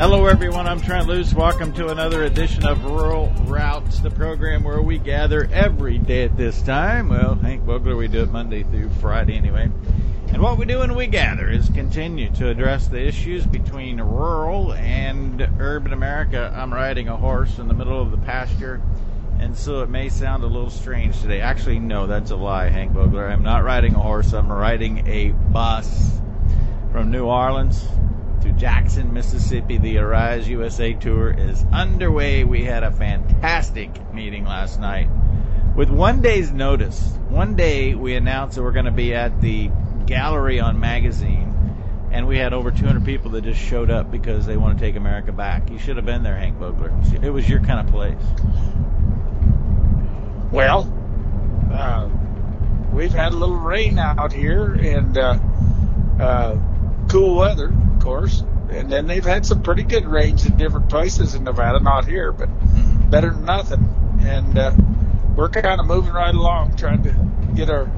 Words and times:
Hello, 0.00 0.24
everyone. 0.24 0.66
I'm 0.66 0.80
Trent 0.80 1.08
Loos. 1.08 1.34
Welcome 1.34 1.74
to 1.74 1.88
another 1.88 2.24
edition 2.24 2.64
of 2.66 2.82
Rural 2.86 3.30
Routes, 3.42 4.00
the 4.00 4.10
program 4.10 4.64
where 4.64 4.80
we 4.80 4.96
gather 4.96 5.46
every 5.52 5.98
day 5.98 6.24
at 6.24 6.38
this 6.38 6.62
time. 6.62 7.10
Well, 7.10 7.34
Hank 7.34 7.64
Vogler, 7.64 7.96
we 7.96 8.08
do 8.08 8.22
it 8.22 8.30
Monday 8.30 8.62
through 8.62 8.88
Friday 9.02 9.36
anyway. 9.36 9.70
And 10.28 10.40
what 10.40 10.56
we 10.56 10.64
do 10.64 10.78
when 10.78 10.94
we 10.94 11.06
gather 11.06 11.50
is 11.50 11.68
continue 11.68 12.30
to 12.36 12.48
address 12.48 12.88
the 12.88 13.06
issues 13.06 13.44
between 13.44 14.00
rural 14.00 14.72
and 14.72 15.46
urban 15.60 15.92
America. 15.92 16.50
I'm 16.56 16.72
riding 16.72 17.08
a 17.08 17.16
horse 17.18 17.58
in 17.58 17.68
the 17.68 17.74
middle 17.74 18.00
of 18.00 18.10
the 18.10 18.16
pasture, 18.16 18.80
and 19.38 19.54
so 19.54 19.82
it 19.82 19.90
may 19.90 20.08
sound 20.08 20.44
a 20.44 20.46
little 20.46 20.70
strange 20.70 21.20
today. 21.20 21.42
Actually, 21.42 21.78
no, 21.78 22.06
that's 22.06 22.30
a 22.30 22.36
lie, 22.36 22.70
Hank 22.70 22.92
Vogler. 22.92 23.28
I'm 23.28 23.42
not 23.42 23.64
riding 23.64 23.94
a 23.94 24.00
horse. 24.00 24.32
I'm 24.32 24.50
riding 24.50 25.06
a 25.06 25.32
bus 25.52 26.22
from 26.90 27.10
New 27.10 27.26
Orleans 27.26 27.86
Jackson, 28.60 29.14
Mississippi. 29.14 29.78
The 29.78 29.96
Arise 29.96 30.46
USA 30.46 30.92
tour 30.92 31.30
is 31.30 31.64
underway. 31.72 32.44
We 32.44 32.62
had 32.62 32.84
a 32.84 32.90
fantastic 32.90 34.12
meeting 34.12 34.44
last 34.44 34.78
night. 34.78 35.08
With 35.74 35.88
one 35.88 36.20
day's 36.20 36.52
notice, 36.52 37.00
one 37.30 37.56
day 37.56 37.94
we 37.94 38.16
announced 38.16 38.56
that 38.56 38.62
we're 38.62 38.72
going 38.72 38.84
to 38.84 38.90
be 38.90 39.14
at 39.14 39.40
the 39.40 39.70
gallery 40.04 40.60
on 40.60 40.78
magazine, 40.78 41.54
and 42.12 42.28
we 42.28 42.36
had 42.36 42.52
over 42.52 42.70
200 42.70 43.02
people 43.02 43.30
that 43.30 43.44
just 43.44 43.58
showed 43.58 43.90
up 43.90 44.10
because 44.10 44.44
they 44.44 44.58
want 44.58 44.78
to 44.78 44.84
take 44.84 44.94
America 44.94 45.32
back. 45.32 45.70
You 45.70 45.78
should 45.78 45.96
have 45.96 46.04
been 46.04 46.22
there, 46.22 46.36
Hank 46.36 46.58
Vogler. 46.58 46.92
It 47.22 47.30
was 47.30 47.48
your 47.48 47.60
kind 47.60 47.80
of 47.80 47.86
place. 47.90 48.22
Well, 50.52 50.92
uh, 51.72 52.10
we've 52.92 53.12
had 53.12 53.32
a 53.32 53.36
little 53.36 53.56
rain 53.56 53.98
out 53.98 54.34
here 54.34 54.74
and 54.74 55.16
uh, 55.16 55.38
uh, 56.20 56.58
cool 57.08 57.36
weather, 57.36 57.72
of 58.00 58.04
course. 58.06 58.42
And 58.70 58.90
then 58.90 59.06
they've 59.06 59.24
had 59.24 59.44
some 59.44 59.62
pretty 59.62 59.82
good 59.82 60.06
rains 60.06 60.46
in 60.46 60.56
different 60.56 60.88
places 60.88 61.34
in 61.34 61.44
Nevada, 61.44 61.80
not 61.80 62.06
here, 62.06 62.32
but 62.32 62.48
better 63.10 63.30
than 63.30 63.44
nothing. 63.44 64.18
And 64.22 64.58
uh, 64.58 64.72
we're 65.36 65.50
kind 65.50 65.80
of 65.80 65.86
moving 65.86 66.12
right 66.12 66.34
along, 66.34 66.76
trying 66.76 67.02
to 67.02 67.14
get 67.54 67.68
our 67.68 67.90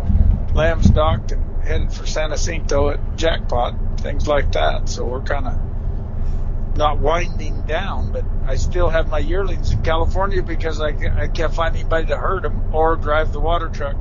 lambs 0.55 0.91
docked 0.91 1.33
and 1.33 1.62
headed 1.62 1.92
for 1.92 2.06
San 2.06 2.31
Jacinto 2.31 2.91
at 2.91 3.17
Jackpot, 3.17 4.00
things 4.00 4.27
like 4.27 4.53
that. 4.53 4.89
So 4.89 5.05
we're 5.05 5.22
kind 5.22 5.47
of 5.47 6.77
not 6.77 6.98
winding 6.98 7.62
down, 7.62 8.12
but 8.12 8.25
I 8.47 8.56
still 8.56 8.89
have 8.89 9.09
my 9.09 9.19
yearlings 9.19 9.72
in 9.72 9.83
California 9.83 10.42
because 10.42 10.81
I, 10.81 10.89
I 10.89 11.28
can't 11.28 11.55
find 11.55 11.77
anybody 11.77 12.06
to 12.06 12.16
herd 12.16 12.44
them 12.44 12.75
or 12.75 12.97
drive 12.97 13.33
the 13.33 13.41
water 13.41 13.69
truck 13.69 13.97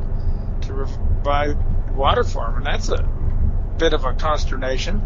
to 0.62 0.68
provide 0.68 1.58
water 1.94 2.24
for 2.24 2.46
them. 2.46 2.58
And 2.58 2.66
that's 2.66 2.90
a 2.90 3.08
bit 3.78 3.94
of 3.94 4.06
a 4.06 4.14
consternation. 4.14 5.06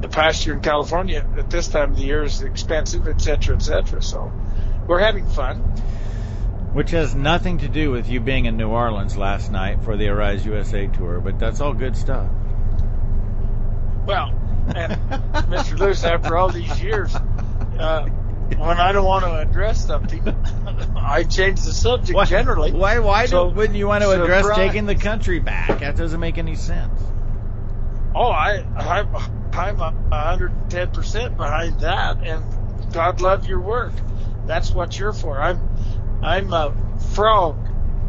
The 0.00 0.08
pasture 0.08 0.52
in 0.52 0.60
California 0.60 1.26
at 1.36 1.50
this 1.50 1.68
time 1.68 1.90
of 1.90 1.96
the 1.96 2.04
year 2.04 2.22
is 2.22 2.42
expensive, 2.42 3.08
et 3.08 3.20
cetera, 3.20 3.56
et 3.56 3.62
cetera. 3.62 4.00
So 4.02 4.32
we're 4.86 5.00
having 5.00 5.26
fun. 5.26 5.58
Which 6.72 6.90
has 6.92 7.14
nothing 7.14 7.58
to 7.58 7.68
do 7.68 7.90
with 7.90 8.08
you 8.08 8.20
being 8.20 8.44
in 8.44 8.56
New 8.56 8.68
Orleans 8.68 9.16
last 9.16 9.50
night 9.50 9.82
for 9.82 9.96
the 9.96 10.08
Arise 10.08 10.44
USA 10.46 10.86
tour, 10.86 11.20
but 11.20 11.38
that's 11.38 11.60
all 11.60 11.72
good 11.72 11.96
stuff. 11.96 12.28
Well, 14.06 14.28
and 14.76 14.92
Mr. 15.50 15.78
Loos, 15.78 16.04
after 16.04 16.36
all 16.36 16.50
these 16.50 16.80
years, 16.82 17.14
uh, 17.14 18.06
when 18.56 18.78
I 18.78 18.92
don't 18.92 19.04
want 19.04 19.24
to 19.24 19.34
address 19.38 19.84
something, 19.84 20.22
I 20.96 21.24
change 21.24 21.62
the 21.62 21.72
subject 21.72 22.14
why, 22.14 22.24
generally. 22.26 22.70
Why? 22.72 22.98
Why 23.00 23.26
So, 23.26 23.48
do, 23.50 23.56
wouldn't 23.56 23.76
you 23.78 23.88
want 23.88 24.04
to 24.04 24.10
address 24.10 24.44
surprise. 24.44 24.56
taking 24.68 24.86
the 24.86 24.94
country 24.94 25.40
back? 25.40 25.80
That 25.80 25.96
doesn't 25.96 26.20
make 26.20 26.38
any 26.38 26.54
sense. 26.54 27.00
Oh, 28.14 28.28
I, 28.30 28.64
I'm, 28.76 29.08
I'm 29.58 29.80
a 29.80 29.92
110% 30.12 31.36
behind 31.36 31.80
that, 31.80 32.24
and 32.24 32.92
God 32.92 33.20
love 33.20 33.46
your 33.46 33.60
work. 33.60 33.92
That's 34.46 34.70
what 34.70 34.98
you're 34.98 35.12
for. 35.12 35.40
I'm, 35.40 35.60
I'm 36.22 36.52
a 36.52 36.74
frog, 37.14 37.58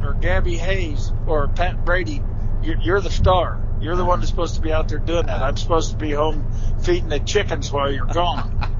or 0.04 0.14
Gabby 0.14 0.58
Hayes, 0.58 1.12
or 1.28 1.48
Pat 1.48 1.84
Brady. 1.84 2.22
You're, 2.62 2.78
you're 2.78 3.02
the 3.02 3.10
star. 3.10 3.60
You're 3.82 3.96
the 3.96 4.06
one 4.06 4.20
that's 4.20 4.30
supposed 4.30 4.56
to 4.56 4.62
be 4.62 4.72
out 4.72 4.90
there 4.90 5.00
doing 5.00 5.26
that. 5.26 5.42
I'm 5.42 5.58
supposed 5.58 5.92
to 5.92 5.98
be 5.98 6.12
home 6.12 6.52
feeding 6.84 7.10
the 7.10 7.20
chickens 7.20 7.72
while 7.72 7.92
you're 7.92 8.06
gone. 8.06 8.56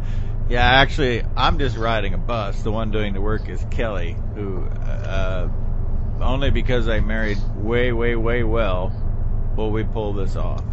Yeah, 0.50 0.66
actually, 0.66 1.22
I'm 1.38 1.60
just 1.60 1.78
riding 1.78 2.16
a 2.16 2.18
bus. 2.18 2.64
The 2.64 2.72
one 2.72 2.90
doing 2.90 3.14
the 3.14 3.22
work 3.22 3.48
is 3.48 3.64
Kelly, 3.70 4.18
who 4.34 4.66
uh, 4.66 5.48
only 6.22 6.50
because 6.50 6.88
I 6.88 7.02
married 7.02 7.38
way, 7.56 7.92
way, 7.92 8.16
way 8.16 8.42
well 8.42 8.92
will 9.56 9.70
we 9.70 9.84
pull 9.84 10.14
this 10.14 10.36
off. 10.36 10.64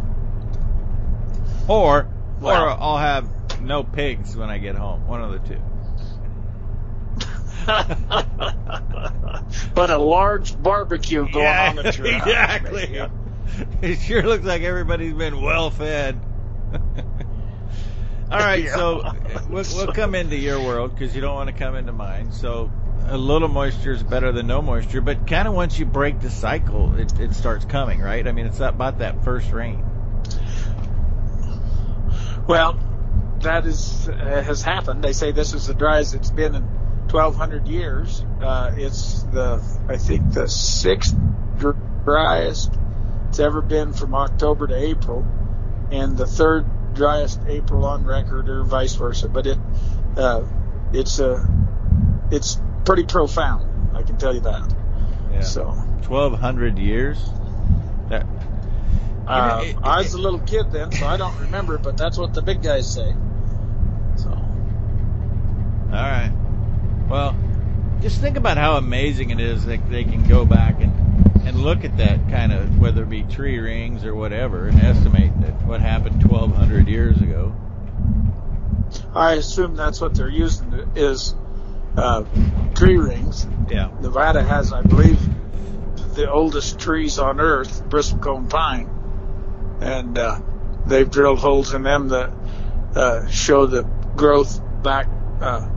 Or, 1.67 2.07
or 2.41 2.51
I'll 2.53 2.97
have 2.97 3.61
no 3.61 3.83
pigs 3.83 4.35
when 4.35 4.49
I 4.49 4.57
get 4.57 4.75
home. 4.75 5.07
One 5.07 5.21
of 5.21 5.31
the 5.31 5.39
two. 5.39 5.61
but 9.75 9.89
a 9.89 9.97
large 9.97 10.61
barbecue 10.61 11.29
going 11.29 11.45
on 11.47 11.79
at 11.79 11.97
your 11.97 12.07
exactly. 12.07 13.01
It 13.81 13.95
sure 13.99 14.21
looks 14.23 14.43
like 14.45 14.61
everybody's 14.61 15.13
been 15.13 15.41
well 15.41 15.71
fed. 15.71 16.19
All 18.29 18.37
right, 18.39 18.63
Yeah. 18.65 18.75
so 18.75 19.13
we'll, 19.49 19.63
we'll 19.73 19.93
come 19.93 20.13
into 20.15 20.35
your 20.35 20.59
world 20.61 20.93
because 20.93 21.15
you 21.15 21.21
don't 21.21 21.33
want 21.33 21.49
to 21.49 21.55
come 21.55 21.75
into 21.75 21.93
mine. 21.93 22.31
So 22.33 22.69
a 23.07 23.17
little 23.17 23.47
moisture 23.47 23.93
is 23.93 24.03
better 24.03 24.31
than 24.33 24.45
no 24.47 24.61
moisture, 24.61 24.99
but 25.01 25.25
kind 25.25 25.47
of 25.47 25.53
once 25.55 25.79
you 25.79 25.85
break 25.85 26.19
the 26.19 26.29
cycle, 26.29 26.93
it, 26.99 27.17
it 27.19 27.33
starts 27.33 27.63
coming, 27.65 27.99
right? 28.01 28.27
I 28.27 28.31
mean, 28.33 28.45
it's 28.47 28.59
about 28.59 28.99
that 28.99 29.23
first 29.23 29.51
rain. 29.51 29.83
Well, 32.47 32.79
that 33.41 33.65
is 33.65 34.07
uh, 34.07 34.41
has 34.41 34.61
happened. 34.61 35.03
They 35.03 35.13
say 35.13 35.31
this 35.31 35.53
is 35.53 35.67
the 35.67 35.73
driest 35.73 36.15
it's 36.15 36.31
been 36.31 36.55
in 36.55 36.63
1,200 36.63 37.67
years. 37.67 38.23
Uh, 38.41 38.71
it's 38.75 39.23
the 39.23 39.61
I 39.87 39.97
think 39.97 40.33
the 40.33 40.47
sixth 40.47 41.15
driest 42.05 42.73
it's 43.29 43.39
ever 43.39 43.61
been 43.61 43.93
from 43.93 44.15
October 44.15 44.67
to 44.67 44.75
April, 44.75 45.25
and 45.91 46.17
the 46.17 46.25
third 46.25 46.65
driest 46.93 47.41
April 47.47 47.85
on 47.85 48.05
record, 48.05 48.49
or 48.49 48.63
vice 48.63 48.95
versa. 48.95 49.27
But 49.27 49.45
it 49.45 49.57
uh, 50.15 50.43
it's 50.93 51.19
a 51.19 51.47
it's 52.31 52.59
pretty 52.85 53.03
profound. 53.03 53.95
I 53.95 54.03
can 54.03 54.17
tell 54.17 54.33
you 54.33 54.41
that. 54.41 54.73
Yeah. 55.31 55.41
So. 55.41 55.65
1,200 56.07 56.79
years? 56.79 57.17
That, 59.27 59.33
Uh, 59.57 59.61
it- 59.63 59.75
I 59.83 59.97
was 59.97 60.13
a 60.13 60.17
little 60.17 60.39
kid 60.39 60.71
then, 60.71 60.91
so 60.91 61.05
I 61.05 61.17
don't 61.17 61.37
remember 61.41 61.77
but 61.77 61.97
that's 61.97 62.17
what 62.17 62.33
the 62.33 62.41
big 62.41 62.61
guys 62.61 62.91
say. 62.91 63.13
So, 64.15 64.29
All 64.29 64.37
right. 65.91 66.31
Well, 67.09 67.35
just 68.01 68.19
think 68.19 68.37
about 68.37 68.57
how 68.57 68.77
amazing 68.77 69.29
it 69.31 69.39
is 69.39 69.65
that 69.65 69.89
they 69.89 70.03
can 70.03 70.23
go 70.27 70.45
back 70.45 70.81
and, 70.81 70.93
and 71.47 71.57
look 71.59 71.83
at 71.85 71.97
that 71.97 72.29
kind 72.29 72.51
of, 72.53 72.79
whether 72.79 73.03
it 73.03 73.09
be 73.09 73.23
tree 73.23 73.57
rings 73.59 74.05
or 74.05 74.13
whatever, 74.13 74.67
and 74.67 74.81
estimate 74.81 75.31
that 75.41 75.65
what 75.65 75.81
happened 75.81 76.21
1,200 76.23 76.87
years 76.87 77.19
ago. 77.21 77.53
I 79.13 79.33
assume 79.33 79.75
that's 79.75 79.99
what 79.99 80.15
they're 80.15 80.29
using 80.29 80.91
is 80.95 81.35
uh, 81.97 82.23
tree 82.75 82.97
rings. 82.97 83.47
Yeah. 83.69 83.89
Nevada 84.01 84.43
has, 84.43 84.71
I 84.71 84.81
believe, 84.81 85.19
the 86.15 86.29
oldest 86.29 86.79
trees 86.79 87.17
on 87.19 87.39
earth, 87.39 87.83
bristlecone 87.89 88.49
pine, 88.49 88.89
and 89.81 90.17
uh, 90.17 90.39
they've 90.85 91.09
drilled 91.09 91.39
holes 91.39 91.73
in 91.73 91.83
them 91.83 92.09
that 92.09 92.31
uh, 92.95 93.27
show 93.27 93.65
the 93.65 93.83
growth 93.83 94.61
back 94.83 95.07
uh, 95.41 95.67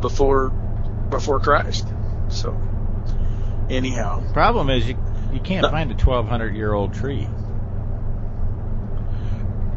before 0.00 0.50
before 0.50 1.40
Christ. 1.40 1.86
So, 2.28 2.58
anyhow, 3.70 4.32
Problem 4.32 4.70
is, 4.70 4.88
you 4.88 4.96
you 5.32 5.40
can't 5.40 5.66
find 5.70 5.90
a 5.90 5.94
1,200 5.94 6.54
year 6.54 6.72
old 6.72 6.94
tree. 6.94 7.26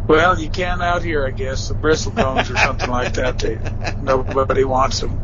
well, 0.07 0.39
you 0.39 0.49
can 0.49 0.81
out 0.81 1.01
here, 1.03 1.25
I 1.25 1.31
guess, 1.31 1.69
the 1.69 1.75
bristlecones 1.75 2.49
or 2.53 2.57
something 2.57 2.89
like 2.89 3.13
that. 3.13 3.39
They 3.39 3.57
nobody 4.01 4.63
wants 4.63 4.99
them. 4.99 5.21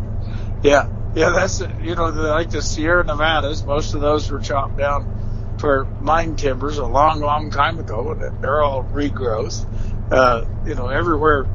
Yeah, 0.64 0.90
yeah, 1.16 1.32
that's. 1.32 1.60
You 1.60 1.96
know, 1.96 2.10
like 2.10 2.52
the 2.52 2.62
Sierra 2.62 3.04
Nevadas, 3.04 3.64
most 3.66 3.94
of 3.94 4.02
those 4.02 4.32
were 4.32 4.40
chopped 4.40 4.78
down 4.78 5.22
for 5.62 5.86
mine 6.02 6.36
timbers 6.36 6.78
a 6.80 6.86
long, 6.86 7.22
long 7.22 7.52
time 7.52 7.80
ago, 7.80 8.12
and 8.12 8.44
they're 8.44 8.62
all 8.62 8.84
regrowth. 8.84 9.66
Uh, 10.12 10.44
you 10.66 10.76
know, 10.76 10.88
everywhere 10.88 11.46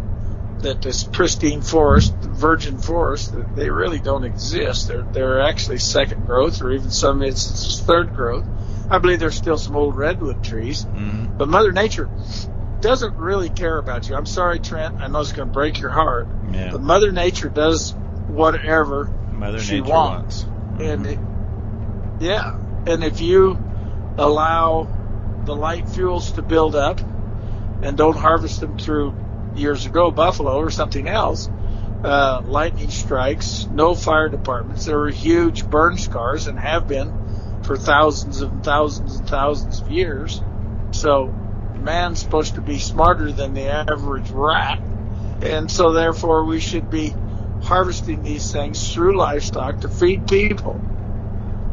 that 0.60 0.80
this 0.80 1.04
pristine 1.04 1.60
forest, 1.60 2.14
virgin 2.14 2.78
forest, 2.78 3.34
they 3.54 3.68
really 3.68 3.98
don't 3.98 4.24
exist. 4.24 4.88
They're 4.88 5.02
they're 5.02 5.40
actually 5.42 5.78
second 5.78 6.24
growth, 6.24 6.62
or 6.62 6.72
even 6.72 6.90
some 6.90 7.22
instances 7.22 7.80
third 7.82 8.14
growth. 8.14 8.44
I 8.88 8.98
believe 8.98 9.18
there's 9.18 9.34
still 9.36 9.58
some 9.58 9.76
old 9.76 9.96
redwood 9.96 10.42
trees, 10.44 10.84
Mm-hmm. 10.84 11.36
but 11.36 11.48
Mother 11.48 11.72
Nature 11.72 12.08
doesn't 12.80 13.16
really 13.16 13.50
care 13.50 13.76
about 13.78 14.08
you. 14.08 14.14
I'm 14.14 14.26
sorry, 14.26 14.60
Trent. 14.60 15.00
I 15.00 15.08
know 15.08 15.20
it's 15.20 15.32
going 15.32 15.48
to 15.48 15.52
break 15.52 15.80
your 15.80 15.90
heart, 15.90 16.28
Yeah. 16.52 16.70
but 16.72 16.80
Mother 16.80 17.10
Nature 17.10 17.48
does 17.48 17.92
whatever 18.28 19.06
Mother 19.32 19.58
she 19.58 19.80
Nature 19.80 19.92
wants. 19.92 20.44
wants. 20.44 20.80
and 20.82 21.06
it, 21.06 21.18
yeah, 22.20 22.56
and 22.86 23.02
if 23.04 23.20
you 23.20 23.58
allow 24.18 24.88
the 25.44 25.54
light 25.54 25.88
fuels 25.88 26.32
to 26.32 26.42
build 26.42 26.74
up 26.74 27.00
and 27.82 27.96
don't 27.96 28.16
harvest 28.16 28.60
them 28.60 28.78
through 28.78 29.14
years 29.54 29.86
ago, 29.86 30.10
buffalo 30.10 30.56
or 30.56 30.70
something 30.70 31.08
else, 31.08 31.48
uh, 32.04 32.42
lightning 32.44 32.90
strikes, 32.90 33.66
no 33.72 33.94
fire 33.94 34.28
departments. 34.28 34.84
There 34.84 34.98
were 34.98 35.10
huge 35.10 35.68
burn 35.68 35.98
scars 35.98 36.46
and 36.46 36.58
have 36.58 36.88
been 36.88 37.62
for 37.62 37.76
thousands 37.76 38.40
and 38.40 38.64
thousands 38.64 39.16
and 39.16 39.28
thousands 39.28 39.80
of 39.80 39.90
years. 39.90 40.40
So 40.92 41.26
man's 41.80 42.20
supposed 42.20 42.54
to 42.54 42.60
be 42.60 42.78
smarter 42.78 43.32
than 43.32 43.54
the 43.54 43.68
average 43.68 44.30
rat. 44.30 44.80
And 45.42 45.70
so 45.70 45.92
therefore 45.92 46.44
we 46.44 46.60
should 46.60 46.90
be 46.90 47.14
harvesting 47.62 48.22
these 48.22 48.52
things 48.52 48.92
through 48.92 49.16
livestock 49.16 49.80
to 49.80 49.88
feed 49.88 50.26
people. 50.26 50.80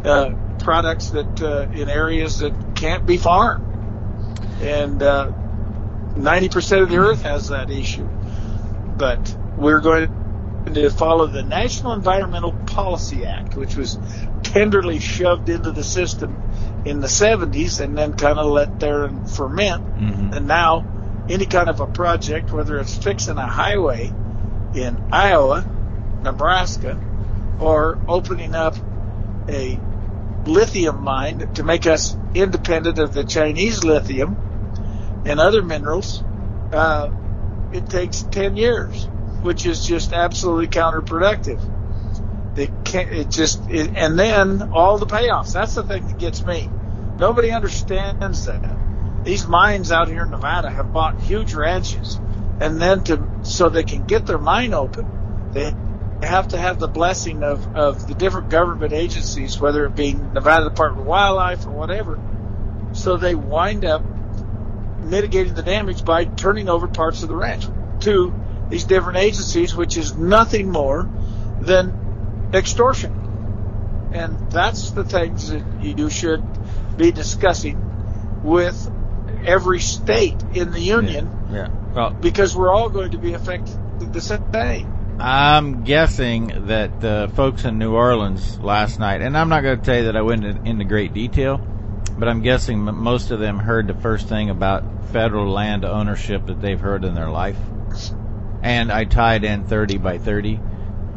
Uh, 0.03 0.31
products 0.59 1.09
that 1.09 1.41
uh, 1.41 1.67
in 1.73 1.89
areas 1.89 2.39
that 2.39 2.75
can't 2.75 3.05
be 3.05 3.17
farmed. 3.17 3.67
And 4.61 5.01
uh, 5.01 5.31
90% 6.15 6.83
of 6.83 6.89
the 6.89 6.97
earth 6.97 7.23
has 7.23 7.49
that 7.49 7.69
issue. 7.69 8.07
But 8.97 9.35
we're 9.57 9.81
going 9.81 10.65
to 10.73 10.89
follow 10.89 11.27
the 11.27 11.43
National 11.43 11.93
Environmental 11.93 12.53
Policy 12.67 13.25
Act, 13.25 13.55
which 13.55 13.75
was 13.75 13.97
tenderly 14.43 14.99
shoved 14.99 15.49
into 15.49 15.71
the 15.71 15.83
system 15.83 16.41
in 16.85 16.99
the 16.99 17.07
70s 17.07 17.81
and 17.81 17.97
then 17.97 18.13
kind 18.13 18.39
of 18.39 18.45
let 18.45 18.79
there 18.79 19.05
and 19.05 19.29
ferment. 19.29 19.83
Mhm. 19.97 20.35
And 20.35 20.47
now, 20.47 20.85
any 21.29 21.45
kind 21.45 21.69
of 21.69 21.79
a 21.79 21.87
project, 21.87 22.51
whether 22.51 22.77
it's 22.77 22.95
fixing 22.95 23.37
a 23.37 23.47
highway 23.47 24.13
in 24.73 25.01
Iowa, 25.11 25.65
Nebraska, 26.23 26.97
or 27.59 27.97
opening 28.07 28.55
up 28.55 28.75
a 29.47 29.79
lithium 30.45 31.01
mine 31.01 31.53
to 31.55 31.63
make 31.63 31.87
us 31.87 32.15
independent 32.33 32.99
of 32.99 33.13
the 33.13 33.23
Chinese 33.23 33.83
lithium 33.83 34.35
and 35.25 35.39
other 35.39 35.61
minerals, 35.61 36.23
uh, 36.71 37.09
it 37.71 37.89
takes 37.89 38.21
10 38.23 38.57
years, 38.57 39.05
which 39.41 39.65
is 39.65 39.85
just 39.85 40.13
absolutely 40.13 40.67
counterproductive. 40.67 41.61
It 42.57 42.69
can't, 42.85 43.11
it 43.11 43.29
just, 43.29 43.69
it, 43.69 43.91
and 43.95 44.19
then 44.19 44.71
all 44.73 44.97
the 44.97 45.07
payoffs. 45.07 45.53
That's 45.53 45.75
the 45.75 45.83
thing 45.83 46.07
that 46.07 46.19
gets 46.19 46.45
me. 46.45 46.69
Nobody 47.17 47.51
understands 47.51 48.45
that. 48.45 49.23
These 49.23 49.47
mines 49.47 49.91
out 49.91 50.07
here 50.07 50.23
in 50.23 50.31
Nevada 50.31 50.69
have 50.69 50.91
bought 50.91 51.21
huge 51.21 51.53
ranches 51.53 52.19
and 52.59 52.81
then 52.81 53.03
to, 53.05 53.21
so 53.43 53.69
they 53.69 53.83
can 53.83 54.05
get 54.05 54.25
their 54.25 54.37
mine 54.37 54.73
open, 54.73 55.51
they 55.51 55.73
have 56.21 56.49
to 56.49 56.57
have 56.57 56.79
the 56.79 56.87
blessing 56.87 57.43
of, 57.43 57.75
of 57.75 58.07
the 58.07 58.13
different 58.13 58.49
government 58.49 58.93
agencies, 58.93 59.59
whether 59.59 59.85
it 59.85 59.95
be 59.95 60.13
Nevada 60.13 60.69
Department 60.69 61.01
of 61.01 61.07
Wildlife 61.07 61.65
or 61.65 61.71
whatever. 61.71 62.19
So 62.93 63.17
they 63.17 63.35
wind 63.35 63.85
up 63.85 64.03
mitigating 65.03 65.53
the 65.53 65.63
damage 65.63 66.05
by 66.05 66.25
turning 66.25 66.69
over 66.69 66.87
parts 66.87 67.23
of 67.23 67.29
the 67.29 67.35
ranch 67.35 67.65
to 68.01 68.33
these 68.69 68.85
different 68.85 69.17
agencies, 69.17 69.75
which 69.75 69.97
is 69.97 70.15
nothing 70.15 70.69
more 70.69 71.09
than 71.61 72.51
extortion. 72.53 74.11
And 74.13 74.51
that's 74.51 74.91
the 74.91 75.03
things 75.03 75.49
that 75.49 75.63
you 75.81 76.09
should 76.09 76.43
be 76.97 77.11
discussing 77.11 78.41
with 78.43 78.91
every 79.45 79.79
state 79.79 80.41
in 80.53 80.71
the 80.71 80.79
union 80.79 81.29
Yeah. 81.51 81.67
Well, 81.93 82.09
because 82.11 82.55
we're 82.55 82.71
all 82.71 82.89
going 82.89 83.11
to 83.11 83.17
be 83.17 83.33
affected 83.33 83.77
the 84.13 84.21
same. 84.21 84.92
I'm 85.19 85.83
guessing 85.83 86.67
that 86.67 86.99
the 86.99 87.31
folks 87.35 87.65
in 87.65 87.77
New 87.77 87.93
Orleans 87.93 88.59
last 88.59 88.99
night, 88.99 89.21
and 89.21 89.37
I'm 89.37 89.49
not 89.49 89.61
going 89.61 89.79
to 89.79 89.85
tell 89.85 89.97
you 89.97 90.05
that 90.05 90.17
I 90.17 90.21
went 90.21 90.43
into 90.43 90.85
great 90.85 91.13
detail, 91.13 91.57
but 92.17 92.27
I'm 92.27 92.41
guessing 92.41 92.79
most 92.79 93.31
of 93.31 93.39
them 93.39 93.59
heard 93.59 93.87
the 93.87 93.93
first 93.93 94.27
thing 94.27 94.49
about 94.49 94.83
federal 95.09 95.51
land 95.51 95.85
ownership 95.85 96.47
that 96.47 96.61
they've 96.61 96.79
heard 96.79 97.05
in 97.05 97.13
their 97.13 97.29
life. 97.29 97.57
And 98.61 98.91
I 98.91 99.03
tied 99.05 99.43
in 99.43 99.65
30 99.65 99.97
by 99.97 100.17
30 100.17 100.59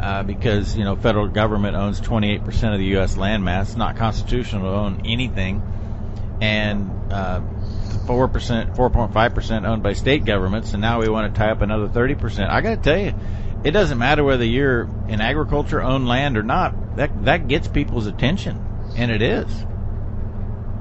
uh, 0.00 0.22
because 0.22 0.76
you 0.76 0.84
know 0.84 0.94
federal 0.94 1.28
government 1.28 1.76
owns 1.76 2.00
28% 2.00 2.72
of 2.72 2.78
the 2.78 2.84
U.S. 2.86 3.16
landmass. 3.16 3.62
It's 3.62 3.76
not 3.76 3.96
constitutional 3.96 4.62
to 4.62 4.76
own 4.76 5.02
anything, 5.06 5.62
and 6.40 6.90
uh, 7.10 7.40
four 8.06 8.28
percent, 8.28 8.76
four 8.76 8.90
point 8.90 9.12
five 9.12 9.34
percent 9.34 9.64
owned 9.64 9.82
by 9.82 9.94
state 9.94 10.24
governments, 10.24 10.72
and 10.72 10.82
now 10.82 11.00
we 11.00 11.08
want 11.08 11.34
to 11.34 11.38
tie 11.38 11.50
up 11.50 11.62
another 11.62 11.88
thirty 11.88 12.14
percent. 12.14 12.50
I 12.50 12.60
got 12.60 12.70
to 12.70 12.76
tell 12.76 12.98
you, 12.98 13.14
it 13.64 13.70
doesn't 13.72 13.98
matter 13.98 14.22
whether 14.24 14.44
you're 14.44 14.88
in 15.08 15.20
agriculture, 15.20 15.82
own 15.82 16.06
land 16.06 16.36
or 16.36 16.42
not. 16.42 16.96
That 16.96 17.24
that 17.24 17.48
gets 17.48 17.68
people's 17.68 18.06
attention, 18.06 18.62
and 18.96 19.10
it 19.10 19.22
is. 19.22 19.46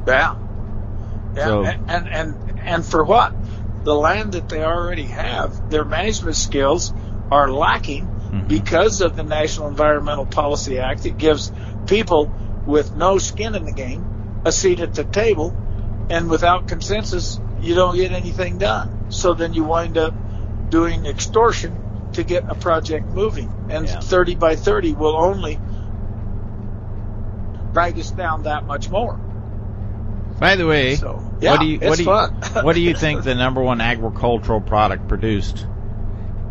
Yeah. 0.08 0.36
Yeah. 1.36 1.46
So- 1.46 1.64
and, 1.66 1.90
and 1.90 2.08
and 2.08 2.60
and 2.60 2.86
for 2.86 3.04
what? 3.04 3.34
The 3.84 3.94
land 3.96 4.32
that 4.34 4.50
they 4.50 4.64
already 4.64 5.04
have, 5.04 5.70
their 5.70 5.86
management 5.86 6.36
skills 6.36 6.92
are 7.32 7.52
lacking 7.52 8.08
Mhm. 8.32 8.48
because 8.48 9.02
of 9.02 9.16
the 9.16 9.24
National 9.24 9.68
Environmental 9.68 10.26
Policy 10.26 10.80
Act. 10.80 11.06
It 11.06 11.18
gives 11.18 11.52
people 11.86 12.32
with 12.66 12.96
no 12.96 13.18
skin 13.20 13.54
in 13.56 13.66
the 13.66 13.72
game 13.72 14.04
a 14.44 14.52
seat 14.52 14.80
at 14.80 14.94
the 14.96 15.04
table, 15.04 15.56
and 16.10 16.30
without 16.30 16.68
consensus, 16.68 17.40
you 17.62 17.76
don't 17.76 17.96
get 17.96 18.12
anything 18.12 18.58
done. 18.58 19.06
So 19.10 19.34
then 19.34 19.54
you 19.54 19.64
wind 19.64 19.98
up 19.98 20.14
doing 20.70 21.06
extortion 21.06 21.76
to 22.16 22.24
get 22.24 22.44
a 22.50 22.56
project 22.56 23.08
moving. 23.08 23.52
And 23.70 23.86
Yeah. 23.88 24.00
30 24.00 24.36
by 24.36 24.56
30 24.56 24.94
will 24.94 25.16
only 25.16 25.60
drag 27.74 28.00
us 28.00 28.12
down 28.12 28.44
that 28.44 28.66
much 28.66 28.90
more. 28.90 29.20
By 30.40 30.56
the 30.56 30.68
way, 30.68 30.96
So, 30.96 31.22
yeah, 31.40 31.52
what 31.52 31.60
do 31.62 31.66
you 31.68 31.80
what 31.80 31.98
do 31.98 32.04
you, 32.04 32.62
what 32.62 32.76
do 32.76 32.82
you 32.82 32.94
think 33.04 33.24
the 33.24 33.36
number 33.36 33.62
one 33.62 33.80
agricultural 33.80 34.60
product 34.62 35.08
produced 35.08 35.66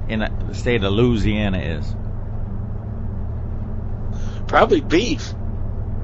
in 0.08 0.22
uh, 0.22 0.30
the 0.48 0.54
state 0.54 0.82
of 0.84 0.92
Louisiana 0.92 1.58
is? 1.58 1.94
Probably 4.46 4.80
beef 4.80 5.32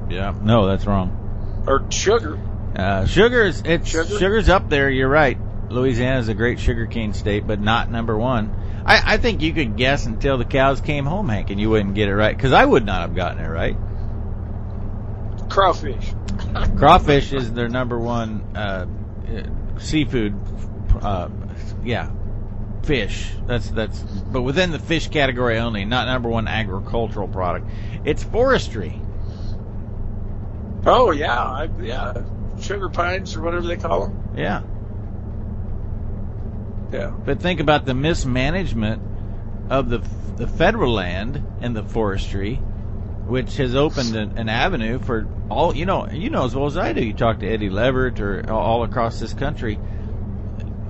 Yeah, 0.08 0.34
no, 0.42 0.66
that's 0.66 0.86
wrong. 0.86 1.64
or 1.66 1.84
sugar. 1.90 2.38
Uh, 2.74 3.04
sugar's 3.06 3.62
it's 3.64 3.88
Sugar? 3.88 4.18
sugar's 4.18 4.48
up 4.48 4.68
there. 4.68 4.88
You're 4.90 5.08
right. 5.08 5.38
Louisiana 5.70 6.18
is 6.20 6.28
a 6.28 6.34
great 6.34 6.58
sugarcane 6.58 7.12
state, 7.14 7.46
but 7.46 7.60
not 7.60 7.90
number 7.90 8.16
one. 8.16 8.54
I, 8.84 9.14
I 9.14 9.16
think 9.18 9.42
you 9.42 9.52
could 9.52 9.76
guess 9.76 10.06
until 10.06 10.38
the 10.38 10.44
cows 10.44 10.80
came 10.80 11.06
home, 11.06 11.28
Hank, 11.28 11.50
and 11.50 11.60
you 11.60 11.70
wouldn't 11.70 11.94
get 11.94 12.08
it 12.08 12.14
right 12.14 12.36
because 12.36 12.52
I 12.52 12.64
would 12.64 12.84
not 12.84 13.02
have 13.02 13.14
gotten 13.14 13.44
it 13.44 13.48
right. 13.48 13.76
Crawfish. 15.48 16.12
Crawfish 16.76 17.32
is 17.32 17.52
their 17.52 17.68
number 17.68 17.98
one 17.98 18.56
uh, 18.56 18.86
uh, 19.28 19.78
seafood. 19.78 20.34
Uh, 21.00 21.28
yeah, 21.82 22.10
fish. 22.82 23.30
That's 23.46 23.68
that's. 23.70 23.98
But 23.98 24.42
within 24.42 24.70
the 24.70 24.78
fish 24.78 25.08
category 25.08 25.58
only, 25.58 25.84
not 25.84 26.06
number 26.06 26.28
one 26.28 26.48
agricultural 26.48 27.28
product. 27.28 27.68
It's 28.04 28.22
forestry. 28.22 29.00
Oh 30.86 31.10
yeah, 31.10 31.42
I, 31.42 31.68
yeah, 31.82 32.22
sugar 32.60 32.88
pines 32.88 33.36
or 33.36 33.42
whatever 33.42 33.66
they 33.66 33.76
call 33.76 34.06
them. 34.06 34.30
Yeah, 34.36 34.62
Yeah. 36.92 37.10
but 37.24 37.40
think 37.40 37.60
about 37.60 37.84
the 37.84 37.94
mismanagement 37.94 39.00
of 39.70 39.88
the 39.88 40.02
the 40.36 40.46
federal 40.46 40.92
land 40.92 41.44
and 41.60 41.76
the 41.76 41.82
forestry, 41.82 42.56
which 42.56 43.56
has 43.58 43.74
opened 43.74 44.16
an, 44.16 44.38
an 44.38 44.48
avenue 44.48 44.98
for 44.98 45.28
all. 45.50 45.76
You 45.76 45.84
know, 45.86 46.08
you 46.08 46.30
know 46.30 46.44
as 46.44 46.54
well 46.54 46.66
as 46.66 46.76
I 46.76 46.92
do. 46.92 47.04
You 47.04 47.12
talk 47.12 47.40
to 47.40 47.46
Eddie 47.46 47.70
Leverett 47.70 48.20
or 48.20 48.50
all 48.50 48.82
across 48.84 49.20
this 49.20 49.34
country. 49.34 49.78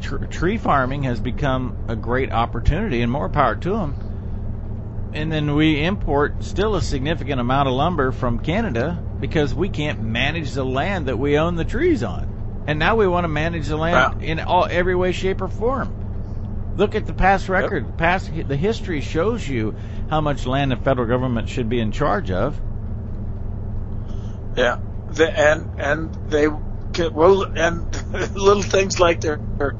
Tr- 0.00 0.24
tree 0.26 0.56
farming 0.56 1.02
has 1.02 1.20
become 1.20 1.76
a 1.88 1.96
great 1.96 2.32
opportunity, 2.32 3.02
and 3.02 3.10
more 3.10 3.28
power 3.28 3.56
to 3.56 3.70
them. 3.70 5.10
And 5.12 5.32
then 5.32 5.56
we 5.56 5.82
import 5.82 6.44
still 6.44 6.76
a 6.76 6.82
significant 6.82 7.40
amount 7.40 7.68
of 7.68 7.74
lumber 7.74 8.12
from 8.12 8.38
Canada 8.38 9.02
because 9.20 9.52
we 9.52 9.68
can't 9.68 10.00
manage 10.00 10.52
the 10.52 10.64
land 10.64 11.06
that 11.06 11.18
we 11.18 11.36
own 11.36 11.56
the 11.56 11.64
trees 11.64 12.04
on. 12.04 12.29
And 12.70 12.78
now 12.78 12.94
we 12.94 13.08
want 13.08 13.24
to 13.24 13.28
manage 13.28 13.66
the 13.66 13.76
land 13.76 14.14
Wow. 14.14 14.24
in 14.24 14.38
all 14.38 14.64
every 14.70 14.94
way, 14.94 15.10
shape, 15.10 15.42
or 15.42 15.48
form. 15.48 15.92
Look 16.76 16.94
at 16.94 17.04
the 17.04 17.12
past 17.12 17.48
record. 17.48 17.98
Past 17.98 18.30
the 18.46 18.56
history 18.56 19.00
shows 19.00 19.48
you 19.48 19.74
how 20.08 20.20
much 20.20 20.46
land 20.46 20.70
the 20.70 20.76
federal 20.76 21.08
government 21.08 21.48
should 21.48 21.68
be 21.68 21.80
in 21.80 21.90
charge 21.90 22.30
of. 22.30 22.56
Yeah. 24.56 24.76
The, 25.10 25.36
and 25.36 25.68
and 25.80 26.14
they 26.30 26.46
well 26.46 27.42
and 27.56 27.82
little 28.36 28.62
things 28.62 29.00
like 29.00 29.20
their, 29.20 29.40
their 29.58 29.74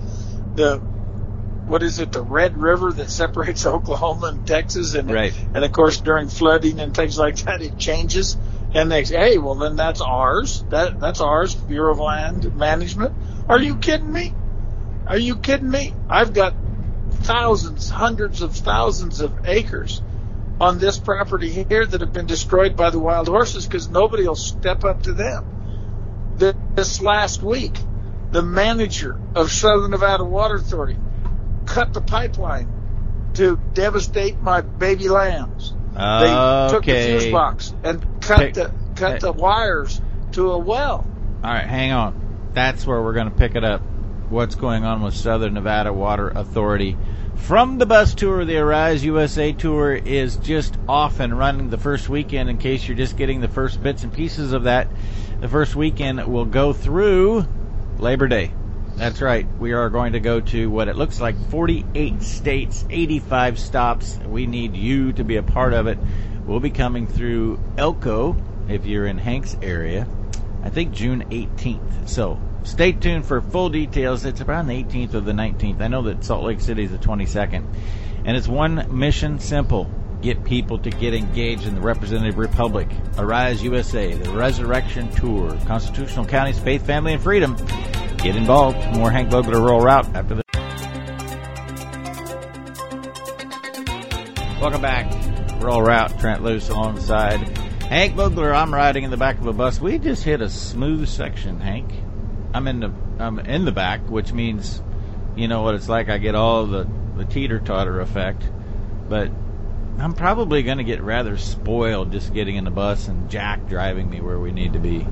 the 0.57 0.79
what 0.79 1.85
is 1.85 2.01
it 2.01 2.11
the 2.11 2.23
Red 2.23 2.57
River 2.57 2.93
that 2.93 3.09
separates 3.09 3.67
Oklahoma 3.67 4.27
and 4.27 4.45
Texas 4.45 4.95
and 4.95 5.09
Right. 5.09 5.33
and 5.55 5.65
of 5.65 5.71
course 5.71 6.01
during 6.01 6.27
flooding 6.27 6.81
and 6.81 6.93
things 6.93 7.17
like 7.17 7.37
that 7.45 7.63
it 7.63 7.79
changes 7.79 8.37
and 8.75 8.91
they 8.91 9.05
say 9.05 9.19
hey 9.19 9.39
well 9.39 9.57
then 9.57 9.77
that's 9.77 10.01
ours 10.01 10.65
that 10.71 10.99
that's 11.01 11.21
ours 11.21 11.55
Bureau 11.55 11.93
of 11.93 11.99
Land 11.99 12.55
Management 12.55 13.13
are 13.49 13.61
you 13.61 13.77
kidding 13.79 14.13
me 14.13 14.35
are 15.07 15.19
you 15.19 15.37
kidding 15.37 15.71
me 15.71 15.95
I've 16.09 16.33
got 16.33 16.55
thousands 17.11 17.91
hundreds 17.91 18.43
of 18.43 18.55
thousands 18.55 19.21
of 19.21 19.35
acres 19.45 20.03
on 20.61 20.79
this 20.79 20.99
property 20.99 21.65
here 21.69 21.87
that 21.87 22.03
have 22.03 22.13
been 22.13 22.27
destroyed 22.27 22.77
by 22.77 22.91
the 22.91 22.99
wild 22.99 23.29
horses 23.29 23.65
because 23.67 23.91
nobody 23.91 24.29
will 24.29 24.37
step 24.37 24.85
up 24.85 25.03
to 25.03 25.15
them. 25.15 25.43
This 26.77 27.01
last 27.01 27.43
week, 27.43 27.79
the 28.31 28.43
manager 28.43 29.17
of 29.35 29.51
Southern 29.51 29.91
Nevada 29.91 30.25
Water 30.25 30.57
Authority 30.57 30.99
cut 31.67 31.93
the 31.93 32.01
pipeline 32.01 32.69
to 33.35 33.59
devastate 33.75 34.41
my 34.41 34.61
baby 34.61 35.09
lambs. 35.09 35.80
Uh, 35.97 36.69
They 36.69 36.75
took 36.75 36.85
the 36.85 37.19
fuse 37.21 37.33
box 37.33 37.75
and 37.83 38.05
cut 38.21 38.39
Pick- 38.39 38.55
the 38.55 38.71
cut 38.97 39.13
hey. 39.13 39.19
the 39.19 39.33
wires 39.33 40.01
to 40.33 40.53
a 40.53 40.59
well. 40.59 41.07
All 41.43 41.51
right, 41.51 41.67
hang 41.67 41.93
on. 41.93 42.51
That's 42.55 42.87
where 42.87 43.01
we're 43.03 43.13
going 43.15 43.31
to 43.31 43.37
pick 43.37 43.55
it 43.55 43.65
up. 43.65 43.81
What's 44.29 44.55
going 44.55 44.85
on 44.85 45.03
with 45.03 45.15
Southern 45.15 45.55
Nevada 45.55 45.93
Water 45.93 46.29
Authority? 46.29 46.97
From 47.35 47.79
the 47.79 47.87
bus 47.87 48.15
tour, 48.15 48.45
the 48.45 48.59
Arise 48.59 49.05
USA 49.05 49.53
tour 49.53 49.95
is 49.95 50.37
just 50.37 50.77
off 50.89 51.19
and 51.21 51.37
running 51.37 51.71
the 51.71 51.79
first 51.79 52.09
weekend. 52.09 52.51
In 52.51 52.59
case 52.59 52.87
you're 52.87 52.97
just 52.97 53.17
getting 53.17 53.41
the 53.41 53.49
first 53.49 53.83
bits 53.83 54.05
and 54.05 54.13
pieces 54.13 54.53
of 54.53 54.65
that, 54.65 54.89
the 55.41 55.49
first 55.49 55.75
weekend 55.75 56.25
will 56.27 56.45
go 56.45 56.73
through 56.73 57.47
Labor 57.99 58.29
Day. 58.29 58.53
That's 58.97 59.21
right. 59.21 59.47
We 59.59 59.73
are 59.73 59.89
going 59.89 60.13
to 60.13 60.21
go 60.21 60.41
to 60.41 60.71
what 60.71 60.89
it 60.89 60.97
looks 60.97 61.21
like 61.21 61.35
48 61.51 62.23
states, 62.23 62.85
85 62.91 63.59
stops. 63.59 64.19
We 64.27 64.47
need 64.47 64.77
you 64.77 65.13
to 65.15 65.25
be 65.25 65.37
a 65.37 65.43
part 65.43 65.73
of 65.73 65.87
it. 65.87 65.99
We'll 66.47 66.61
be 66.61 66.71
coming 66.71 67.07
through 67.07 67.61
Elko 67.79 68.37
if 68.69 68.87
you're 68.87 69.07
in 69.07 69.19
Hanks 69.19 69.57
area. 69.63 70.07
I 70.63 70.69
think 70.69 70.93
June 70.93 71.25
18th. 71.31 72.09
So 72.09 72.39
stay 72.65 72.93
tuned 72.93 73.25
for 73.25 73.41
full 73.41 73.71
details. 73.71 74.25
It's 74.25 74.41
around 74.41 74.67
the 74.67 74.83
18th 74.83 75.15
or 75.15 75.21
the 75.21 75.33
19th. 75.33 75.81
I 75.81 75.89
know 75.89 76.03
that 76.03 76.25
Salt 76.25 76.45
Lake 76.45 76.61
City 76.61 76.85
is 76.85 76.91
the 76.91 76.99
22nd. 76.99 77.65
And 78.25 78.37
it's 78.37 78.49
one 78.49 78.87
mission 78.97 79.39
simple. 79.39 79.91
Get 80.21 80.45
people 80.45 80.79
to 80.81 80.91
get 80.91 81.15
engaged 81.15 81.67
in 81.67 81.75
the 81.75 81.81
representative 81.81 82.37
republic. 82.37 82.89
Arise 83.17 83.63
USA, 83.63 84.13
the 84.13 84.31
Resurrection 84.33 85.11
Tour, 85.13 85.59
Constitutional 85.67 86.27
Counties, 86.27 86.59
Faith, 86.59 86.85
Family, 86.85 87.15
and 87.15 87.23
Freedom. 87.23 87.57
Get 88.23 88.37
involved. 88.37 88.77
More 88.97 89.11
Hank 89.11 89.31
Vogler 89.31 89.61
Rural 89.61 89.81
Route 89.81 90.07
after 90.15 90.35
this. 90.35 90.45
Welcome 94.61 94.83
back. 94.83 95.11
Rural 95.63 95.81
Route, 95.81 96.19
Trent 96.21 96.43
Loos 96.43 96.69
alongside 96.69 97.41
Hank 97.85 98.15
Vogler. 98.17 98.55
I'm 98.55 98.75
riding 98.75 99.05
in 99.05 99.11
the 99.11 99.17
back 99.17 99.39
of 99.39 99.47
a 99.47 99.55
bus. 99.55 99.81
We 99.81 99.99
just 99.99 100.23
hit 100.23 100.43
a 100.43 100.51
smooth 100.51 101.09
section, 101.09 101.61
Hank. 101.61 101.91
I'm 102.53 102.69
in 102.69 102.81
the 102.81 102.93
I'm 103.19 103.39
in 103.39 103.65
the 103.65 103.73
back, 103.73 104.09
which 104.11 104.35
means 104.35 104.83
you 105.35 105.49
know 105.49 105.63
what 105.63 105.75
it's 105.75 105.89
like. 105.89 106.11
I 106.11 106.19
get 106.19 106.35
all 106.35 106.67
the 106.67 106.87
the 107.17 107.25
teeter 107.25 107.59
totter 107.59 108.01
effect, 108.01 108.43
but 109.09 109.31
I'm 109.99 110.13
probably 110.13 110.63
going 110.63 110.79
to 110.79 110.85
get 110.85 111.03
rather 111.03 111.39
spoiled 111.39 112.13
just 112.13 112.35
getting 112.35 112.57
in 112.57 112.65
the 112.65 112.71
bus 112.71 113.09
and 113.09 113.31
Jack 113.31 113.67
driving 113.67 114.11
me 114.11 114.21
where 114.21 114.39
we 114.39 114.53
need 114.53 114.75
to 114.75 114.79
be. 114.79 115.07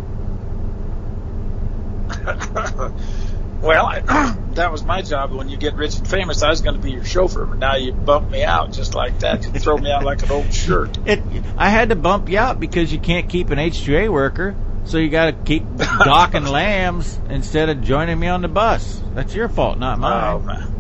well, 3.63 3.87
I, 3.87 4.01
that 4.55 4.71
was 4.73 4.85
my 4.85 5.03
job 5.03 5.33
when 5.33 5.49
you 5.49 5.57
get 5.57 5.75
rich 5.75 5.97
and 5.99 6.07
famous. 6.09 6.43
I 6.43 6.51
was 6.51 6.61
going 6.63 6.77
to 6.77 6.83
be 6.83 6.93
your 6.93 7.05
chauffeur, 7.05 7.47
but 7.47 7.59
now 7.59 7.75
you 7.77 7.93
bump 7.93 8.31
me 8.31 8.45
out 8.45 8.73
just 8.73 8.95
like 8.95 9.21
that. 9.21 9.45
You 9.45 9.53
throw 9.61 9.77
me 9.79 9.91
out 9.91 10.05
like 10.05 10.23
an 10.23 10.31
old 10.31 10.53
shirt. 10.55 10.97
It, 11.07 11.23
I 11.57 11.69
had 11.69 11.89
to 11.91 11.97
bump 11.97 12.29
you 12.29 12.39
out 12.39 12.61
because 12.61 12.93
you 12.93 12.99
can't 12.99 13.29
keep 13.29 13.51
an 13.51 13.59
H2A 13.59 14.11
worker, 14.11 14.55
so 14.85 14.99
you 14.99 15.09
got 15.11 15.27
to 15.27 15.33
keep 15.33 15.65
docking 15.77 16.45
lambs 16.47 17.19
instead 17.29 17.69
of 17.69 17.83
joining 17.83 18.19
me 18.19 18.29
on 18.29 18.43
the 18.43 18.49
bus. 18.49 19.01
That's 19.15 19.35
your 19.35 19.49
fault, 19.49 19.79
not 19.79 19.99
Oh, 19.99 20.39
mine. 20.41 20.47
man. 20.47 20.75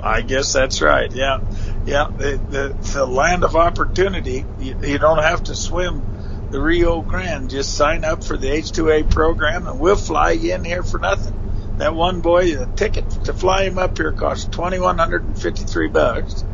I 0.00 0.20
guess 0.20 0.52
that's 0.52 0.80
right. 0.80 1.10
Yeah, 1.12 1.40
yeah. 1.84 2.06
The 2.16 2.36
the, 2.50 2.76
the 2.92 3.04
land 3.04 3.42
of 3.42 3.56
opportunity. 3.56 4.44
You, 4.60 4.76
you 4.80 4.98
don't 4.98 5.18
have 5.18 5.42
to 5.44 5.56
swim 5.56 6.02
the 6.50 6.60
Rio 6.60 7.00
Grande. 7.02 7.50
Just 7.50 7.74
sign 7.74 8.04
up 8.04 8.24
for 8.24 8.36
the 8.36 8.48
H2A 8.48 9.10
program, 9.10 9.66
and 9.66 9.78
we'll 9.78 9.96
fly 9.96 10.32
you 10.32 10.54
in 10.54 10.64
here 10.64 10.82
for 10.82 10.98
nothing. 10.98 11.34
That 11.78 11.94
one 11.94 12.20
boy, 12.20 12.56
the 12.56 12.66
ticket 12.66 13.08
to 13.24 13.32
fly 13.32 13.64
him 13.64 13.78
up 13.78 13.96
here 13.98 14.12
cost 14.12 14.50
twenty 14.50 14.78
one 14.80 14.98
hundred 14.98 15.24
and 15.24 15.40
fifty 15.40 15.62
three 15.64 15.88
bucks. 15.88 16.44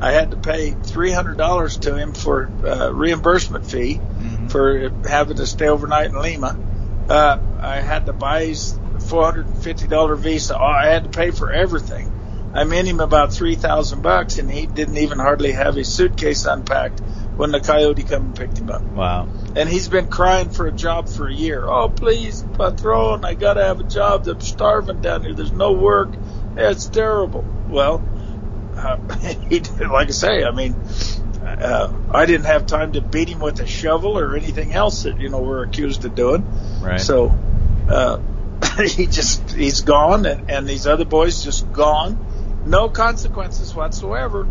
I 0.00 0.12
had 0.12 0.30
to 0.32 0.36
pay 0.36 0.70
three 0.70 1.10
hundred 1.12 1.38
dollars 1.38 1.76
to 1.78 1.96
him 1.96 2.12
for 2.12 2.50
uh, 2.64 2.90
reimbursement 2.92 3.66
fee 3.66 4.00
Mhm. 4.00 4.50
for 4.50 4.90
having 5.08 5.36
to 5.36 5.46
stay 5.46 5.68
overnight 5.68 6.06
in 6.10 6.20
Lima. 6.20 6.56
Uh, 7.08 7.38
I 7.60 7.76
had 7.80 8.06
to 8.06 8.12
buy 8.12 8.46
his 8.46 8.78
four 9.08 9.24
hundred 9.24 9.46
and 9.46 9.58
fifty 9.62 9.86
dollar 9.86 10.14
visa. 10.16 10.58
Oh, 10.58 10.62
I 10.64 10.86
had 10.86 11.04
to 11.04 11.10
pay 11.10 11.30
for 11.30 11.52
everything. 11.52 12.12
I 12.54 12.62
in 12.62 12.86
him 12.86 13.00
about 13.00 13.32
three 13.32 13.54
thousand 13.54 14.02
bucks, 14.02 14.38
and 14.38 14.50
he 14.50 14.66
didn't 14.66 14.98
even 14.98 15.18
hardly 15.18 15.52
have 15.52 15.74
his 15.76 15.88
suitcase 15.92 16.46
unpacked 16.46 17.00
when 17.38 17.52
the 17.52 17.60
coyote 17.60 18.02
come 18.02 18.22
and 18.26 18.36
picked 18.36 18.58
him 18.58 18.68
up. 18.68 18.82
Wow. 18.82 19.28
And 19.54 19.68
he's 19.68 19.88
been 19.88 20.08
crying 20.08 20.50
for 20.50 20.66
a 20.66 20.72
job 20.72 21.08
for 21.08 21.28
a 21.28 21.32
year. 21.32 21.64
Oh, 21.64 21.88
please, 21.88 22.44
patron, 22.58 23.24
I 23.24 23.34
gotta 23.34 23.64
have 23.64 23.78
a 23.78 23.84
job. 23.84 24.26
I'm 24.26 24.40
starving 24.40 25.00
down 25.00 25.22
here. 25.22 25.34
There's 25.34 25.52
no 25.52 25.72
work. 25.72 26.10
It's 26.56 26.86
terrible. 26.86 27.44
Well, 27.68 28.02
uh, 28.76 28.96
he 29.48 29.60
did, 29.60 29.78
like 29.88 30.08
I 30.08 30.10
say, 30.10 30.42
I 30.42 30.50
mean, 30.50 30.74
uh, 31.44 31.92
I 32.10 32.26
didn't 32.26 32.46
have 32.46 32.66
time 32.66 32.94
to 32.94 33.00
beat 33.00 33.28
him 33.28 33.38
with 33.38 33.60
a 33.60 33.66
shovel 33.68 34.18
or 34.18 34.34
anything 34.34 34.72
else 34.72 35.04
that 35.04 35.20
you 35.20 35.28
know 35.28 35.40
we're 35.40 35.62
accused 35.62 36.04
of 36.04 36.16
doing. 36.16 36.44
Right. 36.82 37.00
So 37.00 37.38
uh, 37.88 38.18
he 38.84 39.06
just 39.06 39.52
he's 39.52 39.82
gone, 39.82 40.26
and, 40.26 40.50
and 40.50 40.66
these 40.66 40.88
other 40.88 41.04
boys 41.04 41.44
just 41.44 41.70
gone, 41.72 42.64
no 42.66 42.88
consequences 42.88 43.72
whatsoever, 43.76 44.48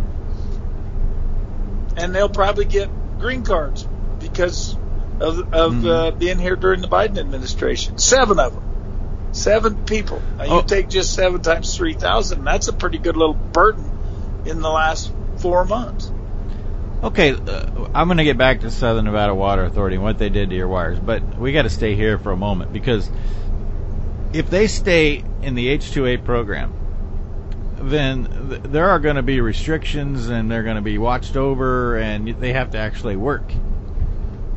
and 1.97 2.13
they'll 2.15 2.29
probably 2.29 2.65
get 2.65 2.89
green 3.19 3.43
cards 3.43 3.87
because 4.19 4.75
of 5.19 5.39
of 5.53 5.73
Mhm. 5.73 5.87
uh, 5.89 6.11
being 6.11 6.37
here 6.39 6.55
during 6.55 6.81
the 6.81 6.87
Biden 6.87 7.17
administration. 7.17 7.97
Seven 7.97 8.39
of 8.39 8.53
them, 8.53 8.63
seven 9.31 9.75
people. 9.85 10.21
Now, 10.37 10.43
Oh. 10.47 10.55
You 10.57 10.63
take 10.63 10.89
just 10.89 11.13
seven 11.13 11.41
times 11.41 11.75
three 11.75 11.93
thousand. 11.93 12.43
That's 12.43 12.67
a 12.67 12.73
pretty 12.73 12.99
good 12.99 13.17
little 13.17 13.33
burden 13.33 13.83
in 14.45 14.61
the 14.61 14.69
last 14.69 15.11
four 15.37 15.65
months. 15.65 16.11
Okay, 17.03 17.31
uh, 17.33 17.65
I'm 17.93 18.07
going 18.07 18.17
to 18.17 18.23
get 18.23 18.37
back 18.39 18.61
to 18.61 18.71
Southern 18.71 19.05
Nevada 19.05 19.35
Water 19.35 19.63
Authority 19.65 19.97
and 19.97 20.03
what 20.03 20.17
they 20.17 20.29
did 20.29 20.49
to 20.49 20.55
your 20.55 20.67
wires, 20.67 20.97
but 20.99 21.37
we 21.37 21.51
got 21.51 21.63
to 21.63 21.69
stay 21.69 21.93
here 21.95 22.17
for 22.17 22.31
a 22.31 22.37
moment 22.37 22.73
because 22.73 23.07
if 24.33 24.49
they 24.49 24.65
stay 24.67 25.23
in 25.43 25.53
the 25.53 25.67
H2A 25.77 26.17
program, 26.25 26.73
then 27.89 28.49
th- 28.49 28.63
there 28.63 28.89
are 28.89 28.99
going 28.99 29.15
to 29.15 29.23
be 29.23 29.41
restrictions 29.41 30.29
and 30.29 30.49
they're 30.49 30.63
going 30.63 30.75
to 30.75 30.81
be 30.81 30.97
watched 30.97 31.35
over 31.35 31.97
and 31.97 32.27
they 32.39 32.53
have 32.53 32.71
to 32.71 32.77
actually 32.77 33.15
work. 33.15 33.51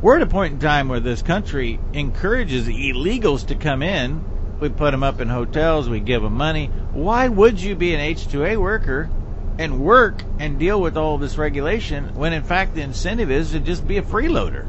We're 0.01 0.17
at 0.17 0.21
a 0.23 0.27
point 0.27 0.53
in 0.53 0.59
time 0.59 0.87
where 0.87 0.99
this 0.99 1.21
country 1.21 1.79
encourages 1.93 2.67
illegals 2.67 3.47
to 3.47 3.55
come 3.55 3.83
in. 3.83 4.23
We 4.59 4.69
put 4.69 4.91
them 4.91 5.03
up 5.03 5.19
in 5.21 5.27
hotels, 5.27 5.89
we 5.89 5.99
give 5.99 6.21
them 6.21 6.33
money. 6.33 6.67
Why 6.93 7.27
would 7.27 7.61
you 7.61 7.75
be 7.75 7.93
an 7.93 7.99
H2A 7.99 8.57
worker 8.57 9.09
and 9.57 9.79
work 9.79 10.23
and 10.39 10.59
deal 10.59 10.79
with 10.79 10.97
all 10.97 11.17
this 11.17 11.37
regulation 11.37 12.15
when 12.15 12.33
in 12.33 12.43
fact 12.43 12.75
the 12.75 12.81
incentive 12.81 13.31
is 13.31 13.51
to 13.51 13.59
just 13.59 13.87
be 13.87 13.97
a 13.97 14.01
freeloader? 14.01 14.65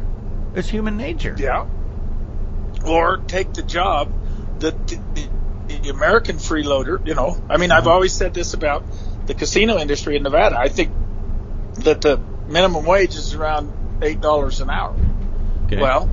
It's 0.54 0.69
human 0.69 0.97
nature. 0.97 1.35
Yeah. 1.38 1.66
Or 2.85 3.19
take 3.19 3.52
the 3.54 3.62
job 3.62 4.12
that 4.61 4.75
the, 5.83 5.91
American 5.91 6.37
freeloader, 6.37 7.07
you 7.07 7.15
know, 7.15 7.43
I 7.49 7.57
mean, 7.57 7.71
I've 7.71 7.83
mm-hmm. 7.83 7.93
always 7.93 8.12
said 8.12 8.35
this 8.35 8.55
about 8.55 8.85
the 9.27 9.35
casino 9.35 9.79
industry 9.79 10.17
in 10.17 10.23
Nevada. 10.23 10.59
I 10.59 10.69
think 10.69 10.93
that 11.85 12.01
the 12.01 12.19
minimum 12.49 12.85
wage 12.85 13.17
is 13.17 13.35
around 13.35 14.01
$8 14.01 14.61
an 14.61 14.71
hour. 14.71 14.97
Okay. 15.67 15.81
Well, 15.81 16.11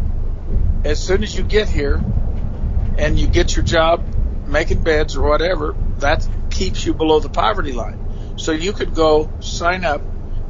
as 0.84 1.02
soon 1.02 1.24
as 1.24 1.36
you 1.36 1.44
get 1.44 1.68
here 1.68 2.02
and 2.98 3.20
you 3.20 3.28
get 3.28 3.56
your 3.56 3.66
job 3.66 4.06
making 4.48 4.84
beds 4.84 5.16
or 5.16 5.28
whatever, 5.28 5.76
that 6.00 6.28
keeps 6.50 6.86
you 6.86 6.94
below 6.94 7.20
the 7.20 7.30
poverty 7.30 7.72
line. 7.72 8.38
So 8.38 8.52
you 8.52 8.74
could 8.74 8.96
go 8.96 9.30
sign 9.40 9.84
up 9.86 10.02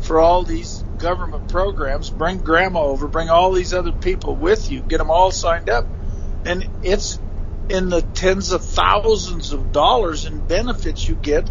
for 0.02 0.20
all 0.20 0.44
these 0.44 0.84
government 0.98 1.50
programs, 1.50 2.10
bring 2.10 2.40
grandma 2.40 2.84
over, 2.84 3.08
bring 3.08 3.30
all 3.30 3.52
these 3.52 3.74
other 3.74 3.92
people 3.92 4.36
with 4.36 4.72
you, 4.72 4.82
get 4.82 4.98
them 4.98 5.10
all 5.10 5.32
signed 5.32 5.70
up, 5.70 5.88
and 6.46 6.68
it's 6.84 7.20
in 7.70 7.90
the 7.90 8.02
tens 8.02 8.52
of 8.52 8.64
thousands 8.64 9.54
of 9.54 9.72
dollars 9.72 10.26
in 10.26 10.40
benefits 10.48 11.08
you 11.08 11.16
get 11.16 11.50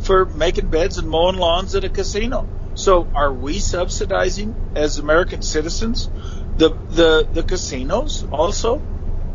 for 0.00 0.24
making 0.24 0.68
beds 0.68 0.98
and 0.98 1.08
mowing 1.08 1.36
lawns 1.36 1.74
at 1.74 1.84
a 1.84 1.88
casino. 1.88 2.48
So 2.74 3.06
are 3.14 3.32
we 3.32 3.58
subsidizing 3.58 4.54
as 4.74 4.98
American 4.98 5.42
citizens 5.42 6.08
the 6.56 6.70
the 6.70 7.28
the 7.30 7.42
casinos 7.42 8.24
also? 8.30 8.80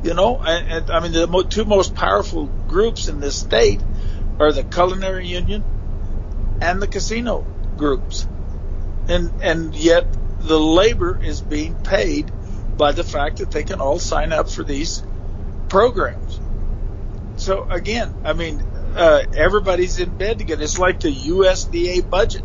You 0.03 0.13
know, 0.13 0.41
and, 0.43 0.67
and 0.71 0.91
I 0.91 0.99
mean 1.01 1.11
the 1.11 1.27
mo- 1.27 1.43
two 1.43 1.65
most 1.65 1.95
powerful 1.95 2.45
groups 2.45 3.07
in 3.07 3.19
this 3.19 3.39
state 3.39 3.81
are 4.39 4.51
the 4.51 4.63
culinary 4.63 5.27
union 5.27 5.63
and 6.61 6.81
the 6.81 6.87
casino 6.87 7.45
groups, 7.77 8.27
and 9.07 9.31
and 9.41 9.75
yet 9.75 10.05
the 10.39 10.59
labor 10.59 11.19
is 11.21 11.41
being 11.41 11.75
paid 11.75 12.31
by 12.77 12.91
the 12.91 13.03
fact 13.03 13.37
that 13.37 13.51
they 13.51 13.63
can 13.63 13.79
all 13.79 13.99
sign 13.99 14.33
up 14.33 14.49
for 14.49 14.63
these 14.63 15.03
programs. 15.69 16.39
So 17.37 17.63
again, 17.69 18.13
I 18.23 18.33
mean, 18.33 18.61
uh, 18.95 19.23
everybody's 19.35 19.99
in 19.99 20.09
bed 20.17 20.37
together. 20.39 20.63
It's 20.63 20.79
like 20.79 20.99
the 21.01 21.13
USDA 21.13 22.09
budget. 22.09 22.43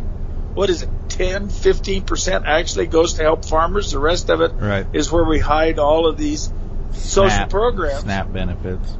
What 0.54 0.68
is 0.68 0.82
it? 0.82 0.88
10, 1.10 1.48
15% 1.48 2.44
actually 2.46 2.86
goes 2.86 3.14
to 3.14 3.22
help 3.22 3.44
farmers. 3.44 3.92
The 3.92 3.98
rest 3.98 4.30
of 4.30 4.40
it 4.40 4.52
is 4.92 5.08
Right. 5.10 5.12
where 5.12 5.24
we 5.24 5.38
hide 5.38 5.78
all 5.78 6.06
of 6.06 6.16
these 6.16 6.52
social 6.92 7.28
Snap- 7.30 7.50
programs. 7.50 8.00
Snap 8.00 8.32
benefits. 8.32 8.96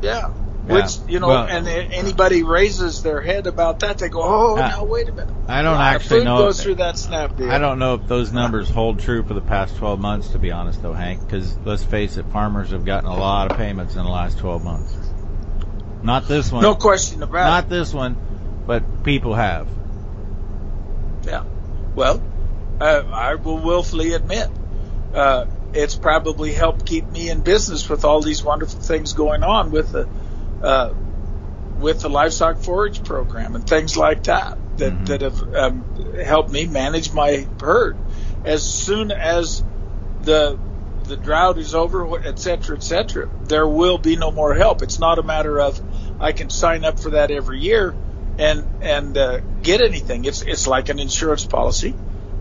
Yeah. 0.00 0.30
Which 0.64 0.98
you 1.08 1.18
know, 1.18 1.26
well, 1.26 1.46
and 1.46 1.66
anybody 1.66 2.44
raises 2.44 3.02
their 3.02 3.20
head 3.20 3.48
about 3.48 3.80
that, 3.80 3.98
they 3.98 4.08
go, 4.08 4.22
"Oh, 4.22 4.56
uh, 4.56 4.60
now 4.60 4.84
wait 4.84 5.08
a 5.08 5.12
minute." 5.12 5.34
I 5.48 5.62
don't 5.62 5.80
actually 5.80 6.20
food 6.20 6.24
know. 6.24 6.38
Goes 6.38 6.58
if, 6.60 6.64
through 6.64 6.74
that 6.76 6.96
snap 6.96 7.36
deal. 7.36 7.50
I 7.50 7.58
don't 7.58 7.80
know 7.80 7.94
if 7.94 8.06
those 8.06 8.32
numbers 8.32 8.70
hold 8.70 9.00
true 9.00 9.24
for 9.24 9.34
the 9.34 9.40
past 9.40 9.76
12 9.76 9.98
months, 9.98 10.28
to 10.28 10.38
be 10.38 10.52
honest, 10.52 10.80
though, 10.80 10.92
Hank. 10.92 11.20
Because 11.20 11.58
let's 11.64 11.82
face 11.82 12.16
it, 12.16 12.26
farmers 12.26 12.70
have 12.70 12.84
gotten 12.84 13.08
a 13.08 13.16
lot 13.16 13.50
of 13.50 13.56
payments 13.58 13.96
in 13.96 14.04
the 14.04 14.10
last 14.10 14.38
12 14.38 14.62
months. 14.62 14.96
Not 16.04 16.28
this 16.28 16.52
one. 16.52 16.62
No 16.62 16.76
question 16.76 17.24
about 17.24 17.44
Not 17.44 17.46
it. 17.46 17.50
Not 17.50 17.68
this 17.68 17.92
one, 17.92 18.16
but 18.64 19.02
people 19.02 19.34
have. 19.34 19.66
Yeah. 21.24 21.42
Well, 21.96 22.22
uh, 22.80 23.02
I 23.12 23.34
will 23.34 23.58
willfully 23.58 24.12
admit, 24.12 24.48
uh, 25.12 25.46
it's 25.72 25.96
probably 25.96 26.52
helped 26.52 26.86
keep 26.86 27.08
me 27.08 27.30
in 27.30 27.40
business 27.40 27.88
with 27.88 28.04
all 28.04 28.20
these 28.20 28.44
wonderful 28.44 28.80
things 28.80 29.12
going 29.12 29.42
on 29.42 29.70
with 29.70 29.90
the 29.92 30.08
uh, 30.62 30.94
with 31.78 32.00
the 32.00 32.08
livestock 32.08 32.58
forage 32.58 33.04
program 33.04 33.54
and 33.54 33.66
things 33.66 33.96
like 33.96 34.24
that 34.24 34.58
that 34.78 34.92
mm-hmm. 34.92 35.04
that 35.04 35.20
have 35.20 35.54
um, 35.54 36.14
helped 36.24 36.50
me 36.50 36.66
manage 36.66 37.12
my 37.12 37.46
herd. 37.60 37.96
As 38.44 38.62
soon 38.62 39.10
as 39.10 39.62
the 40.22 40.58
the 41.04 41.16
drought 41.16 41.58
is 41.58 41.74
over, 41.74 42.24
et 42.24 42.38
cetera, 42.38 42.76
et 42.76 42.82
cetera, 42.82 43.28
there 43.44 43.66
will 43.66 43.98
be 43.98 44.14
no 44.16 44.30
more 44.30 44.54
help. 44.54 44.82
It's 44.82 45.00
not 45.00 45.18
a 45.18 45.22
matter 45.22 45.60
of 45.60 45.80
I 46.20 46.32
can 46.32 46.48
sign 46.48 46.84
up 46.84 47.00
for 47.00 47.10
that 47.10 47.30
every 47.30 47.60
year 47.60 47.94
and 48.38 48.64
and 48.82 49.16
uh, 49.18 49.40
get 49.62 49.80
anything. 49.80 50.24
It's 50.24 50.42
it's 50.42 50.66
like 50.66 50.88
an 50.88 50.98
insurance 50.98 51.44
policy 51.44 51.94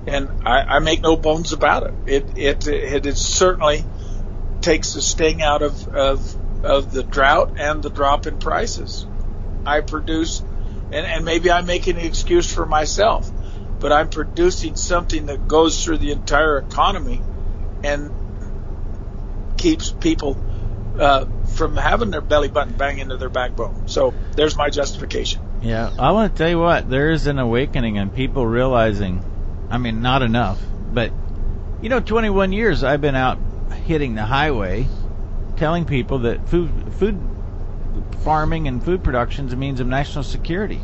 and 0.08 0.48
I, 0.48 0.76
I 0.76 0.80
make 0.80 1.02
no 1.02 1.16
bones 1.16 1.54
about 1.54 1.84
it. 1.84 1.94
It 2.06 2.38
it 2.38 2.68
it, 2.68 3.06
it 3.06 3.18
certainly 3.18 3.84
takes 4.62 4.94
the 4.94 5.02
sting 5.02 5.42
out 5.42 5.62
of, 5.62 5.88
of 5.88 6.36
of 6.64 6.92
the 6.92 7.04
drought 7.04 7.54
and 7.58 7.82
the 7.82 7.90
drop 7.90 8.28
in 8.28 8.38
prices. 8.38 9.06
I 9.66 9.82
produce, 9.82 10.42
and, 10.92 11.06
and 11.06 11.26
maybe 11.26 11.52
I'm 11.52 11.66
making 11.66 11.98
an 11.98 12.06
excuse 12.06 12.54
for 12.54 12.66
myself, 12.66 13.30
but 13.80 13.92
I'm 13.92 14.10
producing 14.10 14.76
something 14.76 15.28
that 15.28 15.48
goes 15.48 15.84
through 15.84 15.98
the 15.98 16.12
entire 16.12 16.58
economy 16.58 17.22
and 17.84 18.12
keeps 19.58 19.92
people 19.92 20.38
uh, 21.00 21.26
from 21.56 21.78
having 21.78 22.12
their 22.12 22.22
belly 22.22 22.48
button 22.48 22.74
bang 22.74 23.00
into 23.00 23.18
their 23.18 23.30
backbone. 23.30 23.88
So 23.88 24.14
there's 24.36 24.56
my 24.56 24.70
justification. 24.70 25.42
Yeah, 25.62 25.92
I 25.98 26.12
want 26.12 26.34
to 26.34 26.38
tell 26.38 26.50
you 26.50 26.60
what, 26.60 26.90
there 26.90 27.12
is 27.12 27.28
an 27.28 27.38
awakening 27.38 27.98
and 27.98 28.14
people 28.14 28.46
realizing 28.46 29.24
I 29.72 29.78
mean, 29.78 30.02
not 30.02 30.22
enough. 30.22 30.62
But, 30.94 31.14
you 31.82 31.88
know, 31.88 32.02
21 32.02 32.52
years 32.52 32.84
I've 32.84 33.00
been 33.00 33.16
out 33.16 33.40
hitting 33.86 34.16
the 34.16 34.26
highway 34.26 34.86
telling 35.62 35.86
people 35.86 36.18
that 36.18 36.50
food, 36.50 36.72
food 36.98 37.22
farming 38.24 38.68
and 38.68 38.84
food 38.84 39.04
production 39.04 39.46
is 39.46 39.54
a 39.54 39.56
means 39.56 39.80
of 39.80 39.86
national 39.86 40.24
security. 40.24 40.82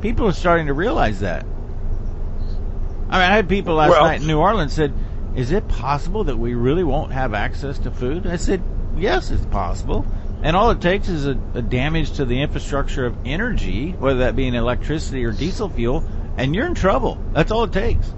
People 0.00 0.28
are 0.28 0.32
starting 0.32 0.68
to 0.68 0.74
realize 0.74 1.18
that. 1.20 1.42
I 1.42 3.18
mean, 3.18 3.30
I 3.30 3.34
had 3.34 3.48
people 3.48 3.74
last 3.74 3.90
well, 3.90 4.04
night 4.04 4.20
in 4.20 4.28
New 4.28 4.38
Orleans 4.38 4.72
said, 4.72 4.94
"Is 5.34 5.50
it 5.50 5.66
possible 5.66 6.22
that 6.24 6.38
we 6.38 6.54
really 6.54 6.84
won't 6.84 7.10
have 7.10 7.34
access 7.34 7.80
to 7.80 7.90
food?" 7.90 8.24
I 8.24 8.36
said, 8.36 8.62
"Yes, 8.96 9.32
it's 9.32 9.44
possible." 9.46 10.06
And 10.44 10.54
all 10.54 10.70
it 10.70 10.80
takes 10.80 11.08
is 11.08 11.26
a, 11.26 11.36
a 11.54 11.62
damage 11.62 12.12
to 12.12 12.24
the 12.24 12.42
infrastructure 12.42 13.04
of 13.04 13.16
energy, 13.24 13.90
whether 13.90 14.20
that 14.20 14.36
be 14.36 14.46
in 14.46 14.54
electricity 14.54 15.24
or 15.24 15.32
diesel 15.32 15.68
fuel, 15.68 16.04
and 16.36 16.54
you're 16.54 16.66
in 16.66 16.76
trouble. 16.76 17.18
That's 17.32 17.50
all 17.50 17.64
it 17.64 17.72
takes. 17.72 18.14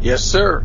Yes, 0.00 0.24
sir. 0.24 0.64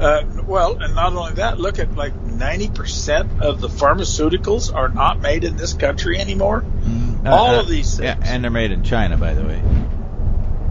Uh, 0.00 0.24
well, 0.46 0.78
and 0.78 0.94
not 0.94 1.12
only 1.12 1.34
that, 1.34 1.60
look 1.60 1.78
at 1.78 1.94
like 1.94 2.14
90% 2.14 3.42
of 3.42 3.60
the 3.60 3.68
pharmaceuticals 3.68 4.74
are 4.74 4.88
not 4.88 5.20
made 5.20 5.44
in 5.44 5.56
this 5.56 5.74
country 5.74 6.18
anymore. 6.18 6.62
Mm-hmm. 6.62 7.26
Uh, 7.26 7.30
All 7.30 7.56
uh, 7.56 7.60
of 7.60 7.68
these 7.68 7.96
things. 7.96 8.04
Yeah, 8.06 8.18
and 8.22 8.42
they're 8.42 8.50
made 8.50 8.70
in 8.70 8.82
China, 8.82 9.18
by 9.18 9.34
the 9.34 9.44
way. 9.44 9.62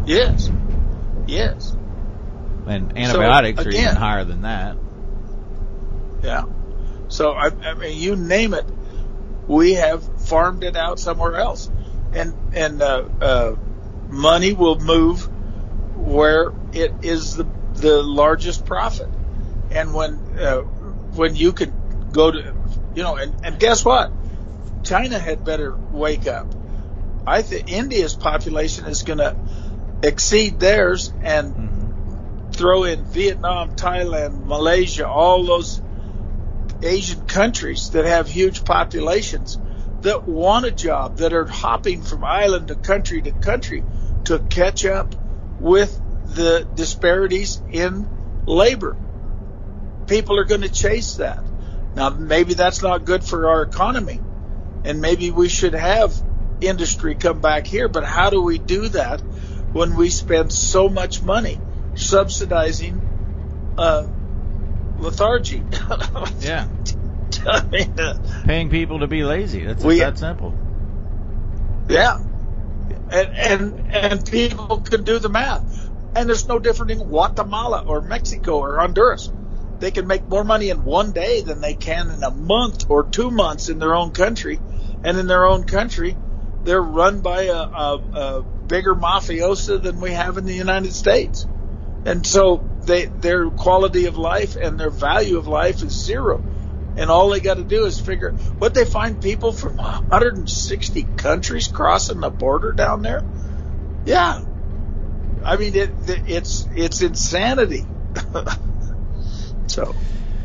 Yes. 0.08 0.50
Yes. 1.28 1.76
And 2.66 2.98
antibiotics 2.98 3.62
so, 3.62 3.70
again, 3.70 3.80
are 3.80 3.84
even 3.84 3.96
higher 3.96 4.24
than 4.24 4.42
that. 4.42 4.78
Yeah. 6.24 6.46
So, 7.08 7.32
I, 7.32 7.50
I 7.50 7.74
mean, 7.76 8.00
you 8.00 8.16
name 8.16 8.56
it, 8.56 8.66
we 9.48 9.74
have 9.74 10.04
farmed 10.28 10.64
it 10.64 10.76
out 10.76 11.00
somewhere 11.00 11.36
else. 11.36 11.70
And, 12.14 12.34
and, 12.54 12.82
uh, 12.82 13.06
uh, 13.22 13.56
money 14.08 14.54
will 14.54 14.80
move 14.80 15.30
where 15.96 16.52
it 16.74 16.94
is 17.04 17.36
the 17.36 17.46
the 17.80 18.02
largest 18.04 18.66
profit. 18.66 19.10
And 19.72 19.94
when 19.94 20.14
uh, 20.40 20.62
when 21.16 21.36
you 21.36 21.54
could 21.54 21.74
go 22.12 22.32
to, 22.32 22.56
you 22.96 23.04
know, 23.04 23.16
and, 23.16 23.34
and 23.46 23.60
guess 23.60 23.86
what? 23.86 24.12
China 24.84 25.20
had 25.20 25.44
better 25.44 25.76
wake 25.92 26.28
up. 26.28 26.48
I 27.28 27.42
think 27.42 27.72
India's 27.72 28.16
population 28.16 28.86
is 28.86 29.04
going 29.04 29.20
to 29.20 29.36
exceed 30.02 30.60
theirs 30.60 31.14
and 31.22 31.54
mm-hmm. 31.54 32.52
throw 32.52 32.84
in 32.86 33.04
Vietnam, 33.06 33.76
Thailand, 33.76 34.46
Malaysia, 34.46 35.08
all 35.08 35.44
those 35.44 35.82
Asian 36.82 37.26
countries 37.28 37.92
that 37.92 38.06
have 38.06 38.28
huge 38.28 38.64
populations 38.64 39.60
that 40.02 40.28
want 40.28 40.66
a 40.66 40.72
job, 40.72 41.18
that 41.18 41.34
are 41.34 41.46
hopping 41.46 42.02
from 42.02 42.24
island 42.24 42.70
to 42.70 42.76
country 42.76 43.22
to 43.22 43.32
country 43.32 43.84
to 44.26 44.40
catch 44.40 44.86
up 44.86 45.14
with 45.60 46.00
the 46.36 46.68
disparities 46.76 47.62
in 47.72 48.08
labor. 48.46 48.96
People 50.10 50.40
are 50.40 50.44
going 50.44 50.62
to 50.62 50.70
chase 50.70 51.16
that. 51.16 51.44
Now, 51.96 52.10
maybe 52.10 52.56
that's 52.56 52.82
not 52.82 53.06
good 53.06 53.24
for 53.24 53.48
our 53.48 53.62
economy, 53.62 54.20
and 54.84 55.02
maybe 55.02 55.32
we 55.32 55.50
should 55.50 55.74
have 55.74 56.14
industry 56.62 57.16
come 57.16 57.42
back 57.42 57.68
here, 57.68 57.88
but 57.88 58.04
how 58.04 58.30
do 58.30 58.42
we 58.42 58.58
do 58.58 58.90
that 58.90 59.22
when 59.72 59.96
we 59.96 60.10
spend 60.10 60.52
so 60.52 60.90
much 60.90 61.22
money 61.22 61.60
subsidizing 61.96 63.76
uh, 63.78 64.08
lethargy? 64.98 65.64
yeah. 66.40 66.68
I 67.48 67.64
mean, 67.66 68.00
uh, 68.00 68.44
Paying 68.46 68.70
people 68.70 69.00
to 69.00 69.08
be 69.08 69.24
lazy. 69.24 69.64
That's 69.64 69.84
we, 69.84 70.00
that 70.00 70.18
simple. 70.18 70.58
Yeah. 71.88 72.18
And, 73.12 73.36
and 73.36 73.96
and 73.96 74.26
people 74.26 74.82
can 74.82 75.04
do 75.04 75.20
the 75.20 75.30
math. 75.30 75.90
And 76.16 76.30
it's 76.30 76.48
no 76.48 76.60
different 76.60 76.92
in 76.92 77.00
Guatemala 77.00 77.84
or 77.86 78.02
Mexico 78.02 78.58
or 78.58 78.80
Honduras. 78.80 79.32
They 79.80 79.92
can 79.92 80.08
make 80.08 80.28
more 80.28 80.44
money 80.44 80.70
in 80.70 80.84
one 80.84 81.12
day 81.12 81.42
than 81.42 81.62
they 81.62 81.74
can 81.74 82.10
in 82.10 82.24
a 82.24 82.32
month 82.32 82.86
or 82.90 83.06
two 83.06 83.32
months 83.32 83.70
in 83.70 83.80
their 83.80 83.96
own 83.96 84.12
country. 84.12 84.60
And 85.04 85.18
in 85.18 85.28
their 85.28 85.46
own 85.46 85.64
country, 85.64 86.16
they're 86.66 86.82
run 86.82 87.22
by 87.22 87.44
a, 87.44 87.54
a, 87.54 88.00
a 88.14 88.44
bigger 88.68 88.94
mafiosa 88.94 89.82
than 89.82 90.02
we 90.02 90.12
have 90.12 90.38
in 90.38 90.46
the 90.46 90.54
United 90.54 90.94
States. 90.94 91.46
And 92.06 92.26
so 92.26 92.62
they, 92.86 93.06
their 93.06 93.50
quality 93.50 94.06
of 94.06 94.18
life 94.18 94.58
and 94.62 94.80
their 94.80 94.90
value 94.90 95.38
of 95.38 95.48
life 95.48 95.82
is 95.82 96.06
zero. 96.06 96.42
And 96.98 97.10
all 97.10 97.30
they 97.30 97.40
got 97.40 97.56
to 97.56 97.64
do 97.64 97.86
is 97.86 98.00
figure 98.00 98.32
what 98.58 98.74
they 98.74 98.84
find 98.84 99.22
people 99.22 99.54
from 99.54 99.78
160 99.78 101.04
countries 101.16 101.68
crossing 101.68 102.20
the 102.20 102.30
border 102.30 102.74
down 102.74 103.02
there. 103.02 103.22
Yeah, 104.06 104.42
I 105.46 105.56
mean, 105.56 105.76
it, 105.76 105.92
it's 106.28 106.68
it's 106.76 107.02
insanity. 107.02 107.86
so. 109.70 109.96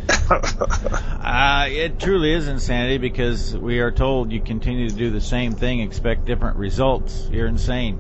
uh, 0.31 1.67
it 1.69 1.99
truly 1.99 2.33
is 2.33 2.47
insanity 2.47 2.99
because 2.99 3.57
we 3.57 3.81
are 3.81 3.91
told 3.91 4.33
you 4.33 4.41
continue 4.41 4.89
to 4.89 4.95
do 4.95 5.11
the 5.11 5.21
same 5.21 5.53
thing, 5.53 5.81
expect 5.81 6.25
different 6.25 6.57
results. 6.57 7.29
You're 7.31 7.47
insane. 7.47 7.99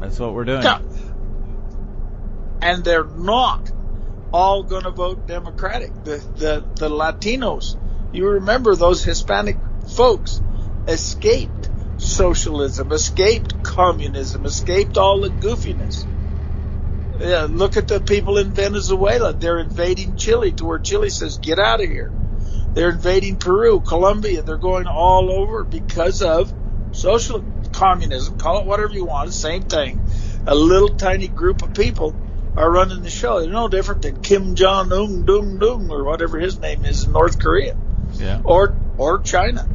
That's 0.00 0.18
what 0.18 0.32
we're 0.32 0.44
doing. 0.44 0.62
Yeah. 0.62 0.80
And 2.62 2.84
they're 2.84 3.04
not 3.04 3.70
all 4.32 4.62
going 4.62 4.84
to 4.84 4.90
vote 4.90 5.26
Democratic. 5.26 5.92
The, 6.04 6.16
the 6.36 6.64
the 6.76 6.88
Latinos, 6.88 7.76
you 8.12 8.28
remember 8.28 8.74
those 8.74 9.04
Hispanic 9.04 9.56
folks 9.96 10.40
escaped 10.88 11.70
socialism, 11.98 12.92
escaped 12.92 13.62
communism, 13.62 14.44
escaped 14.44 14.98
all 14.98 15.20
the 15.20 15.30
goofiness. 15.30 16.06
Yeah, 17.20 17.46
look 17.48 17.76
at 17.76 17.88
the 17.88 18.00
people 18.00 18.38
in 18.38 18.52
Venezuela. 18.52 19.32
They're 19.32 19.58
invading 19.58 20.16
Chile 20.16 20.52
to 20.52 20.64
where 20.64 20.78
Chile 20.78 21.10
says, 21.10 21.38
get 21.38 21.58
out 21.58 21.80
of 21.80 21.88
here. 21.88 22.10
They're 22.74 22.90
invading 22.90 23.36
Peru, 23.36 23.80
Colombia. 23.80 24.42
They're 24.42 24.56
going 24.56 24.86
all 24.86 25.30
over 25.30 25.62
because 25.62 26.22
of 26.22 26.52
social 26.92 27.44
communism. 27.72 28.36
Call 28.38 28.60
it 28.60 28.66
whatever 28.66 28.92
you 28.92 29.04
want. 29.04 29.32
Same 29.32 29.62
thing. 29.62 30.00
A 30.46 30.54
little 30.54 30.90
tiny 30.90 31.28
group 31.28 31.62
of 31.62 31.72
people 31.72 32.16
are 32.56 32.70
running 32.70 33.02
the 33.02 33.10
show. 33.10 33.40
They're 33.40 33.50
no 33.50 33.68
different 33.68 34.02
than 34.02 34.20
Kim 34.20 34.56
Jong 34.56 34.92
Un, 34.92 35.24
Dung 35.24 35.58
Dung, 35.58 35.90
or 35.90 36.04
whatever 36.04 36.38
his 36.38 36.58
name 36.58 36.84
is 36.84 37.04
in 37.04 37.12
North 37.12 37.38
Korea. 37.38 37.76
Yeah. 38.14 38.40
Or, 38.44 38.76
or 38.98 39.20
China. 39.20 39.66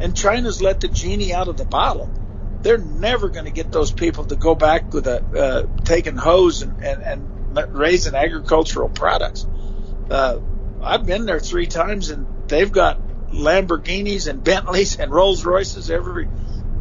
And 0.00 0.16
China's 0.16 0.60
let 0.60 0.80
the 0.80 0.88
genie 0.88 1.32
out 1.32 1.48
of 1.48 1.56
the 1.56 1.64
bottle 1.64 2.23
they're 2.64 2.78
never 2.78 3.28
going 3.28 3.44
to 3.44 3.50
get 3.50 3.70
those 3.70 3.92
people 3.92 4.24
to 4.24 4.36
go 4.36 4.54
back 4.54 4.92
with 4.92 5.06
a 5.06 5.22
uh, 5.22 5.84
taking 5.84 6.16
hose 6.16 6.62
and, 6.62 6.82
and, 6.82 7.02
and 7.02 7.78
raising 7.78 8.14
agricultural 8.14 8.88
products. 8.88 9.46
Uh, 10.10 10.38
I've 10.82 11.06
been 11.06 11.26
there 11.26 11.40
three 11.40 11.66
times 11.66 12.10
and 12.10 12.26
they've 12.48 12.72
got 12.72 13.00
Lamborghinis 13.30 14.28
and 14.28 14.42
Bentleys 14.42 14.98
and 14.98 15.12
Rolls 15.12 15.44
Royces. 15.44 15.90
Every, 15.90 16.26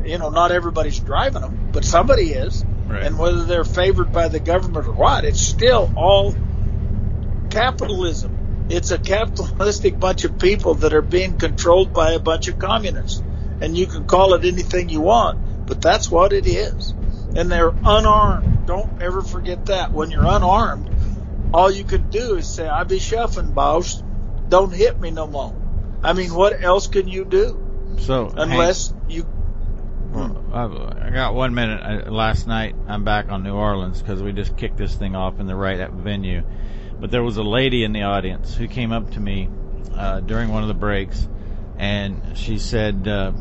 you 0.05 0.17
know, 0.17 0.29
not 0.29 0.51
everybody's 0.51 0.99
driving 0.99 1.41
them, 1.41 1.69
but 1.73 1.83
somebody 1.83 2.31
is. 2.31 2.63
Right. 2.87 3.03
And 3.03 3.19
whether 3.19 3.43
they're 3.43 3.65
favored 3.65 4.13
by 4.13 4.29
the 4.29 4.39
government 4.39 4.87
or 4.87 4.93
what, 4.93 5.25
it's 5.25 5.41
still 5.41 5.91
all 5.97 6.33
capitalism. 7.49 8.67
It's 8.69 8.91
a 8.91 8.97
capitalistic 8.97 9.99
bunch 9.99 10.23
of 10.23 10.39
people 10.39 10.75
that 10.75 10.93
are 10.93 11.01
being 11.01 11.37
controlled 11.37 11.93
by 11.93 12.13
a 12.13 12.19
bunch 12.19 12.47
of 12.47 12.57
communists. 12.57 13.21
And 13.59 13.77
you 13.77 13.85
can 13.85 14.07
call 14.07 14.33
it 14.33 14.45
anything 14.45 14.89
you 14.89 15.01
want, 15.01 15.52
but 15.73 15.81
that's 15.81 16.11
what 16.11 16.33
it 16.33 16.45
is. 16.45 16.91
And 17.35 17.51
they're 17.51 17.73
unarmed. 17.83 18.67
Don't 18.67 19.01
ever 19.01 19.23
forget 19.23 19.65
that. 19.65 19.91
When 19.91 20.11
you're 20.11 20.23
unarmed, 20.23 20.87
all 21.51 21.71
you 21.71 21.83
can 21.83 22.11
do 22.11 22.35
is 22.35 22.47
say, 22.47 22.67
I 22.67 22.83
be 22.83 22.99
shuffling, 22.99 23.53
boss. 23.53 24.03
Don't 24.49 24.71
hit 24.71 24.99
me 24.99 25.09
no 25.09 25.25
more. 25.25 25.55
I 26.03 26.13
mean, 26.13 26.31
what 26.31 26.61
else 26.61 26.85
can 26.85 27.07
you 27.07 27.25
do? 27.25 27.95
So 27.97 28.31
Unless 28.37 28.91
Hank, 28.91 29.03
you. 29.09 29.25
well, 30.11 30.95
I 31.01 31.09
got 31.09 31.33
one 31.33 31.55
minute. 31.55 32.11
Last 32.11 32.45
night, 32.45 32.75
I'm 32.87 33.03
back 33.03 33.31
on 33.31 33.41
New 33.41 33.55
Orleans 33.55 33.99
because 33.99 34.21
we 34.21 34.31
just 34.31 34.55
kicked 34.57 34.77
this 34.77 34.93
thing 34.93 35.15
off 35.15 35.39
in 35.39 35.47
the 35.47 35.55
right 35.55 35.89
venue. 35.89 36.43
But 36.99 37.09
there 37.09 37.23
was 37.23 37.37
a 37.37 37.43
lady 37.43 37.83
in 37.83 37.93
the 37.93 38.03
audience 38.03 38.53
who 38.53 38.67
came 38.67 38.91
up 38.91 39.09
to 39.13 39.19
me 39.19 39.49
uh, 39.95 40.19
during 40.19 40.49
one 40.49 40.61
of 40.61 40.67
the 40.67 40.75
breaks, 40.75 41.27
and 41.79 42.37
she 42.37 42.59
said, 42.59 43.07
uh, 43.07 43.31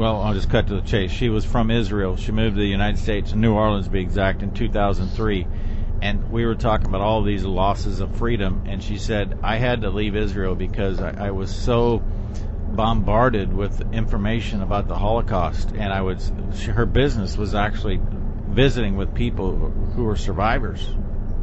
"Well, 0.00 0.22
I'll 0.22 0.32
just 0.32 0.48
cut 0.48 0.66
to 0.68 0.76
the 0.76 0.80
chase. 0.80 1.10
She 1.10 1.28
was 1.28 1.44
from 1.44 1.70
Israel. 1.70 2.16
She 2.16 2.32
moved 2.32 2.56
to 2.56 2.62
the 2.62 2.66
United 2.66 2.96
States, 2.96 3.34
New 3.34 3.52
Orleans, 3.52 3.84
to 3.84 3.90
be 3.90 4.00
exact, 4.00 4.42
in 4.42 4.50
2003." 4.50 5.46
and 6.00 6.30
we 6.30 6.46
were 6.46 6.54
talking 6.54 6.88
about 6.88 7.02
all 7.02 7.22
these 7.22 7.44
losses 7.44 8.00
of 8.00 8.10
freedom 8.16 8.62
and 8.64 8.82
she 8.82 8.96
said 8.96 9.34
i 9.42 9.56
had 9.56 9.82
to 9.82 9.90
leave 9.90 10.16
israel 10.16 10.54
because 10.54 10.98
i, 10.98 11.12
I 11.26 11.30
was 11.30 11.50
so 11.50 12.02
bombarded 12.74 13.52
with 13.52 13.82
information 13.92 14.62
about 14.62 14.88
the 14.88 14.96
holocaust 14.96 15.72
and 15.74 15.92
i 15.92 16.00
was 16.00 16.32
her 16.64 16.86
business 16.86 17.36
was 17.36 17.54
actually 17.54 18.00
visiting 18.48 18.96
with 18.96 19.12
people 19.12 19.54
who 19.94 20.04
were 20.04 20.16
survivors 20.16 20.88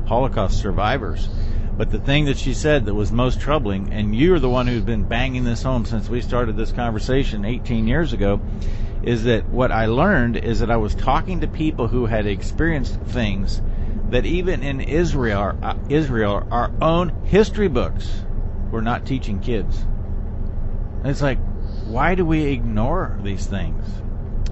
holocaust 0.07 0.57
survivors 0.57 1.29
but 1.77 1.91
the 1.91 1.99
thing 1.99 2.25
that 2.25 2.37
she 2.37 2.53
said 2.53 2.85
that 2.85 2.93
was 2.93 3.11
most 3.11 3.39
troubling 3.39 3.93
and 3.93 4.15
you're 4.15 4.39
the 4.39 4.49
one 4.49 4.67
who's 4.67 4.83
been 4.83 5.03
banging 5.03 5.43
this 5.43 5.63
home 5.63 5.85
since 5.85 6.09
we 6.09 6.21
started 6.21 6.57
this 6.57 6.71
conversation 6.71 7.45
18 7.45 7.87
years 7.87 8.13
ago 8.13 8.41
is 9.03 9.23
that 9.23 9.47
what 9.49 9.71
i 9.71 9.85
learned 9.85 10.37
is 10.37 10.59
that 10.59 10.71
i 10.71 10.77
was 10.77 10.95
talking 10.95 11.41
to 11.41 11.47
people 11.47 11.87
who 11.87 12.05
had 12.05 12.25
experienced 12.25 12.99
things 13.01 13.61
that 14.09 14.25
even 14.25 14.63
in 14.63 14.81
Israel, 14.81 15.57
uh, 15.61 15.75
Israel, 15.89 16.47
our 16.49 16.71
own 16.81 17.09
history 17.25 17.67
books, 17.67 18.23
we're 18.71 18.81
not 18.81 19.05
teaching 19.05 19.39
kids. 19.39 19.77
And 19.79 21.07
it's 21.07 21.21
like, 21.21 21.39
why 21.85 22.15
do 22.15 22.25
we 22.25 22.45
ignore 22.45 23.19
these 23.23 23.45
things? 23.45 23.85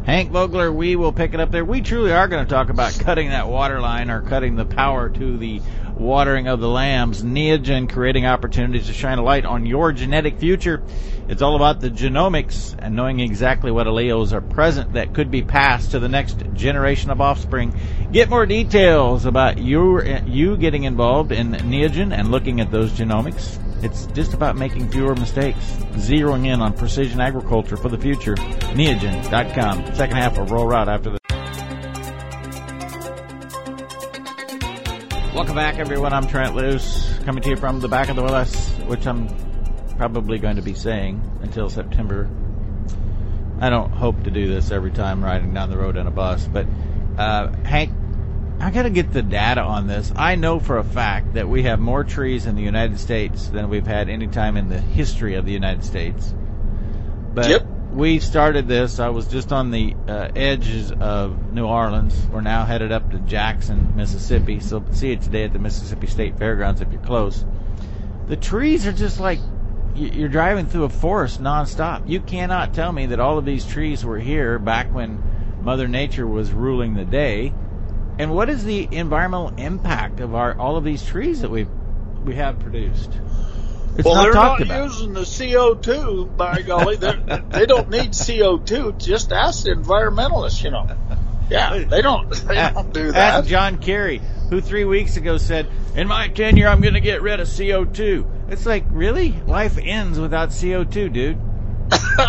Hank 0.05 0.31
Vogler, 0.31 0.71
we 0.71 0.95
will 0.95 1.11
pick 1.11 1.33
it 1.33 1.39
up 1.39 1.51
there. 1.51 1.65
We 1.65 1.81
truly 1.81 2.11
are 2.11 2.27
going 2.27 2.45
to 2.45 2.49
talk 2.49 2.69
about 2.69 2.97
cutting 2.99 3.29
that 3.29 3.47
water 3.47 3.81
line 3.81 4.11
or 4.11 4.21
cutting 4.21 4.55
the 4.55 4.65
power 4.65 5.09
to 5.09 5.37
the 5.37 5.61
watering 5.97 6.47
of 6.47 6.59
the 6.59 6.67
lambs. 6.67 7.23
Neogen 7.23 7.91
creating 7.91 8.25
opportunities 8.25 8.87
to 8.87 8.93
shine 8.93 9.17
a 9.17 9.23
light 9.23 9.45
on 9.45 9.65
your 9.65 9.91
genetic 9.91 10.39
future. 10.39 10.83
It's 11.27 11.41
all 11.41 11.55
about 11.55 11.79
the 11.79 11.89
genomics 11.89 12.75
and 12.77 12.95
knowing 12.95 13.19
exactly 13.19 13.71
what 13.71 13.87
alleles 13.87 14.31
are 14.31 14.41
present 14.41 14.93
that 14.93 15.13
could 15.13 15.31
be 15.31 15.41
passed 15.41 15.91
to 15.91 15.99
the 15.99 16.09
next 16.09 16.43
generation 16.53 17.09
of 17.09 17.19
offspring. 17.19 17.73
Get 18.11 18.29
more 18.29 18.45
details 18.45 19.25
about 19.25 19.57
your, 19.57 20.05
you 20.05 20.55
getting 20.57 20.83
involved 20.83 21.31
in 21.31 21.51
Neogen 21.51 22.15
and 22.15 22.29
looking 22.29 22.61
at 22.61 22.71
those 22.71 22.91
genomics. 22.91 23.59
It's 23.83 24.05
just 24.07 24.33
about 24.33 24.55
making 24.55 24.89
fewer 24.89 25.15
mistakes, 25.15 25.59
zeroing 25.93 26.45
in 26.45 26.61
on 26.61 26.73
precision 26.73 27.19
agriculture 27.19 27.77
for 27.77 27.89
the 27.89 27.97
future. 27.97 28.35
Neogen.com. 28.35 29.95
Second 29.95 30.17
half 30.17 30.37
will 30.37 30.45
roll 30.45 30.67
right 30.67 30.87
after 30.87 31.11
this. 31.11 31.24
Welcome 35.35 35.55
back, 35.55 35.79
everyone. 35.79 36.13
I'm 36.13 36.27
Trent 36.27 36.55
Loos, 36.55 37.13
coming 37.25 37.43
to 37.43 37.49
you 37.49 37.57
from 37.57 37.81
the 37.81 37.89
back 37.89 38.07
of 38.07 38.15
the 38.15 38.21
bus, 38.21 38.69
which 38.87 39.05
I'm 39.05 39.27
probably 39.97 40.37
going 40.37 40.55
to 40.55 40.61
be 40.61 40.73
saying 40.73 41.21
until 41.41 41.69
September. 41.69 42.29
I 43.59 43.69
don't 43.69 43.91
hope 43.91 44.23
to 44.23 44.31
do 44.31 44.47
this 44.47 44.71
every 44.71 44.91
time 44.91 45.21
riding 45.21 45.53
down 45.53 45.69
the 45.69 45.77
road 45.77 45.97
in 45.97 46.07
a 46.07 46.11
bus, 46.11 46.47
but 46.47 46.65
uh, 47.17 47.51
Hank, 47.65 47.91
I 48.61 48.71
got 48.71 48.83
to 48.83 48.89
get 48.89 49.11
the 49.11 49.21
data 49.21 49.59
on 49.59 49.87
this. 49.87 50.09
I 50.15 50.35
know 50.35 50.61
for 50.61 50.77
a 50.77 50.85
fact 50.85 51.33
that 51.33 51.49
we 51.49 51.63
have 51.63 51.81
more 51.81 52.05
trees 52.05 52.45
in 52.45 52.55
the 52.55 52.63
United 52.63 52.97
States 52.97 53.49
than 53.49 53.67
we've 53.67 53.85
had 53.85 54.07
any 54.07 54.27
time 54.27 54.55
in 54.55 54.69
the 54.69 54.79
history 54.79 55.35
of 55.35 55.45
the 55.45 55.51
United 55.51 55.83
States. 55.83 56.33
But 57.33 57.49
Yep. 57.49 57.67
We 57.95 58.19
started 58.19 58.67
this. 58.67 58.99
I 58.99 59.07
was 59.07 59.25
just 59.25 59.53
on 59.53 59.71
the 59.71 59.95
uh, 60.07 60.29
edges 60.35 60.91
of 60.91 61.53
New 61.53 61.65
Orleans. 61.65 62.13
We're 62.29 62.41
now 62.41 62.65
headed 62.65 62.91
up 62.91 63.09
to 63.11 63.19
Jackson, 63.19 63.95
Mississippi. 63.95 64.59
So 64.59 64.83
see 64.91 65.13
it 65.13 65.21
today 65.21 65.45
at 65.45 65.53
the 65.53 65.59
Mississippi 65.59 66.07
State 66.07 66.37
Fairgrounds 66.37 66.81
if 66.81 66.91
you're 66.91 67.01
close. 67.01 67.45
The 68.27 68.35
trees 68.35 68.85
are 68.85 68.91
just 68.91 69.21
like 69.21 69.39
you're 69.95 70.27
driving 70.27 70.65
through 70.65 70.83
a 70.83 70.89
forest 70.89 71.41
nonstop. 71.41 72.09
You 72.09 72.19
cannot 72.19 72.73
tell 72.73 72.91
me 72.91 73.05
that 73.07 73.21
all 73.21 73.37
of 73.37 73.45
these 73.45 73.65
trees 73.65 74.03
were 74.03 74.19
here 74.19 74.59
back 74.59 74.93
when 74.93 75.23
Mother 75.61 75.87
Nature 75.87 76.27
was 76.27 76.51
ruling 76.51 76.95
the 76.95 77.05
day. 77.05 77.53
And 78.19 78.35
what 78.35 78.49
is 78.49 78.65
the 78.65 78.89
environmental 78.91 79.53
impact 79.57 80.19
of 80.19 80.35
our 80.35 80.57
all 80.57 80.75
of 80.75 80.83
these 80.83 81.05
trees 81.05 81.41
that 81.41 81.49
we 81.49 81.65
we 82.25 82.35
have 82.35 82.59
produced? 82.59 83.11
It's 83.97 84.03
well, 84.05 84.15
not 84.15 84.23
they're 84.23 84.33
talked 84.33 84.59
not 84.59 84.65
about. 84.67 84.83
using 84.85 85.13
the 85.13 85.21
CO2, 85.21 86.35
by 86.35 86.61
golly. 86.61 86.97
They're- 86.97 87.43
they 87.49 87.65
don't 87.65 87.89
need 87.89 88.11
CO2. 88.11 88.97
Just 88.97 89.31
ask 89.31 89.63
the 89.63 89.71
environmentalists, 89.71 90.63
you 90.63 90.71
know. 90.71 90.87
Yeah, 91.49 91.83
they 91.87 92.01
don't. 92.01 92.29
They 92.31 92.55
don't 92.55 92.93
do 92.93 93.11
that. 93.11 93.35
Ask 93.39 93.47
John 93.47 93.77
Kerry, 93.77 94.19
who 94.49 94.61
three 94.61 94.83
weeks 94.83 95.15
ago 95.15 95.37
said, 95.37 95.67
"In 95.95 96.07
my 96.07 96.27
tenure, 96.27 96.67
I'm 96.67 96.81
going 96.81 96.95
to 96.95 96.99
get 97.01 97.21
rid 97.21 97.39
of 97.39 97.47
CO2." 97.47 98.25
It's 98.49 98.65
like, 98.65 98.85
really? 98.89 99.31
Life 99.45 99.77
ends 99.81 100.19
without 100.19 100.49
CO2, 100.49 101.13
dude. 101.13 101.37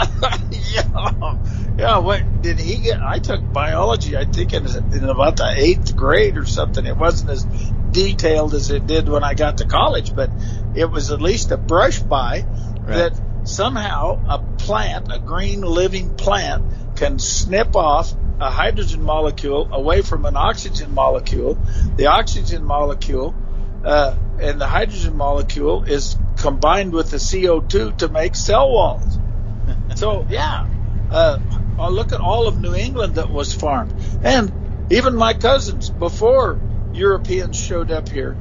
yeah, 0.50 1.38
yeah. 1.79 1.98
What 1.98 2.42
did 2.42 2.59
he 2.61 2.76
get? 2.76 3.00
I 3.02 3.18
took 3.18 3.40
biology. 3.52 4.16
I 4.16 4.24
think 4.24 4.52
in, 4.52 4.66
in 4.66 5.05
about 5.05 5.37
the 5.37 5.50
eighth 5.57 5.96
grade 5.96 6.37
or 6.37 6.44
something. 6.44 6.85
It 6.85 6.96
wasn't 6.96 7.31
as 7.31 7.46
detailed 7.97 8.53
as 8.53 8.71
it 8.71 8.87
did 8.87 9.09
when 9.09 9.25
I 9.25 9.33
got 9.33 9.59
to 9.59 9.65
college, 9.67 10.15
but 10.15 10.31
it 10.75 10.85
was 10.85 11.11
at 11.11 11.23
least 11.23 11.51
a 11.51 11.57
brush 11.57 11.99
by 11.99 12.45
that 12.87 13.19
somehow 13.45 14.23
a 14.29 14.39
plant, 14.59 15.11
a 15.11 15.19
green 15.19 15.63
living 15.63 16.15
plant, 16.15 16.97
can 16.97 17.19
snip 17.19 17.75
off 17.75 18.13
a 18.39 18.51
hydrogen 18.51 19.03
molecule 19.03 19.73
away 19.73 20.03
from 20.03 20.27
an 20.27 20.37
oxygen 20.37 20.93
molecule. 20.93 21.59
The 21.97 22.09
oxygen 22.09 22.65
molecule 22.65 23.35
uh, 23.83 24.15
and 24.41 24.61
the 24.61 24.67
hydrogen 24.67 25.17
molecule 25.17 25.85
is 25.85 26.19
combined 26.37 26.93
with 26.93 27.11
the 27.11 27.17
CO2 27.17 27.97
to 27.99 28.09
make 28.09 28.37
cell 28.37 28.71
walls. 28.71 29.19
So 29.97 30.27
yeah, 30.29 30.67
uh, 31.11 31.39
look 31.89 32.13
at 32.13 32.21
all 32.21 32.47
of 32.47 32.61
New 32.61 32.75
England 32.75 33.15
that 33.15 33.31
was 33.31 33.55
farmed, 33.55 33.95
and 34.23 34.53
even 34.91 35.17
my 35.17 35.33
cousins 35.33 35.89
before 35.89 36.61
Europeans 36.97 37.59
showed 37.59 37.91
up 37.91 38.09
here 38.09 38.37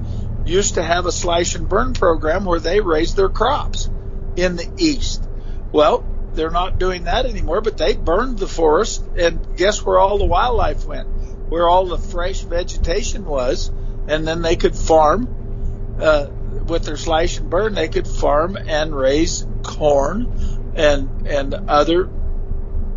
used 0.45 0.75
to 0.75 0.83
have 0.83 1.05
a 1.05 1.11
slash 1.11 1.55
and 1.55 1.67
burn 1.67 1.93
program 1.93 2.45
where 2.45 2.59
they 2.59 2.79
raised 2.79 3.15
their 3.15 3.29
crops 3.29 3.89
in 4.35 4.55
the 4.55 4.69
east. 4.77 5.27
Well, 5.71 6.05
they're 6.33 6.51
not 6.51 6.77
doing 6.77 7.05
that 7.05 7.25
anymore, 7.25 7.61
but 7.61 7.77
they 7.77 7.95
burned 7.95 8.37
the 8.37 8.47
forest, 8.47 9.03
and 9.17 9.57
guess 9.57 9.83
where 9.83 9.97
all 9.97 10.17
the 10.17 10.25
wildlife 10.25 10.85
went? 10.85 11.07
Where 11.49 11.67
all 11.67 11.85
the 11.85 11.97
fresh 11.97 12.41
vegetation 12.41 13.25
was, 13.25 13.71
and 14.07 14.27
then 14.27 14.41
they 14.41 14.55
could 14.55 14.75
farm 14.75 15.97
uh, 15.99 16.27
with 16.67 16.83
their 16.85 16.97
slash 16.97 17.39
and 17.39 17.49
burn. 17.49 17.73
They 17.73 17.87
could 17.87 18.07
farm 18.07 18.57
and 18.57 18.95
raise 18.95 19.45
corn 19.63 20.73
and 20.75 21.27
and 21.27 21.53
other 21.53 22.09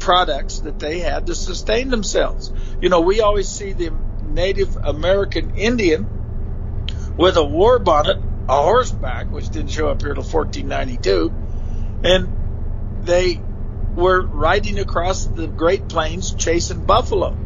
products 0.00 0.60
that 0.60 0.78
they 0.78 0.98
had 1.00 1.26
to 1.26 1.34
sustain 1.34 1.90
themselves. 1.90 2.52
You 2.80 2.88
know, 2.88 3.00
we 3.00 3.20
always 3.20 3.48
see 3.48 3.72
the 3.72 3.92
Native 4.34 4.76
American 4.76 5.56
Indian 5.56 6.06
with 7.16 7.36
a 7.36 7.44
war 7.44 7.78
bonnet, 7.78 8.18
a 8.48 8.62
horseback, 8.62 9.30
which 9.30 9.48
didn't 9.50 9.70
show 9.70 9.88
up 9.88 10.00
here 10.00 10.14
till 10.14 10.22
1492, 10.22 11.32
and 12.04 13.04
they 13.04 13.40
were 13.94 14.22
riding 14.22 14.78
across 14.78 15.26
the 15.26 15.46
Great 15.46 15.88
Plains 15.88 16.32
chasing 16.34 16.84
buffalo. 16.84 17.36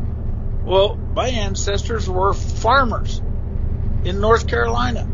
Well, 0.65 0.97
my 0.97 1.29
ancestors 1.29 2.09
were 2.09 2.35
farmers 2.35 3.21
in 4.05 4.21
North 4.21 4.47
Carolina. 4.47 5.09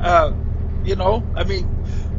Uh, 0.00 0.32
you 0.84 0.96
know, 0.96 1.22
I 1.36 1.44
mean, 1.44 1.68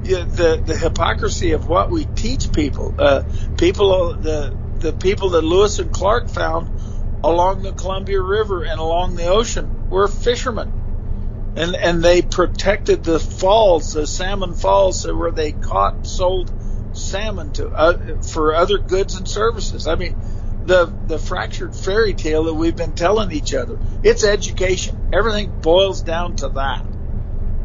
the 0.04 0.62
the 0.64 0.78
hypocrisy 0.78 1.52
of 1.52 1.68
what 1.68 1.90
we 1.90 2.06
teach 2.06 2.52
people. 2.52 2.96
Uh, 2.98 3.24
people, 3.58 4.14
the 4.14 4.56
the 4.80 4.94
people 4.94 5.30
that 5.32 5.44
Lewis 5.44 5.80
and 5.80 5.92
Clark 5.92 6.30
found 6.30 6.75
along 7.26 7.64
the 7.64 7.72
Columbia 7.72 8.22
River 8.22 8.64
and 8.64 8.80
along 8.80 9.16
the 9.16 9.26
ocean 9.26 9.90
were 9.90 10.08
fishermen, 10.08 11.54
and 11.56 11.76
and 11.76 12.04
they 12.04 12.22
protected 12.22 13.04
the 13.04 13.20
falls, 13.20 13.94
the 13.94 14.06
salmon 14.06 14.54
falls, 14.54 15.06
where 15.08 15.32
they 15.32 15.52
caught, 15.52 16.06
sold 16.06 16.52
salmon 16.94 17.52
to 17.54 17.68
uh, 17.70 18.22
for 18.22 18.54
other 18.54 18.78
goods 18.78 19.16
and 19.16 19.28
services. 19.28 19.88
I 19.88 19.96
mean, 19.96 20.16
the 20.66 20.86
the 21.08 21.18
fractured 21.18 21.76
fairy 21.76 22.14
tale 22.14 22.44
that 22.44 22.54
we've 22.54 22.76
been 22.76 22.94
telling 22.94 23.32
each 23.32 23.54
other. 23.54 23.80
It's 24.04 24.24
education. 24.24 25.10
Everything 25.12 25.62
boils 25.62 26.04
down 26.04 26.36
to 26.38 26.50
that. 26.50 26.86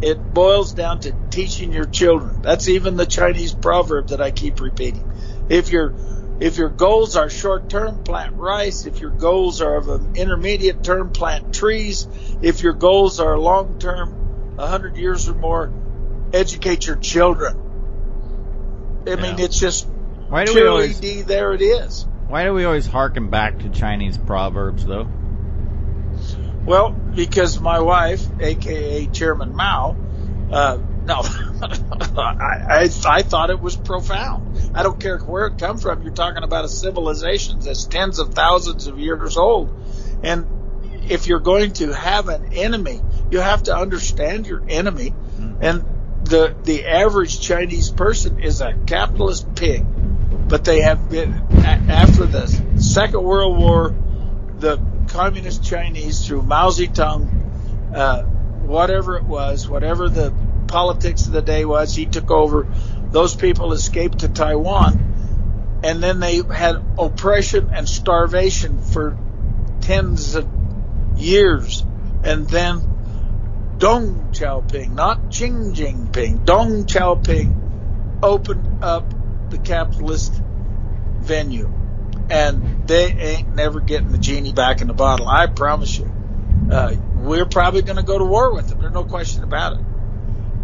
It 0.02 0.32
boils 0.32 0.72
down 0.72 1.00
to 1.00 1.12
teaching 1.28 1.72
your 1.72 1.84
children. 1.84 2.40
That's 2.40 2.68
even 2.68 2.96
the 2.96 3.04
Chinese 3.04 3.52
proverb 3.52 4.08
that 4.08 4.22
I 4.22 4.30
keep 4.30 4.60
repeating. 4.60 5.04
If 5.50 5.70
your 5.70 5.94
if 6.40 6.57
your 6.57 6.70
goals 6.70 7.16
are 7.16 7.29
short 7.29 7.68
term, 7.68 8.03
plant 8.03 8.37
rice. 8.37 8.87
If 8.87 9.00
your 9.00 9.11
goals 9.11 9.61
are 9.61 9.76
of 9.76 9.88
an 9.88 10.16
intermediate 10.16 10.83
term, 10.83 11.12
plant 11.12 11.55
trees. 11.55 12.09
If 12.40 12.62
your 12.62 12.72
goals 12.72 13.20
are 13.20 13.38
long 13.38 13.79
term, 13.79 14.57
a 14.59 14.66
hundred 14.66 14.96
years 14.96 15.29
or 15.29 15.35
more, 15.35 15.70
educate 16.33 16.87
your 16.87 16.96
children. 16.96 17.57
I 19.07 19.16
mean, 19.16 19.38
it's 19.38 19.59
just 19.59 19.87
Why 20.29 20.46
do 20.46 20.55
we 20.55 20.66
always 20.66 21.05
ED. 21.05 21.26
There 21.26 21.53
it 21.53 21.62
is. 21.62 22.07
Why 22.29 22.44
do 22.44 22.55
we 22.55 22.64
always 22.64 22.87
harken 22.87 23.29
back 23.29 23.59
to 23.61 23.68
Chinese 23.68 24.16
proverbs 24.16 24.85
though? 24.87 25.09
Well, 26.64 26.90
because 26.90 27.61
my 27.61 27.81
wife, 27.81 28.24
aka 28.40 29.07
Chairman 29.07 29.55
Mao, 29.55 29.96
uh, 30.50 30.79
no, 31.04 31.20
I, 32.16 32.66
I 32.68 32.90
I 33.06 33.22
thought 33.22 33.50
it 33.50 33.60
was 33.60 33.76
profound. 33.76 34.72
I 34.74 34.82
don't 34.82 35.00
care 35.00 35.18
where 35.18 35.46
it 35.46 35.58
come 35.58 35.78
from. 35.78 36.02
You're 36.02 36.12
talking 36.12 36.42
about 36.42 36.64
a 36.64 36.68
civilization 36.68 37.60
that's 37.60 37.86
tens 37.86 38.18
of 38.18 38.34
thousands 38.34 38.86
of 38.86 38.98
years 38.98 39.36
old, 39.36 39.74
and 40.22 40.46
if 41.08 41.26
you're 41.26 41.40
going 41.40 41.72
to 41.74 41.92
have 41.92 42.28
an 42.28 42.52
enemy, 42.52 43.00
you 43.30 43.40
have 43.40 43.64
to 43.64 43.76
understand 43.76 44.46
your 44.46 44.62
enemy. 44.68 45.14
And 45.60 45.84
the 46.24 46.54
the 46.62 46.86
average 46.86 47.40
Chinese 47.40 47.90
person 47.90 48.40
is 48.40 48.60
a 48.60 48.74
capitalist 48.86 49.54
pig, 49.54 49.84
but 50.48 50.64
they 50.64 50.80
have 50.82 51.08
been 51.10 51.32
a- 51.32 51.92
after 51.92 52.26
the 52.26 52.46
Second 52.76 53.22
World 53.22 53.58
War, 53.58 53.94
the 54.58 54.80
communist 55.08 55.64
Chinese 55.64 56.26
through 56.26 56.42
Mao 56.42 56.68
Zedong, 56.68 57.94
uh, 57.94 58.22
whatever 58.22 59.16
it 59.16 59.24
was, 59.24 59.68
whatever 59.68 60.08
the 60.08 60.32
politics 60.70 61.26
of 61.26 61.33
the 61.33 61.42
day 61.42 61.64
was, 61.64 61.94
he 61.94 62.06
took 62.06 62.30
over. 62.30 62.66
Those 63.11 63.35
people 63.35 63.72
escaped 63.72 64.20
to 64.20 64.28
Taiwan, 64.28 65.80
and 65.83 66.02
then 66.02 66.20
they 66.20 66.37
had 66.37 66.76
oppression 66.98 67.70
and 67.72 67.88
starvation 67.88 68.80
for 68.80 69.18
tens 69.80 70.37
of 70.37 70.48
years, 71.16 71.85
and 72.22 72.48
then 72.48 72.80
Deng 73.78 74.33
Xiaoping, 74.33 74.92
not 74.94 75.33
Xi 75.33 75.48
Jinping, 75.48 76.44
Deng 76.44 76.85
Xiaoping 76.85 78.22
opened 78.22 78.85
up 78.85 79.12
the 79.50 79.59
capitalist 79.59 80.33
venue. 81.18 81.72
And 82.28 82.87
they 82.87 83.06
ain't 83.06 83.54
never 83.54 83.80
getting 83.80 84.12
the 84.12 84.18
genie 84.18 84.52
back 84.52 84.83
in 84.83 84.87
the 84.87 84.94
bottle. 84.94 85.26
I 85.26 85.46
promise 85.46 85.98
you. 85.98 86.12
Uh, 86.70 86.94
we're 87.16 87.46
probably 87.46 87.83
going 87.83 87.96
to 87.96 88.04
go 88.04 88.18
to 88.18 88.24
war 88.24 88.54
with 88.54 88.68
them. 88.68 88.80
There's 88.80 88.92
no 88.92 89.04
question 89.04 89.42
about 89.42 89.72
it. 89.72 89.85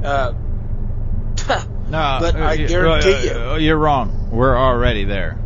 Uh, 0.04 0.32
No, 1.88 2.18
But 2.20 2.34
I 2.34 2.56
guarantee 2.56 3.30
uh, 3.30 3.52
uh, 3.52 3.56
you're 3.56 3.76
wrong. 3.76 4.30
We're 4.32 4.56
already 4.56 5.04
there. 5.04 5.38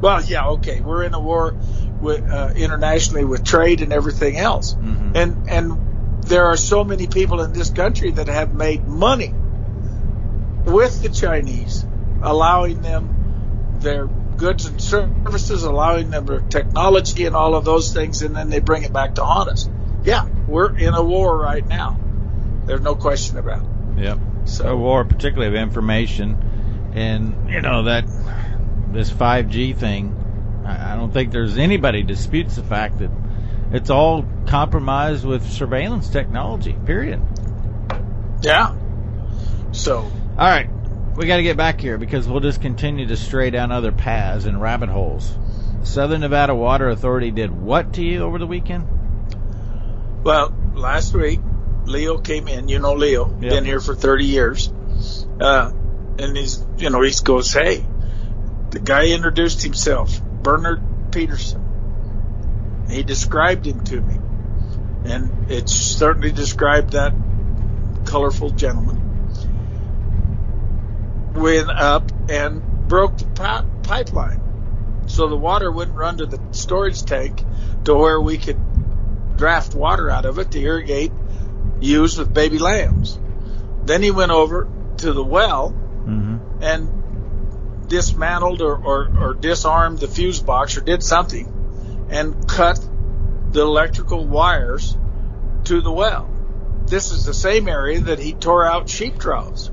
well, 0.00 0.20
yeah, 0.24 0.48
okay. 0.48 0.80
We're 0.80 1.04
in 1.04 1.14
a 1.14 1.20
war 1.20 1.54
with, 2.00 2.28
uh, 2.28 2.52
internationally 2.56 3.24
with 3.24 3.44
trade 3.44 3.80
and 3.80 3.92
everything 3.92 4.36
else. 4.36 4.74
Mhm. 4.74 5.12
And, 5.14 5.48
and 5.48 6.22
there 6.22 6.46
are 6.46 6.56
so 6.56 6.82
many 6.82 7.06
people 7.06 7.40
in 7.40 7.52
this 7.52 7.70
country 7.70 8.10
that 8.10 8.26
have 8.26 8.52
made 8.52 8.86
money 8.88 9.32
with 10.64 11.02
the 11.02 11.08
Chinese, 11.08 11.86
allowing 12.22 12.82
them 12.82 13.76
their 13.78 14.06
goods 14.06 14.66
and 14.66 14.82
services, 14.82 15.62
allowing 15.62 16.10
them 16.10 16.26
their 16.26 16.40
technology 16.40 17.26
and 17.26 17.36
all 17.36 17.54
of 17.54 17.64
those 17.64 17.92
things, 17.92 18.22
and 18.22 18.34
then 18.34 18.50
they 18.50 18.58
bring 18.60 18.82
it 18.82 18.92
back 18.92 19.14
to 19.16 19.24
haunt 19.24 19.48
us. 19.50 19.68
Yeah, 20.02 20.26
we're 20.48 20.76
in 20.76 20.94
a 20.94 21.02
war 21.02 21.36
right 21.38 21.66
now. 21.66 22.00
There's 22.66 22.80
no 22.80 22.94
question 22.94 23.38
about 23.38 23.62
it. 23.62 24.02
Yep. 24.04 24.18
So- 24.44 24.68
a 24.68 24.76
war, 24.76 25.04
particularly 25.04 25.54
of 25.56 25.62
information, 25.62 26.92
and 26.94 27.50
you 27.50 27.60
know 27.60 27.84
that 27.84 28.04
this 28.92 29.10
5G 29.10 29.76
thing. 29.76 30.62
I 30.66 30.92
I 30.92 30.96
don't 30.96 31.12
think 31.12 31.32
there's 31.32 31.58
anybody 31.58 32.02
disputes 32.02 32.56
the 32.56 32.62
fact 32.62 32.98
that 32.98 33.10
it's 33.72 33.90
all 33.90 34.24
compromised 34.46 35.24
with 35.24 35.44
surveillance 35.50 36.08
technology. 36.08 36.76
Period. 36.86 37.20
Yeah. 38.42 38.74
So, 39.72 39.98
All 40.38 40.48
right, 40.48 40.68
we 41.16 41.26
got 41.26 41.36
to 41.36 41.42
get 41.42 41.56
back 41.56 41.80
here 41.80 41.98
because 41.98 42.28
we'll 42.28 42.40
just 42.40 42.62
continue 42.62 43.06
to 43.06 43.16
stray 43.16 43.50
down 43.50 43.72
other 43.72 43.90
paths 43.90 44.44
and 44.44 44.60
rabbit 44.60 44.88
holes. 44.88 45.36
Southern 45.82 46.20
Nevada 46.20 46.54
Water 46.54 46.88
Authority 46.88 47.30
did 47.32 47.50
what 47.50 47.94
to 47.94 48.02
you 48.04 48.22
over 48.22 48.38
the 48.38 48.46
weekend? 48.46 48.86
well, 50.22 50.54
last 50.74 51.12
week, 51.14 51.40
Leo 51.84 52.18
came 52.18 52.48
in. 52.48 52.68
You 52.68 52.78
know 52.78 52.94
Leo, 52.94 53.28
Yep. 53.40 53.40
been 53.40 53.64
here 53.64 53.80
for 53.80 53.94
30 53.94 54.24
years. 54.24 54.72
Uh, 55.40 55.70
and 56.18 56.36
he's, 56.36 56.64
you 56.78 56.90
know, 56.90 57.02
he 57.02 57.12
goes, 57.22 57.52
hey, 57.52 57.84
the 58.70 58.78
guy 58.78 59.06
introduced 59.08 59.62
himself, 59.62 60.20
Bernard 60.22 60.80
Peterson. 61.12 62.86
He 62.88 63.02
described 63.02 63.66
him 63.66 63.82
to 63.84 64.00
me. 64.00 64.14
And 65.04 65.50
it 65.50 65.68
certainly 65.68 66.32
described 66.32 66.92
that 66.92 67.12
colorful 68.06 68.50
gentleman. 68.50 69.00
Went 71.34 71.68
up 71.70 72.10
and 72.28 72.62
broke 72.88 73.18
the 73.18 73.26
pi- 73.26 73.64
pipeline. 73.82 74.40
So 75.06 75.28
the 75.28 75.36
water 75.36 75.70
wouldn't 75.70 75.96
run 75.96 76.18
to 76.18 76.26
the 76.26 76.40
storage 76.52 77.02
tank 77.02 77.42
to 77.84 77.94
where 77.94 78.20
we 78.20 78.38
could 78.38 78.58
draft 79.36 79.74
water 79.74 80.08
out 80.10 80.24
of 80.24 80.38
it 80.38 80.50
to 80.52 80.60
irrigate 80.60 81.12
ewes 81.84 82.18
with 82.18 82.32
baby 82.32 82.58
lambs. 82.58 83.18
Then 83.84 84.02
he 84.02 84.10
went 84.10 84.32
over 84.32 84.68
to 84.98 85.12
the 85.12 85.24
well 85.24 85.80
Mm-hmm. 86.04 86.62
and 86.62 87.88
dismantled 87.88 88.60
or, 88.60 88.76
or, 88.76 89.10
or 89.18 89.34
disarmed 89.34 90.00
the 90.00 90.08
fuse 90.08 90.40
box 90.40 90.76
or 90.76 90.82
did 90.82 91.02
something 91.02 92.06
and 92.10 92.46
cut 92.46 92.78
the 93.52 93.62
electrical 93.62 94.26
wires 94.26 94.98
to 95.64 95.80
the 95.80 95.90
well. 95.90 96.28
This 96.86 97.10
is 97.10 97.24
the 97.24 97.32
same 97.32 97.68
area 97.68 98.00
that 98.00 98.18
he 98.18 98.34
tore 98.34 98.66
out 98.66 98.90
sheep 98.90 99.18
troughs 99.18 99.70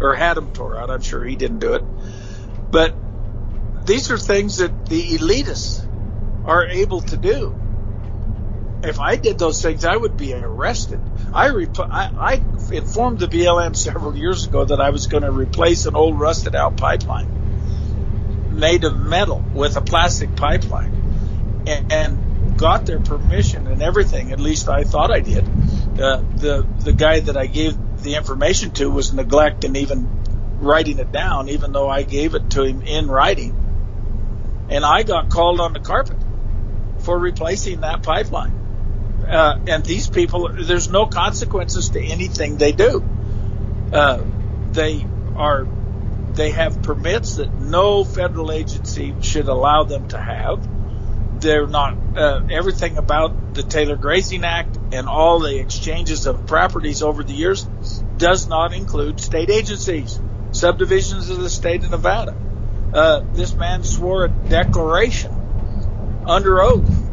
or 0.00 0.14
had 0.14 0.38
them 0.38 0.54
tore 0.54 0.78
out. 0.78 0.88
I'm 0.90 1.02
sure 1.02 1.22
he 1.22 1.36
didn't 1.36 1.58
do 1.58 1.74
it. 1.74 1.82
But 2.70 2.94
these 3.84 4.10
are 4.10 4.16
things 4.18 4.56
that 4.58 4.86
the 4.86 5.02
elitists 5.18 5.86
are 6.46 6.64
able 6.64 7.02
to 7.02 7.16
do. 7.18 7.54
If 8.88 9.00
I 9.00 9.16
did 9.16 9.38
those 9.38 9.62
things, 9.62 9.84
I 9.84 9.96
would 9.96 10.16
be 10.16 10.34
arrested. 10.34 11.00
I, 11.32 11.48
rep- 11.48 11.78
I, 11.78 12.10
I 12.16 12.74
informed 12.74 13.18
the 13.18 13.28
BLM 13.28 13.74
several 13.74 14.16
years 14.16 14.46
ago 14.46 14.64
that 14.64 14.80
I 14.80 14.90
was 14.90 15.06
going 15.06 15.22
to 15.22 15.32
replace 15.32 15.86
an 15.86 15.96
old 15.96 16.18
rusted 16.18 16.54
out 16.54 16.76
pipeline 16.76 17.44
made 18.54 18.84
of 18.84 18.96
metal 18.96 19.44
with 19.52 19.76
a 19.76 19.80
plastic 19.80 20.36
pipeline 20.36 21.64
and, 21.66 21.92
and 21.92 22.56
got 22.58 22.86
their 22.86 23.00
permission 23.00 23.66
and 23.66 23.82
everything. 23.82 24.32
At 24.32 24.40
least 24.40 24.68
I 24.68 24.84
thought 24.84 25.10
I 25.10 25.20
did. 25.20 25.44
Uh, 25.44 26.22
the 26.36 26.66
the 26.80 26.92
guy 26.92 27.20
that 27.20 27.36
I 27.36 27.46
gave 27.46 27.76
the 28.02 28.14
information 28.14 28.70
to 28.72 28.90
was 28.90 29.12
neglecting 29.12 29.76
even 29.76 30.08
writing 30.60 30.98
it 30.98 31.12
down, 31.12 31.48
even 31.48 31.72
though 31.72 31.88
I 31.88 32.02
gave 32.02 32.34
it 32.34 32.50
to 32.50 32.62
him 32.62 32.82
in 32.82 33.08
writing. 33.08 33.60
And 34.70 34.84
I 34.84 35.02
got 35.02 35.30
called 35.30 35.60
on 35.60 35.72
the 35.72 35.80
carpet 35.80 36.16
for 37.00 37.18
replacing 37.18 37.80
that 37.80 38.02
pipeline. 38.02 38.63
Uh, 39.28 39.58
and 39.66 39.84
these 39.84 40.08
people, 40.08 40.50
there's 40.52 40.90
no 40.90 41.06
consequences 41.06 41.90
to 41.90 42.00
anything 42.00 42.56
they 42.56 42.72
do. 42.72 43.02
Uh, 43.92 44.22
they 44.72 45.06
are, 45.36 45.66
they 46.32 46.50
have 46.50 46.82
permits 46.82 47.36
that 47.36 47.52
no 47.52 48.04
federal 48.04 48.52
agency 48.52 49.14
should 49.22 49.48
allow 49.48 49.84
them 49.84 50.08
to 50.08 50.18
have. 50.18 50.68
They're 51.40 51.66
not, 51.66 51.96
uh, 52.16 52.42
everything 52.50 52.96
about 52.96 53.54
the 53.54 53.62
Taylor 53.62 53.96
Grazing 53.96 54.44
Act 54.44 54.78
and 54.92 55.08
all 55.08 55.40
the 55.40 55.58
exchanges 55.58 56.26
of 56.26 56.46
properties 56.46 57.02
over 57.02 57.22
the 57.22 57.34
years 57.34 57.64
does 58.16 58.46
not 58.46 58.72
include 58.72 59.20
state 59.20 59.50
agencies, 59.50 60.20
subdivisions 60.52 61.30
of 61.30 61.38
the 61.38 61.50
state 61.50 61.84
of 61.84 61.90
Nevada. 61.90 62.36
Uh, 62.92 63.22
this 63.32 63.54
man 63.54 63.82
swore 63.82 64.24
a 64.24 64.28
declaration 64.28 65.32
under 66.26 66.62
oath 66.62 67.03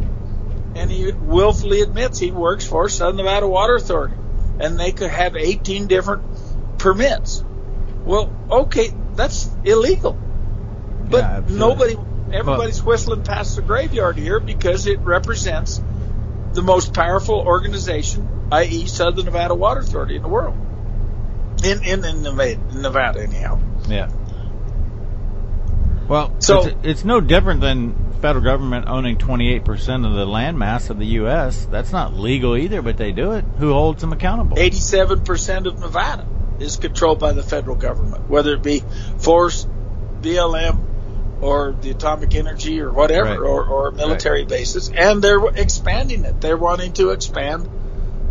and 0.76 0.90
he 0.90 1.12
willfully 1.12 1.82
admits 1.82 2.20
he 2.20 2.32
works 2.32 2.66
for 2.66 2.90
Southern 2.90 3.18
Nevada 3.18 3.48
Water 3.48 3.76
Authority, 3.76 4.16
and 4.60 4.80
they 4.80 4.92
could 4.92 5.10
have 5.10 5.36
18 5.36 5.88
different 5.88 6.80
permits. 6.80 7.44
Well, 8.06 8.32
okay, 8.50 8.90
that's 9.16 9.50
illegal, 9.64 10.14
but 11.10 11.20
Yeah, 11.20 11.42
nobody, 11.50 11.98
everybody's 12.32 12.82
whistling 12.84 13.24
past 13.24 13.56
the 13.56 13.62
graveyard 13.62 14.18
here 14.18 14.40
because 14.40 14.88
it 14.88 15.00
represents 15.00 15.82
the 16.54 16.62
most 16.62 16.94
powerful 16.94 17.40
organization, 17.40 18.48
i.e., 18.52 18.88
Southern 18.88 19.26
Nevada 19.26 19.56
Water 19.56 19.82
Authority 19.82 20.16
in 20.16 20.22
the 20.22 20.28
world, 20.28 20.58
in 21.64 21.84
in, 21.84 22.04
in 22.06 22.24
Nevada, 22.24 22.60
in 22.72 22.82
Nevada 22.82 23.22
anyhow. 23.22 23.60
Yeah. 23.88 24.10
Well, 26.08 26.36
so 26.40 26.64
it's, 26.64 26.76
it's, 26.84 27.06
no 27.06 27.22
different 27.22 27.62
than 27.62 28.14
federal 28.22 28.44
government 28.44 28.88
owning 28.88 29.18
28% 29.18 30.06
of 30.06 30.14
the 30.14 30.26
land 30.26 30.60
mass 30.60 30.90
of 30.90 31.00
the 31.00 31.06
U.S. 31.06 31.66
That's 31.66 31.92
not 31.92 32.14
legal 32.14 32.58
either, 32.58 32.82
but 32.82 32.98
they 32.98 33.12
do 33.12 33.32
it. 33.34 33.46
Who 33.60 33.72
holds 33.74 34.02
them 34.02 34.12
accountable? 34.12 34.58
87% 34.58 35.68
of 35.68 35.80
Nevada 35.80 36.28
is 36.60 36.78
controlled 36.78 37.20
by 37.20 37.32
the 37.34 37.44
federal 37.44 37.76
government, 37.76 38.30
whether 38.30 38.54
it 38.54 38.64
be 38.64 38.84
force, 39.20 39.66
BLM, 40.22 41.42
or 41.42 41.72
the 41.72 41.92
atomic 41.92 42.36
energy 42.36 42.82
or 42.82 42.92
whatever, 42.92 43.30
right. 43.30 43.40
or, 43.40 43.66
or 43.66 43.92
military 43.92 44.42
right. 44.42 44.50
bases. 44.50 44.90
And 44.90 45.22
they're 45.22 45.44
expanding 45.48 46.24
it. 46.26 46.40
They're 46.40 46.58
wanting 46.58 46.94
to 46.94 47.10
expand 47.10 47.70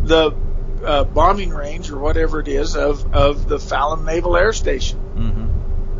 the 0.04 0.32
uh, 0.84 1.04
bombing 1.04 1.50
range 1.50 1.90
or 1.90 1.98
whatever 1.98 2.40
it 2.40 2.48
is 2.48 2.76
of, 2.76 3.14
of 3.14 3.48
the 3.48 3.58
Fallon 3.58 4.04
Naval 4.04 4.36
Air 4.36 4.52
Station. 4.52 4.98
Mm-hmm. 4.98 5.39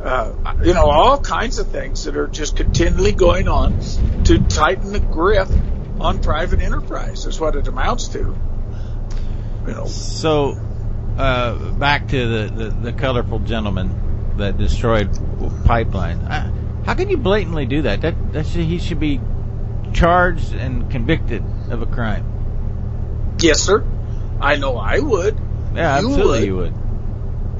Uh, 0.02 0.54
you 0.64 0.72
know, 0.72 0.86
all 0.86 1.20
kinds 1.20 1.58
of 1.58 1.68
things 1.68 2.04
that 2.04 2.16
are 2.16 2.26
just 2.26 2.56
continually 2.56 3.12
going 3.12 3.48
on 3.48 3.78
to 4.24 4.38
tighten 4.38 4.92
the 4.92 5.00
grip 5.00 5.48
on 6.00 6.22
private 6.22 6.60
enterprise. 6.60 7.26
Is 7.26 7.38
what 7.38 7.54
it 7.56 7.68
amounts 7.68 8.08
to. 8.08 8.18
You 8.18 9.74
know. 9.74 9.86
So, 9.86 10.58
uh, 11.18 11.72
back 11.72 12.08
to 12.08 12.28
the, 12.28 12.54
the, 12.54 12.70
the, 12.70 12.92
colorful 12.92 13.40
gentleman 13.40 14.36
that 14.38 14.56
destroyed 14.56 15.10
pipeline. 15.66 16.18
Uh, 16.20 16.84
how 16.86 16.94
can 16.94 17.10
you 17.10 17.18
blatantly 17.18 17.66
do 17.66 17.82
that? 17.82 18.00
That, 18.00 18.32
that 18.32 18.46
should, 18.46 18.64
he 18.64 18.78
should 18.78 19.00
be 19.00 19.20
charged 19.92 20.54
and 20.54 20.90
convicted 20.90 21.44
of 21.68 21.82
a 21.82 21.86
crime. 21.86 23.36
Yes, 23.38 23.60
sir. 23.60 23.84
I 24.40 24.56
know 24.56 24.76
I 24.78 24.98
would. 24.98 25.38
Yeah, 25.74 26.00
you 26.00 26.08
absolutely 26.08 26.38
would. 26.38 26.46
you 26.46 26.56
would. 26.56 26.79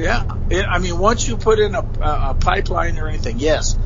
Yeah, 0.01 0.25
it, 0.49 0.65
I 0.65 0.79
mean, 0.79 0.99
once 0.99 1.29
you 1.29 1.37
put 1.37 1.59
in 1.59 1.75
a, 1.75 1.81
a, 2.01 2.35
pipeline 2.35 2.99
or 2.99 3.07
anything, 3.07 3.39
yes, 3.39 3.79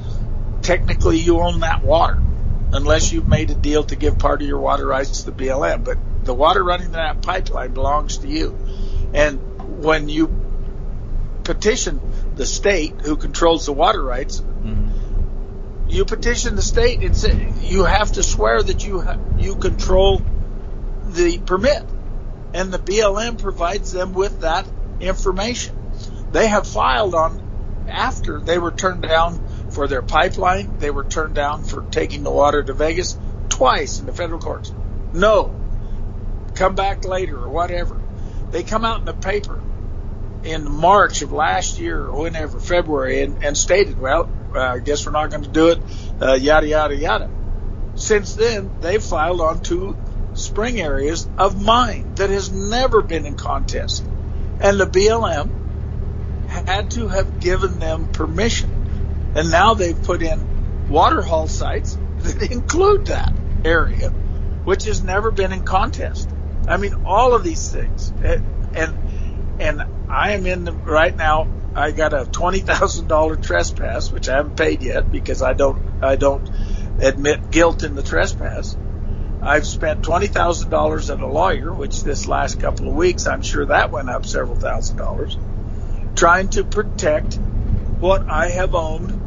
technically 0.62 1.18
you 1.18 1.40
own 1.40 1.60
that 1.60 1.82
water, 1.82 2.22
unless 2.72 3.12
you've 3.12 3.26
made 3.26 3.50
a 3.50 3.54
deal 3.54 3.82
to 3.82 3.96
give 3.96 4.16
part 4.16 4.40
of 4.40 4.46
your 4.46 4.60
water 4.60 4.86
rights 4.86 5.22
to 5.22 5.32
the 5.32 5.44
BLM. 5.44 5.82
But 5.82 5.98
the 6.24 6.32
water 6.32 6.62
running 6.62 6.92
that 6.92 7.20
pipeline 7.20 7.74
belongs 7.74 8.18
to 8.18 8.28
you. 8.28 8.56
And 9.12 9.82
when 9.82 10.08
you 10.08 10.28
petition 11.42 12.00
the 12.36 12.46
state 12.46 13.00
who 13.00 13.16
controls 13.16 13.66
the 13.66 13.72
water 13.72 14.02
rights, 14.02 14.40
mm-hmm. 14.40 15.90
you 15.90 16.04
petition 16.04 16.54
the 16.54 16.62
state 16.62 17.00
and 17.00 17.16
say 17.16 17.52
you 17.62 17.84
have 17.84 18.12
to 18.12 18.22
swear 18.22 18.62
that 18.62 18.86
you 18.86 19.02
you 19.36 19.56
control 19.56 20.22
the 21.08 21.38
permit 21.38 21.82
and 22.54 22.72
the 22.72 22.78
BLM 22.78 23.40
provides 23.42 23.90
them 23.92 24.14
with 24.14 24.42
that 24.42 24.64
information. 25.00 25.76
They 26.34 26.48
have 26.48 26.66
filed 26.66 27.14
on 27.14 27.86
after 27.88 28.40
they 28.40 28.58
were 28.58 28.72
turned 28.72 29.02
down 29.02 29.70
for 29.70 29.86
their 29.86 30.02
pipeline, 30.02 30.78
they 30.78 30.90
were 30.90 31.04
turned 31.04 31.36
down 31.36 31.62
for 31.62 31.82
taking 31.92 32.24
the 32.24 32.30
water 32.32 32.60
to 32.60 32.72
Vegas 32.72 33.16
twice 33.50 34.00
in 34.00 34.06
the 34.06 34.12
federal 34.12 34.40
courts. 34.40 34.74
No. 35.12 35.54
Come 36.56 36.74
back 36.74 37.04
later 37.04 37.38
or 37.38 37.48
whatever. 37.48 38.00
They 38.50 38.64
come 38.64 38.84
out 38.84 38.98
in 38.98 39.04
the 39.04 39.14
paper 39.14 39.62
in 40.42 40.68
March 40.68 41.22
of 41.22 41.30
last 41.30 41.78
year 41.78 42.04
or 42.04 42.22
whenever, 42.22 42.58
February, 42.58 43.22
and, 43.22 43.44
and 43.44 43.56
stated, 43.56 43.96
well, 43.96 44.28
uh, 44.56 44.60
I 44.60 44.78
guess 44.80 45.06
we're 45.06 45.12
not 45.12 45.30
going 45.30 45.44
to 45.44 45.50
do 45.50 45.68
it, 45.68 45.78
uh, 46.20 46.34
yada, 46.34 46.66
yada, 46.66 46.96
yada. 46.96 47.30
Since 47.94 48.34
then, 48.34 48.72
they've 48.80 49.02
filed 49.02 49.40
on 49.40 49.62
two 49.62 49.96
spring 50.34 50.80
areas 50.80 51.28
of 51.38 51.62
mine 51.62 52.16
that 52.16 52.30
has 52.30 52.50
never 52.50 53.02
been 53.02 53.24
in 53.24 53.36
contest. 53.36 54.04
And 54.60 54.80
the 54.80 54.86
BLM 54.86 55.63
had 56.54 56.90
to 56.92 57.08
have 57.08 57.40
given 57.40 57.78
them 57.78 58.12
permission. 58.12 59.32
And 59.36 59.50
now 59.50 59.74
they've 59.74 60.00
put 60.00 60.22
in 60.22 60.88
water 60.88 61.22
haul 61.22 61.48
sites 61.48 61.98
that 62.18 62.42
include 62.50 63.06
that 63.06 63.32
area, 63.64 64.10
which 64.10 64.84
has 64.84 65.02
never 65.02 65.30
been 65.30 65.52
in 65.52 65.64
contest. 65.64 66.28
I 66.68 66.76
mean, 66.76 67.04
all 67.04 67.34
of 67.34 67.44
these 67.44 67.70
things. 67.70 68.12
And, 68.22 69.60
and 69.60 69.82
I 70.08 70.32
am 70.32 70.46
in 70.46 70.64
the, 70.64 70.72
right 70.72 71.14
now, 71.14 71.48
I 71.74 71.90
got 71.90 72.12
a 72.12 72.24
$20,000 72.24 73.42
trespass, 73.42 74.12
which 74.12 74.28
I 74.28 74.36
haven't 74.36 74.56
paid 74.56 74.82
yet 74.82 75.10
because 75.10 75.42
I 75.42 75.52
don't, 75.54 76.02
I 76.02 76.16
don't 76.16 76.48
admit 77.00 77.50
guilt 77.50 77.82
in 77.82 77.94
the 77.94 78.02
trespass. 78.02 78.76
I've 79.44 79.66
spent 79.66 80.02
twenty 80.02 80.26
thousand 80.26 80.70
dollars 80.70 81.10
on 81.10 81.20
a 81.20 81.30
lawyer, 81.30 81.70
which 81.70 82.02
this 82.02 82.26
last 82.26 82.60
couple 82.60 82.88
of 82.88 82.94
weeks 82.94 83.26
I'm 83.26 83.42
sure 83.42 83.66
that 83.66 83.90
went 83.90 84.08
up 84.08 84.24
several 84.24 84.56
thousand 84.56 84.96
dollars, 84.96 85.36
trying 86.14 86.48
to 86.50 86.64
protect 86.64 87.34
what 88.00 88.28
I 88.28 88.48
have 88.48 88.74
owned 88.74 89.20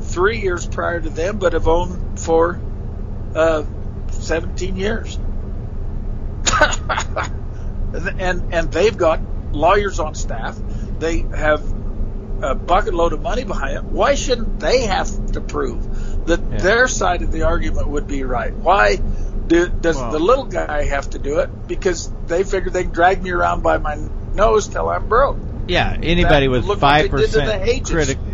three 0.00 0.40
years 0.40 0.66
prior 0.66 1.00
to 1.00 1.10
them, 1.10 1.38
but 1.38 1.52
have 1.52 1.68
owned 1.68 2.20
for 2.20 2.60
uh, 3.34 3.64
17 4.10 4.76
years. 4.76 5.18
and 8.18 8.52
and 8.52 8.72
they've 8.72 8.96
got 8.96 9.20
lawyers 9.52 10.00
on 10.00 10.14
staff. 10.14 10.58
They 10.98 11.18
have 11.18 11.62
a 12.42 12.54
bucket 12.54 12.94
load 12.94 13.12
of 13.12 13.20
money 13.20 13.44
behind 13.44 13.76
it. 13.76 13.84
Why 13.84 14.14
shouldn't 14.14 14.60
they 14.60 14.82
have 14.82 15.32
to 15.32 15.40
prove 15.40 16.26
that 16.26 16.40
yeah. 16.40 16.58
their 16.58 16.88
side 16.88 17.22
of 17.22 17.32
the 17.32 17.42
argument 17.42 17.88
would 17.88 18.06
be 18.06 18.22
right? 18.24 18.54
Why 18.54 18.96
do, 18.96 19.68
does 19.68 19.96
well, 19.96 20.12
the 20.12 20.18
little 20.18 20.44
guy 20.44 20.84
have 20.84 21.10
to 21.10 21.18
do 21.18 21.38
it? 21.40 21.66
Because 21.66 22.12
they 22.26 22.44
figure 22.44 22.70
they 22.70 22.84
can 22.84 22.92
drag 22.92 23.22
me 23.22 23.30
around 23.30 23.62
by 23.62 23.78
my 23.78 23.96
nose 24.34 24.68
till 24.68 24.88
I'm 24.88 25.08
broke. 25.08 25.38
Yeah, 25.68 25.96
anybody 26.02 26.48
with 26.48 26.80
five 26.80 27.10
percent 27.10 27.86
critical. 27.86 28.24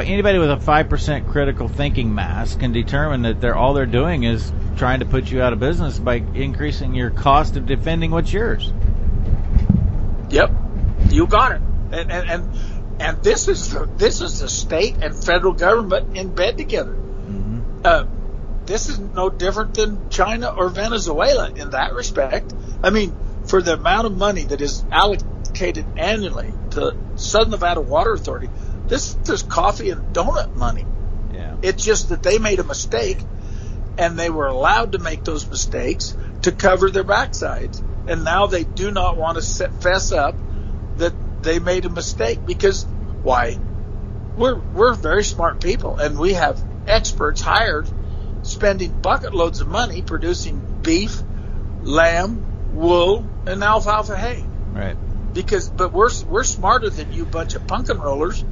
Anybody 0.00 0.38
with 0.38 0.50
a 0.50 0.60
five 0.60 0.88
percent 0.88 1.28
critical 1.28 1.68
thinking 1.68 2.14
mass 2.14 2.56
can 2.56 2.72
determine 2.72 3.22
that 3.22 3.40
they're 3.40 3.56
all 3.56 3.74
they're 3.74 3.86
doing 3.86 4.24
is 4.24 4.52
trying 4.76 4.98
to 4.98 5.06
put 5.06 5.30
you 5.30 5.40
out 5.40 5.52
of 5.52 5.60
business 5.60 5.98
by 5.98 6.16
increasing 6.16 6.94
your 6.94 7.10
cost 7.10 7.56
of 7.56 7.66
defending 7.66 8.10
what's 8.10 8.32
yours. 8.32 8.72
Yep, 10.30 10.50
you 11.10 11.26
got 11.28 11.52
it. 11.52 11.62
And 11.92 12.10
and 12.10 12.30
and, 12.30 12.58
and 13.00 13.22
this 13.22 13.46
is 13.46 13.72
the, 13.72 13.88
this 13.96 14.20
is 14.20 14.40
the 14.40 14.48
state 14.48 14.96
and 15.00 15.14
federal 15.14 15.52
government 15.52 16.16
in 16.16 16.34
bed 16.34 16.58
together. 16.58 16.92
Mm-hmm. 16.92 17.80
Uh, 17.84 18.04
this 18.66 18.88
is 18.88 18.98
no 18.98 19.30
different 19.30 19.74
than 19.74 20.10
China 20.10 20.52
or 20.56 20.68
Venezuela 20.70 21.50
in 21.50 21.70
that 21.70 21.94
respect. 21.94 22.52
I 22.82 22.90
mean, 22.90 23.14
for 23.46 23.62
the 23.62 23.74
amount 23.74 24.06
of 24.06 24.16
money 24.16 24.42
that 24.42 24.60
is 24.60 24.84
allocated 24.90 25.33
annually 25.96 26.52
to 26.70 26.96
Southern 27.16 27.50
Nevada 27.50 27.80
Water 27.80 28.12
Authority, 28.12 28.48
this 28.86 29.16
is 29.28 29.42
coffee 29.42 29.90
and 29.90 30.14
donut 30.14 30.54
money. 30.54 30.84
Yeah. 31.32 31.56
It's 31.62 31.84
just 31.84 32.10
that 32.10 32.22
they 32.22 32.38
made 32.38 32.60
a 32.60 32.64
mistake 32.64 33.18
and 33.98 34.18
they 34.18 34.30
were 34.30 34.46
allowed 34.46 34.92
to 34.92 34.98
make 34.98 35.24
those 35.24 35.48
mistakes 35.48 36.16
to 36.42 36.52
cover 36.52 36.90
their 36.90 37.04
backsides. 37.04 37.82
And 38.06 38.24
now 38.24 38.46
they 38.46 38.64
do 38.64 38.90
not 38.90 39.16
want 39.16 39.36
to 39.36 39.42
set, 39.42 39.82
fess 39.82 40.12
up 40.12 40.34
that 40.96 41.14
they 41.42 41.58
made 41.58 41.84
a 41.84 41.90
mistake 41.90 42.44
because 42.44 42.84
why? 43.22 43.58
We're, 44.36 44.56
we're 44.58 44.94
very 44.94 45.24
smart 45.24 45.60
people 45.62 45.96
and 45.96 46.18
we 46.18 46.34
have 46.34 46.62
experts 46.86 47.40
hired 47.40 47.88
spending 48.42 49.00
bucket 49.00 49.34
loads 49.34 49.60
of 49.60 49.68
money 49.68 50.02
producing 50.02 50.80
beef, 50.82 51.22
lamb, 51.82 52.74
wool, 52.74 53.24
and 53.46 53.62
alfalfa 53.62 54.16
hay. 54.16 54.44
Right. 54.72 54.96
Because, 55.34 55.68
but 55.68 55.92
we're 55.92 56.10
we're 56.28 56.44
smarter 56.44 56.88
than 56.88 57.12
you 57.12 57.24
bunch 57.24 57.54
of 57.54 57.66
pumpkin 57.66 57.98
rollers. 57.98 58.44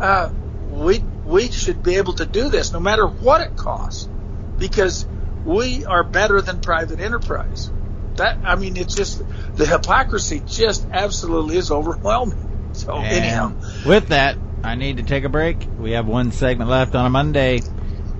Uh, 0.00 0.30
we 0.70 1.00
we 1.24 1.50
should 1.50 1.82
be 1.82 1.96
able 1.96 2.14
to 2.14 2.24
do 2.24 2.48
this 2.48 2.72
no 2.72 2.80
matter 2.80 3.06
what 3.06 3.40
it 3.40 3.56
costs, 3.56 4.08
because 4.56 5.06
we 5.44 5.84
are 5.84 6.04
better 6.04 6.40
than 6.40 6.60
private 6.60 7.00
enterprise. 7.00 7.70
That 8.14 8.38
I 8.44 8.54
mean, 8.54 8.76
it's 8.76 8.94
just 8.94 9.22
the 9.56 9.66
hypocrisy 9.66 10.40
just 10.46 10.86
absolutely 10.90 11.56
is 11.56 11.70
overwhelming. 11.70 12.50
So 12.74 12.92
and 12.96 13.06
anyhow, 13.06 13.52
with 13.86 14.08
that, 14.08 14.36
I 14.64 14.74
need 14.74 14.96
to 14.96 15.04
take 15.04 15.22
a 15.22 15.28
break. 15.28 15.64
We 15.78 15.92
have 15.92 16.08
one 16.08 16.32
segment 16.32 16.68
left 16.68 16.96
on 16.96 17.06
a 17.06 17.08
Monday. 17.08 17.60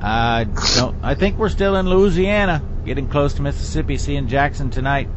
Uh, 0.01 0.45
don't, 0.77 1.03
I 1.03 1.17
think 1.17 1.39
we're 1.39 1.49
still 1.49 1.75
in 1.75 1.89
Louisiana, 1.89 2.63
getting 2.85 3.09
close 3.09 3.35
to 3.35 3.43
Mississippi, 3.43 3.99
seeing 3.99 4.29
Jackson 4.29 4.71
tonight. 4.71 5.09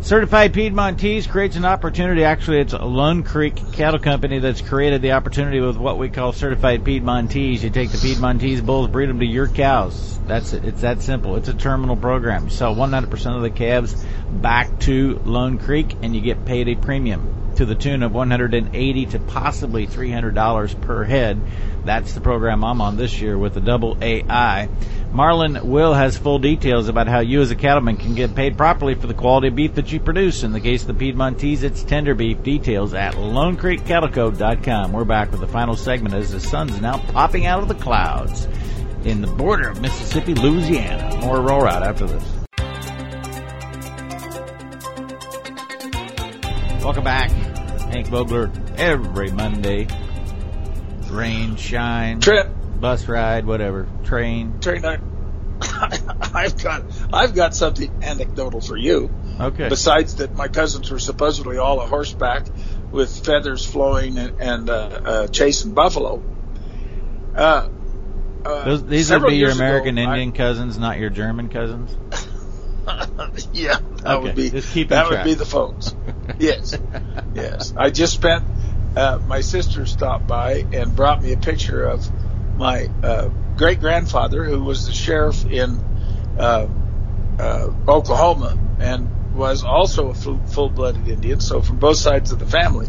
Certified 0.00 0.52
Piedmontese 0.52 1.26
creates 1.26 1.56
an 1.56 1.64
opportunity. 1.64 2.22
Actually, 2.22 2.60
it's 2.60 2.72
Lone 2.72 3.24
Creek 3.24 3.56
Cattle 3.72 3.98
Company 3.98 4.38
that's 4.38 4.60
created 4.60 5.02
the 5.02 5.12
opportunity 5.12 5.58
with 5.58 5.76
what 5.76 5.98
we 5.98 6.10
call 6.10 6.32
Certified 6.32 6.84
Piedmontese. 6.84 7.64
You 7.64 7.70
take 7.70 7.90
the 7.90 7.98
Piedmontese 7.98 8.60
bulls, 8.60 8.88
breed 8.88 9.08
them 9.08 9.18
to 9.18 9.26
your 9.26 9.48
cows. 9.48 10.20
That's 10.26 10.52
it. 10.52 10.64
It's 10.64 10.82
that 10.82 11.02
simple. 11.02 11.36
It's 11.36 11.48
a 11.48 11.54
terminal 11.54 11.96
program. 11.96 12.44
You 12.44 12.50
sell 12.50 12.74
100% 12.74 13.36
of 13.36 13.42
the 13.42 13.50
calves 13.50 13.96
back 14.30 14.78
to 14.80 15.20
Lone 15.24 15.58
Creek, 15.58 15.96
and 16.02 16.14
you 16.14 16.20
get 16.20 16.44
paid 16.44 16.68
a 16.68 16.76
premium. 16.76 17.45
To 17.56 17.66
the 17.66 17.74
tune 17.74 18.02
of 18.02 18.12
180 18.12 19.06
to 19.06 19.18
possibly 19.18 19.86
$300 19.86 20.80
per 20.80 21.04
head. 21.04 21.40
That's 21.84 22.12
the 22.12 22.20
program 22.20 22.64
I'm 22.64 22.80
on 22.80 22.96
this 22.96 23.20
year 23.20 23.36
with 23.38 23.54
the 23.54 23.60
double 23.60 23.96
AI. 24.00 24.68
Marlon 25.12 25.62
Will 25.62 25.94
has 25.94 26.16
full 26.16 26.38
details 26.38 26.88
about 26.88 27.06
how 27.06 27.20
you 27.20 27.40
as 27.40 27.50
a 27.50 27.54
cattleman 27.54 27.96
can 27.96 28.14
get 28.14 28.34
paid 28.34 28.58
properly 28.58 28.94
for 28.94 29.06
the 29.06 29.14
quality 29.14 29.48
of 29.48 29.56
beef 29.56 29.74
that 29.76 29.90
you 29.92 30.00
produce. 30.00 30.42
In 30.42 30.52
the 30.52 30.60
case 30.60 30.82
of 30.82 30.88
the 30.88 30.94
Piedmontese, 30.94 31.62
it's 31.62 31.82
tender 31.82 32.14
beef. 32.14 32.42
Details 32.42 32.92
at 32.92 33.14
LoneCreekCattleCo.com. 33.14 34.92
We're 34.92 35.04
back 35.04 35.30
with 35.30 35.40
the 35.40 35.46
final 35.46 35.76
segment 35.76 36.14
as 36.14 36.32
the 36.32 36.40
sun's 36.40 36.80
now 36.80 36.98
popping 36.98 37.46
out 37.46 37.62
of 37.62 37.68
the 37.68 37.74
clouds 37.74 38.46
in 39.04 39.20
the 39.20 39.28
border 39.28 39.68
of 39.68 39.80
Mississippi, 39.80 40.34
Louisiana. 40.34 41.16
More 41.20 41.40
roar 41.40 41.68
out 41.68 41.82
after 41.82 42.06
this. 42.06 42.24
Welcome 46.82 47.04
back. 47.04 47.45
Hank 47.96 48.08
Vogler 48.08 48.52
every 48.76 49.30
Monday. 49.30 49.88
Rain, 51.08 51.56
shine, 51.56 52.20
trip, 52.20 52.46
bus 52.78 53.08
ride, 53.08 53.46
whatever. 53.46 53.88
Train. 54.04 54.60
Trent, 54.60 54.84
I, 54.84 54.98
I've 56.34 56.62
got 56.62 56.82
I've 57.10 57.34
got 57.34 57.54
something 57.54 57.90
anecdotal 58.02 58.60
for 58.60 58.76
you. 58.76 59.10
Okay. 59.40 59.70
Besides 59.70 60.16
that, 60.16 60.34
my 60.34 60.48
cousins 60.48 60.90
were 60.90 60.98
supposedly 60.98 61.56
all 61.56 61.80
a 61.80 61.86
horseback 61.86 62.46
with 62.90 63.24
feathers 63.24 63.64
flowing 63.64 64.18
and, 64.18 64.42
and 64.42 64.68
uh, 64.68 64.74
uh, 64.74 65.26
chasing 65.28 65.72
buffalo. 65.72 66.22
Uh, 67.34 67.70
uh, 68.44 68.64
Those, 68.64 68.84
these 68.84 69.10
would 69.10 69.26
be 69.26 69.36
your 69.36 69.48
years 69.48 69.56
ago, 69.56 69.64
American 69.64 69.98
I- 69.98 70.02
Indian 70.02 70.32
cousins, 70.32 70.78
not 70.78 70.98
your 70.98 71.10
German 71.10 71.48
cousins. 71.48 71.96
yeah, 73.52 73.78
that 74.02 74.06
Okay, 74.06 74.22
would 74.22 74.34
be 74.34 74.48
that 74.50 74.62
track. 74.62 75.10
would 75.10 75.24
be 75.24 75.34
the 75.34 75.46
folks. 75.46 75.94
yes, 76.38 76.78
yes. 77.34 77.74
I 77.76 77.90
just 77.90 78.14
spent. 78.14 78.44
Uh, 78.96 79.18
my 79.26 79.42
sister 79.42 79.84
stopped 79.84 80.26
by 80.26 80.64
and 80.72 80.96
brought 80.96 81.22
me 81.22 81.32
a 81.32 81.36
picture 81.36 81.84
of 81.84 82.08
my 82.56 82.88
uh, 83.02 83.28
great 83.56 83.80
grandfather, 83.80 84.44
who 84.44 84.62
was 84.62 84.86
the 84.86 84.92
sheriff 84.92 85.44
in 85.44 85.78
uh, 86.38 86.66
uh, 87.38 87.70
Oklahoma 87.86 88.58
and 88.80 89.34
was 89.34 89.64
also 89.64 90.08
a 90.08 90.14
full 90.14 90.70
blooded 90.70 91.06
Indian. 91.08 91.40
So 91.40 91.60
from 91.60 91.78
both 91.78 91.98
sides 91.98 92.32
of 92.32 92.38
the 92.38 92.46
family, 92.46 92.88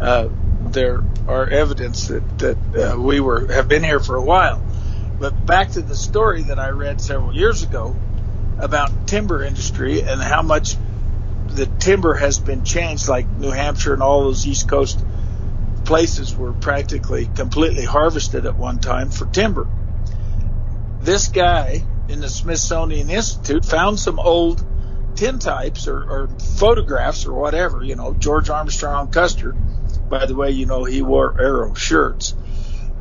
uh, 0.00 0.28
there 0.62 1.04
are 1.28 1.48
evidence 1.48 2.08
that 2.08 2.38
that 2.38 2.56
uh, 2.76 3.00
we 3.00 3.20
were 3.20 3.52
have 3.52 3.68
been 3.68 3.84
here 3.84 4.00
for 4.00 4.16
a 4.16 4.22
while. 4.22 4.62
But 5.18 5.46
back 5.46 5.70
to 5.72 5.82
the 5.82 5.96
story 5.96 6.42
that 6.44 6.58
I 6.58 6.70
read 6.70 7.00
several 7.00 7.34
years 7.34 7.62
ago 7.62 7.96
about 8.58 9.06
timber 9.06 9.42
industry 9.42 10.02
and 10.02 10.20
how 10.20 10.42
much 10.42 10.76
the 11.48 11.66
timber 11.66 12.14
has 12.14 12.38
been 12.38 12.64
changed, 12.64 13.08
like 13.08 13.28
New 13.38 13.50
Hampshire 13.50 13.94
and 13.94 14.02
all 14.02 14.24
those 14.24 14.46
East 14.46 14.68
Coast 14.68 15.04
places 15.84 16.34
were 16.36 16.52
practically 16.52 17.26
completely 17.26 17.84
harvested 17.84 18.44
at 18.46 18.56
one 18.56 18.78
time 18.78 19.10
for 19.10 19.26
timber. 19.26 19.66
This 21.00 21.28
guy 21.28 21.82
in 22.08 22.20
the 22.20 22.28
Smithsonian 22.28 23.10
Institute 23.10 23.64
found 23.64 23.98
some 23.98 24.18
old 24.18 24.64
tintypes 25.14 25.88
or, 25.88 26.02
or 26.02 26.28
photographs 26.58 27.26
or 27.26 27.32
whatever, 27.32 27.82
you 27.82 27.96
know, 27.96 28.12
George 28.14 28.50
Armstrong 28.50 29.10
Custer. 29.10 29.52
By 29.52 30.26
the 30.26 30.34
way, 30.34 30.50
you 30.50 30.66
know, 30.66 30.84
he 30.84 31.02
wore 31.02 31.40
arrow 31.40 31.74
shirts. 31.74 32.34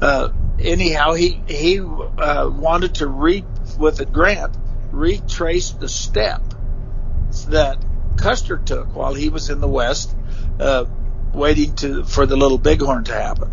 Uh, 0.02 0.30
anyhow, 0.60 1.14
he, 1.14 1.42
he, 1.48 1.80
uh, 1.80 2.50
wanted 2.54 2.96
to 2.96 3.08
read 3.08 3.46
with 3.78 4.00
a 4.00 4.06
grant, 4.06 4.56
retrace 4.96 5.72
the 5.72 5.90
step 5.90 6.42
that 7.50 7.78
Custer 8.18 8.58
took 8.58 8.96
while 8.96 9.14
he 9.14 9.30
was 9.30 9.50
in 9.50 9.60
the 9.60 9.68
West, 9.68 10.16
uh, 10.60 10.86
waiting 11.34 11.76
to, 11.76 12.06
for 12.06 12.26
the 12.26 12.38
little 12.38 12.58
bighorn 12.58 13.04
to 13.06 13.14
happen. 13.14 13.52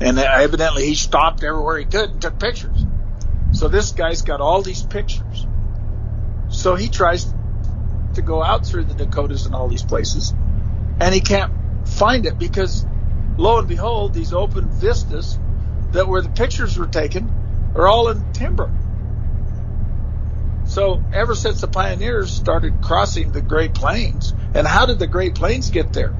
And 0.00 0.18
evidently 0.18 0.86
he 0.86 0.94
stopped 0.94 1.44
everywhere 1.44 1.78
he 1.78 1.84
could 1.84 2.10
and 2.10 2.20
took 2.20 2.38
pictures. 2.38 2.84
So 3.52 3.68
this 3.68 3.92
guy's 3.92 4.22
got 4.22 4.40
all 4.40 4.62
these 4.62 4.82
pictures. 4.82 5.46
So 6.48 6.74
he 6.74 6.88
tries 6.88 7.32
to 8.14 8.22
go 8.22 8.42
out 8.42 8.66
through 8.66 8.84
the 8.84 8.94
Dakotas 8.94 9.46
and 9.46 9.54
all 9.54 9.68
these 9.68 9.84
places, 9.84 10.34
and 11.00 11.14
he 11.14 11.20
can't 11.20 11.52
find 11.88 12.26
it 12.26 12.38
because, 12.38 12.84
lo 13.38 13.58
and 13.58 13.68
behold, 13.68 14.12
these 14.12 14.32
open 14.32 14.68
vistas 14.68 15.38
that 15.92 16.08
where 16.08 16.20
the 16.20 16.28
pictures 16.28 16.76
were 16.76 16.86
taken 16.86 17.32
are 17.74 17.86
all 17.86 18.08
in 18.08 18.32
timber. 18.32 18.70
So 20.72 21.02
ever 21.12 21.34
since 21.34 21.60
the 21.60 21.68
pioneers 21.68 22.32
started 22.32 22.80
crossing 22.80 23.30
the 23.30 23.42
Great 23.42 23.74
Plains, 23.74 24.32
and 24.54 24.66
how 24.66 24.86
did 24.86 24.98
the 24.98 25.06
Great 25.06 25.34
Plains 25.34 25.68
get 25.68 25.92
there? 25.92 26.14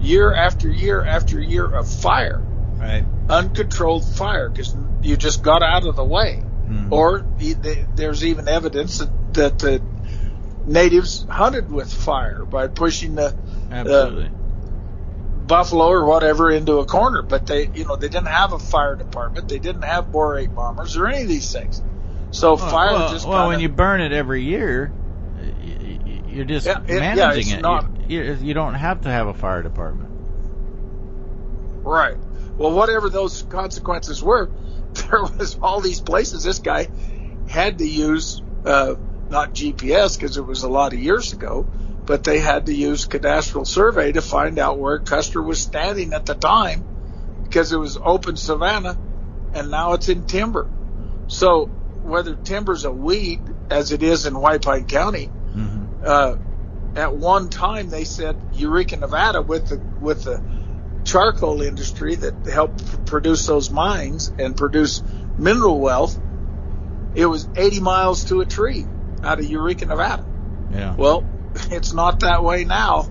Year 0.00 0.34
after 0.34 0.68
year 0.68 1.04
after 1.04 1.40
year 1.40 1.66
of 1.66 1.88
fire, 1.88 2.40
Right. 2.80 3.04
uncontrolled 3.28 4.04
fire, 4.04 4.48
because 4.48 4.74
you 5.02 5.16
just 5.16 5.44
got 5.44 5.62
out 5.62 5.86
of 5.86 5.94
the 5.94 6.02
way. 6.02 6.42
Mhm. 6.68 6.90
Or 6.90 7.24
the, 7.38 7.52
the, 7.52 7.78
there's 7.94 8.24
even 8.24 8.48
evidence 8.48 8.98
that, 8.98 9.34
that 9.34 9.58
the 9.60 9.80
natives 10.66 11.24
hunted 11.28 11.70
with 11.70 11.92
fire 11.92 12.44
by 12.44 12.66
pushing 12.66 13.14
the 13.14 13.32
Absolutely. 13.70 14.30
buffalo 15.46 15.90
or 15.90 16.06
whatever 16.06 16.50
into 16.50 16.78
a 16.78 16.86
corner. 16.86 17.22
But 17.22 17.46
they, 17.46 17.70
you 17.72 17.84
know, 17.84 17.94
they 17.94 18.08
didn't 18.08 18.26
have 18.26 18.52
a 18.52 18.58
fire 18.58 18.96
department. 18.96 19.48
They 19.48 19.60
didn't 19.60 19.82
have 19.82 20.06
borate 20.06 20.52
bombers 20.56 20.96
or 20.96 21.06
any 21.06 21.22
of 21.22 21.28
these 21.28 21.52
things. 21.52 21.80
So 22.32 22.54
Well, 22.54 22.68
fire 22.70 22.92
well, 22.92 23.10
just 23.10 23.26
well, 23.26 23.38
kinda, 23.38 23.48
when 23.48 23.60
you 23.60 23.68
burn 23.68 24.00
it 24.00 24.12
every 24.12 24.42
year, 24.42 24.92
you're 26.28 26.44
just 26.44 26.66
Yeah, 26.66 26.80
it- 26.86 26.90
yeah, 26.94 26.98
managing 27.14 27.40
it's 27.40 27.52
it. 27.52 27.60
not- 27.62 27.90
You, 28.08 28.22
you, 28.22 28.34
you 28.34 28.54
don't 28.54 28.74
have 28.74 29.02
to 29.02 29.08
have 29.08 29.26
a 29.26 29.34
fire 29.34 29.62
department. 29.62 30.08
Right. 31.82 32.16
Well, 32.56 32.72
whatever 32.72 33.08
those 33.08 33.42
consequences 33.42 34.22
were, 34.22 34.50
there 35.10 35.22
was 35.22 35.58
all 35.60 35.80
these 35.80 36.00
places. 36.00 36.44
This 36.44 36.58
guy 36.58 36.88
had 37.48 37.78
to 37.78 37.86
use 37.86 38.42
uh, 38.64 38.94
not 39.30 39.54
GPS 39.54 40.18
because 40.18 40.36
it 40.36 40.44
was 40.44 40.62
a 40.62 40.68
lot 40.68 40.92
of 40.92 40.98
years 40.98 41.32
ago, 41.32 41.66
but 42.06 42.24
they 42.24 42.38
had 42.38 42.66
to 42.66 42.74
use 42.74 43.06
cadastral 43.06 43.66
survey 43.66 44.12
to 44.12 44.20
find 44.22 44.58
out 44.58 44.78
where 44.78 44.98
Custer 44.98 45.40
was 45.42 45.60
standing 45.60 46.12
at 46.12 46.26
the 46.26 46.34
time 46.34 46.84
because 47.44 47.72
it 47.72 47.78
was 47.78 47.96
open 48.02 48.36
savanna, 48.36 48.96
and 49.54 49.70
now 49.70 49.94
it's 49.94 50.08
in 50.08 50.24
timber. 50.24 50.68
So 51.28 51.70
whether 52.02 52.34
timber's 52.34 52.84
a 52.84 52.90
weed 52.90 53.40
as 53.70 53.92
it 53.92 54.02
is 54.02 54.26
in 54.26 54.38
White 54.38 54.62
Pine 54.62 54.86
County, 54.86 55.26
hmm 55.26 55.86
uh, 56.04 56.36
at 56.96 57.14
one 57.14 57.48
time 57.48 57.88
they 57.90 58.04
said 58.04 58.36
Eureka, 58.54 58.96
Nevada, 58.96 59.42
with 59.42 59.68
the 59.68 59.76
with 60.00 60.24
the 60.24 60.42
charcoal 61.04 61.62
industry 61.62 62.14
that 62.14 62.46
helped 62.46 63.06
produce 63.06 63.46
those 63.46 63.70
mines 63.70 64.32
and 64.38 64.56
produce 64.56 65.02
mineral 65.38 65.80
wealth, 65.80 66.18
it 67.14 67.26
was 67.26 67.48
80 67.56 67.80
miles 67.80 68.24
to 68.26 68.40
a 68.40 68.46
tree 68.46 68.86
out 69.22 69.38
of 69.38 69.44
Eureka, 69.44 69.86
Nevada. 69.86 70.24
Yeah. 70.72 70.94
Well, 70.96 71.24
it's 71.70 71.92
not 71.92 72.20
that 72.20 72.44
way 72.44 72.64
now. 72.64 73.08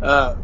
Uh, 0.00 0.36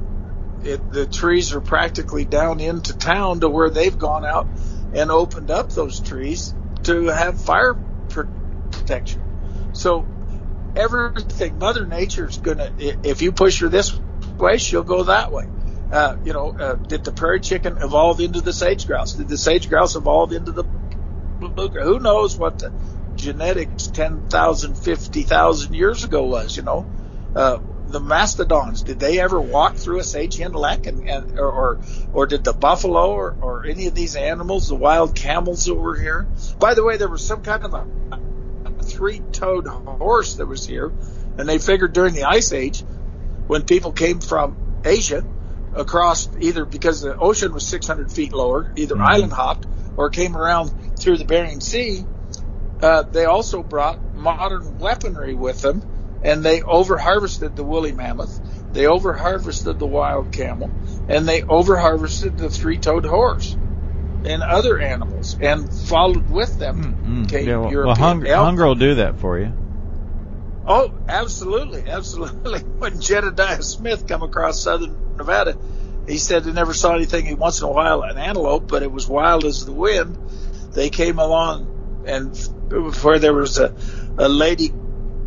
it, 0.65 0.91
the 0.91 1.07
trees 1.07 1.53
are 1.53 1.61
practically 1.61 2.25
down 2.25 2.61
into 2.61 2.97
town 2.97 3.41
to 3.41 3.49
where 3.49 3.71
they've 3.71 3.97
gone 3.97 4.25
out 4.25 4.49
and 4.93 5.11
opened 5.11 5.51
up 5.51 5.71
those 5.71 6.01
trees 6.01 6.55
to 6.85 7.07
have 7.07 7.41
fire 7.41 7.75
protection. 8.79 9.23
So 9.73 10.07
everything, 10.77 11.59
Mother 11.59 11.87
Nature's 11.87 12.39
gonna, 12.39 12.73
if 12.79 13.23
you 13.23 13.33
push 13.33 13.61
her 13.61 13.69
this 13.69 13.99
way, 14.39 14.59
she'll 14.59 14.85
go 14.85 15.05
that 15.05 15.33
way. 15.33 15.47
Uh, 15.91 16.17
you 16.25 16.33
know, 16.33 16.51
uh, 16.51 16.75
did 16.75 17.05
the 17.05 17.13
prairie 17.13 17.41
chicken 17.41 17.79
evolve 17.79 18.21
into 18.21 18.41
the 18.41 18.53
sage 18.53 18.87
grouse? 18.87 19.15
Did 19.15 19.29
the 19.29 19.39
sage 19.39 19.69
grouse 19.69 19.97
evolve 19.97 20.33
into 20.33 20.53
the 20.53 20.65
blue? 20.65 21.69
Who 21.69 21.99
knows 21.99 22.37
what 22.37 22.59
the 22.59 22.73
genetics 23.17 23.87
10,000, 23.89 24.75
50,000 24.75 25.75
years 25.75 26.05
ago 26.05 26.25
was, 26.25 26.57
you 26.57 26.63
know? 26.63 26.91
Uh, 27.35 27.59
the 27.89 28.01
mastodons, 28.01 28.83
did 28.83 29.01
they 29.01 29.19
ever 29.19 29.41
walk 29.41 29.77
through 29.77 29.99
a 29.99 30.05
sage 30.05 30.37
hen 30.37 30.53
lek 30.53 30.87
and, 30.87 31.09
and 31.09 31.39
or, 31.39 31.51
or, 31.51 31.81
or 32.13 32.27
did 32.27 32.45
the 32.45 32.53
buffalo 32.53 33.13
or, 33.13 33.35
or 33.41 33.65
any 33.65 33.87
of 33.87 33.95
these 33.95 34.15
animals, 34.15 34.69
the 34.69 34.75
wild 34.75 35.15
camels 35.15 35.65
that 35.65 35.75
were 35.75 35.99
here? 35.99 36.29
By 36.59 36.75
the 36.75 36.85
way, 36.85 36.99
there 36.99 37.09
was 37.09 37.27
some 37.27 37.43
kind 37.43 37.65
of 37.65 37.73
a, 37.73 37.87
a 38.89 38.97
three-toed 38.97 39.67
horse 39.67 40.37
that 40.37 40.47
was 40.47 40.65
here, 40.65 40.93
and 41.37 41.49
they 41.49 41.59
figured 41.59 41.93
during 41.93 42.15
the 42.15 42.25
ice 42.25 42.53
age, 42.53 42.85
when 43.47 43.63
people 43.63 43.93
came 43.93 44.21
from 44.21 44.57
Asia 44.85 45.25
across 45.75 46.29
either 46.41 46.65
because 46.65 47.01
the 47.01 47.17
ocean 47.17 47.53
was 47.53 47.67
600 47.69 48.11
feet 48.11 48.33
lower, 48.33 48.73
either 48.77 48.97
Mhm. 48.97 49.07
island 49.07 49.33
hopped 49.33 49.67
or 49.97 50.11
came 50.11 50.37
around 50.37 50.73
through 51.01 51.19
the 51.19 51.25
Bering 51.25 51.61
Sea, 51.61 52.05
uh, 52.83 53.05
they 53.13 53.25
also 53.25 53.63
brought 53.63 53.99
modern 54.13 54.79
weaponry 54.79 55.35
with 55.35 55.61
them, 55.61 55.83
and 56.23 56.45
they 56.45 56.63
over 56.63 56.97
harvested 56.99 57.57
the 57.57 57.65
woolly 57.65 57.93
mammoth, 57.93 58.41
they 58.73 58.87
over 58.87 59.13
harvested 59.15 59.79
the 59.79 59.87
wild 59.87 60.33
camel, 60.33 60.75
and 61.09 61.29
they 61.29 61.43
over 61.49 61.77
harvested 61.77 62.37
the 62.37 62.51
three-toed 62.51 63.05
horse 63.07 63.59
and 64.25 64.43
other 64.43 64.79
animals, 64.79 65.37
and 65.41 65.73
followed 65.73 66.29
with 66.31 66.59
them 66.59 66.95
Mm-mm. 67.27 67.29
came 67.31 67.47
Yeah, 67.49 67.57
well, 67.57 67.63
well, 67.63 67.73
European 67.73 67.97
hunger, 67.97 68.27
elk. 68.27 68.45
hunger 68.45 68.67
will 68.67 68.75
do 68.75 68.95
that 68.97 69.19
for 69.19 69.39
you. 69.39 69.53
Oh, 70.67 70.93
absolutely, 71.09 71.85
absolutely. 71.89 72.61
When 72.61 73.01
Jedediah 73.01 73.63
Smith 73.63 74.07
come 74.07 74.23
across 74.23 74.63
southern 74.63 75.17
Nevada, 75.17 75.57
he 76.07 76.19
said 76.19 76.45
they 76.45 76.53
never 76.53 76.75
saw 76.75 76.95
anything. 76.95 77.37
Once 77.39 77.61
in 77.61 77.67
a 77.69 77.73
while, 77.73 78.03
an 78.03 78.19
antelope, 78.19 78.69
but 78.69 78.83
it 78.83 78.91
was 78.91 79.07
wild 79.07 79.45
as 79.45 79.65
the 79.65 79.73
wind. 79.73 80.17
They 80.73 80.91
came 80.91 81.19
along, 81.19 82.05
and 82.07 82.37
where 83.03 83.19
there 83.19 83.35
was 83.35 83.59
a, 83.59 83.75
a 84.19 84.29
lady 84.29 84.71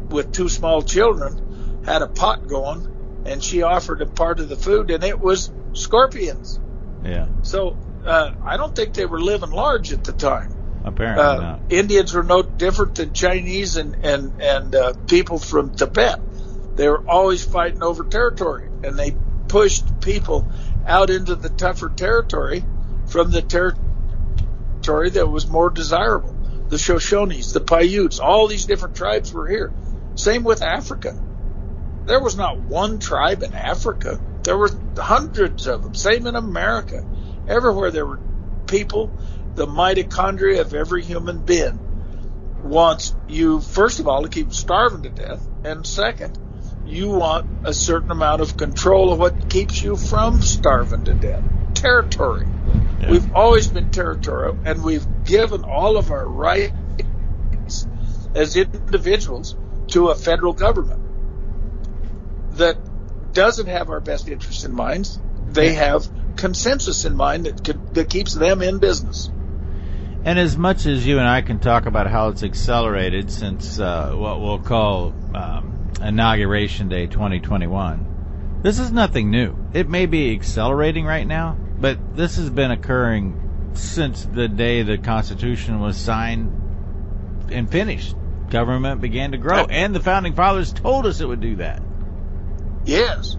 with 0.10 0.32
two 0.32 0.50
small 0.50 0.82
children 0.82 1.84
had 1.86 2.02
a 2.02 2.08
pot 2.08 2.48
going, 2.48 3.24
and 3.26 3.44
she 3.44 3.64
offered 3.64 4.02
a 4.02 4.06
part 4.06 4.40
of 4.40 4.50
the 4.50 4.56
food, 4.56 4.92
and 4.92 5.04
it 5.04 5.20
was 5.20 5.52
scorpions. 5.74 6.60
Yeah. 7.04 7.28
So 7.44 7.78
uh, 8.06 8.32
I 8.46 8.58
don't 8.58 8.76
think 8.76 8.94
they 8.94 9.06
were 9.06 9.20
living 9.20 9.52
large 9.52 9.92
at 9.92 10.04
the 10.04 10.14
time. 10.14 10.56
Apparently 10.84 11.24
Uh, 11.24 11.38
not. 11.38 11.60
Indians 11.70 12.14
were 12.14 12.24
no 12.24 12.42
different 12.42 12.96
than 12.96 13.14
Chinese 13.14 13.78
and 13.78 13.96
and 14.04 14.42
and 14.42 14.76
uh, 14.76 14.94
people 15.08 15.38
from 15.38 15.76
Tibet. 15.76 16.20
They 16.76 16.88
were 16.90 17.04
always 17.08 17.44
fighting 17.44 17.84
over 17.84 18.04
territory, 18.04 18.70
and 18.84 18.98
they 18.98 19.16
pushed 19.48 20.02
people 20.02 20.50
out 20.88 21.10
into 21.10 21.36
the 21.36 21.50
tougher 21.50 21.90
territory 21.90 22.64
from 23.08 23.32
the 23.32 23.42
territory 23.42 25.10
that 25.12 25.28
was 25.28 25.48
more 25.48 25.70
desirable. 25.70 26.34
The 26.70 26.78
Shoshones, 26.78 27.54
the 27.54 27.60
Paiutes, 27.60 28.20
all 28.20 28.48
these 28.48 28.66
different 28.66 28.96
tribes 28.96 29.34
were 29.34 29.48
here. 29.48 29.72
Same 30.16 30.44
with 30.44 30.62
Africa. 30.62 31.14
There 32.06 32.22
was 32.22 32.38
not 32.38 32.60
one 32.62 33.00
tribe 33.00 33.44
in 33.44 33.54
Africa. 33.54 34.20
There 34.44 34.58
were 34.58 34.72
hundreds 34.98 35.68
of 35.68 35.84
them. 35.84 35.94
Same 35.94 36.26
in 36.28 36.36
America. 36.36 37.06
Everywhere 37.48 37.92
there 37.92 38.06
were 38.06 38.20
people, 38.68 39.12
the 39.56 39.68
mitochondria 39.68 40.62
of 40.62 40.74
every 40.74 41.04
human 41.04 41.40
being 41.40 41.80
wants 42.64 43.16
you, 43.28 43.60
first 43.60 44.00
of 44.00 44.08
all, 44.08 44.24
to 44.24 44.30
keep 44.30 44.54
starving 44.54 45.04
to 45.04 45.10
death, 45.10 45.46
and 45.64 45.86
second, 45.86 46.38
you 46.86 47.10
want 47.10 47.48
a 47.64 47.74
certain 47.74 48.12
amount 48.12 48.42
of 48.42 48.58
control 48.58 49.12
of 49.12 49.20
what 49.20 49.50
keeps 49.50 49.82
you 49.82 49.96
from 49.96 50.42
starving 50.42 51.06
to 51.06 51.14
death. 51.14 51.44
Territory. 51.74 52.46
Yeah. 53.00 53.12
We've 53.12 53.36
always 53.36 53.68
been 53.68 53.92
territorial, 53.92 54.58
and 54.66 54.84
we've 54.84 55.06
given 55.26 55.64
all 55.64 55.98
of 55.98 56.12
our 56.12 56.28
rights 56.28 57.88
as 58.36 58.56
individuals 58.56 59.56
to 59.88 60.10
a 60.10 60.16
federal 60.16 60.54
government 60.54 61.02
that 62.58 62.78
doesn't 63.34 63.68
have 63.68 63.90
our 63.90 64.00
best 64.00 64.28
interests 64.28 64.64
in 64.64 64.74
mind. 64.74 65.10
They 65.48 65.74
have 65.74 66.08
consensus 66.42 67.06
in 67.06 67.16
mind 67.16 67.46
that 67.46 67.64
could, 67.64 67.94
that 67.94 68.10
keeps 68.10 68.34
them 68.34 68.64
in 68.64 68.80
business. 68.80 69.30
And 70.26 70.38
as 70.38 70.58
much 70.58 70.88
as 70.88 71.06
you 71.06 71.20
and 71.20 71.28
I 71.28 71.42
can 71.42 71.60
talk 71.60 71.86
about 71.86 72.08
how 72.08 72.30
it's 72.30 72.44
accelerated 72.44 73.32
since 73.32 73.80
uh, 73.80 74.14
what 74.14 74.42
we'll 74.42 74.60
call 74.60 75.14
um, 75.36 75.92
Inauguration 76.02 76.90
Day 76.90 77.06
2021, 77.06 78.60
this 78.64 78.80
is 78.80 78.92
nothing 78.92 79.30
new. 79.30 79.56
It 79.74 79.88
may 79.88 80.08
be 80.08 80.34
accelerating 80.34 81.06
right 81.06 81.26
now, 81.26 81.58
but 81.80 82.16
this 82.16 82.38
has 82.38 82.50
been 82.50 82.72
occurring 82.72 83.72
since 83.74 84.26
the 84.26 84.48
day 84.48 84.82
the 84.82 84.98
Constitution 84.98 85.80
was 85.80 85.96
signed 85.96 87.50
and 87.52 87.70
finished. 87.70 88.16
Government 88.50 89.00
began 89.00 89.32
to 89.32 89.38
grow, 89.38 89.66
and 89.66 89.96
the 89.96 90.00
founding 90.00 90.34
fathers 90.34 90.74
told 90.74 91.06
us 91.06 91.22
it 91.22 91.28
would 91.28 91.40
do 91.40 91.56
that. 91.58 91.82
Yes, 92.84 93.38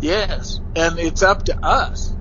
yes, 0.00 0.60
and 0.76 0.98
it's 0.98 1.22
up 1.22 1.44
to 1.44 1.64
us 1.64 2.14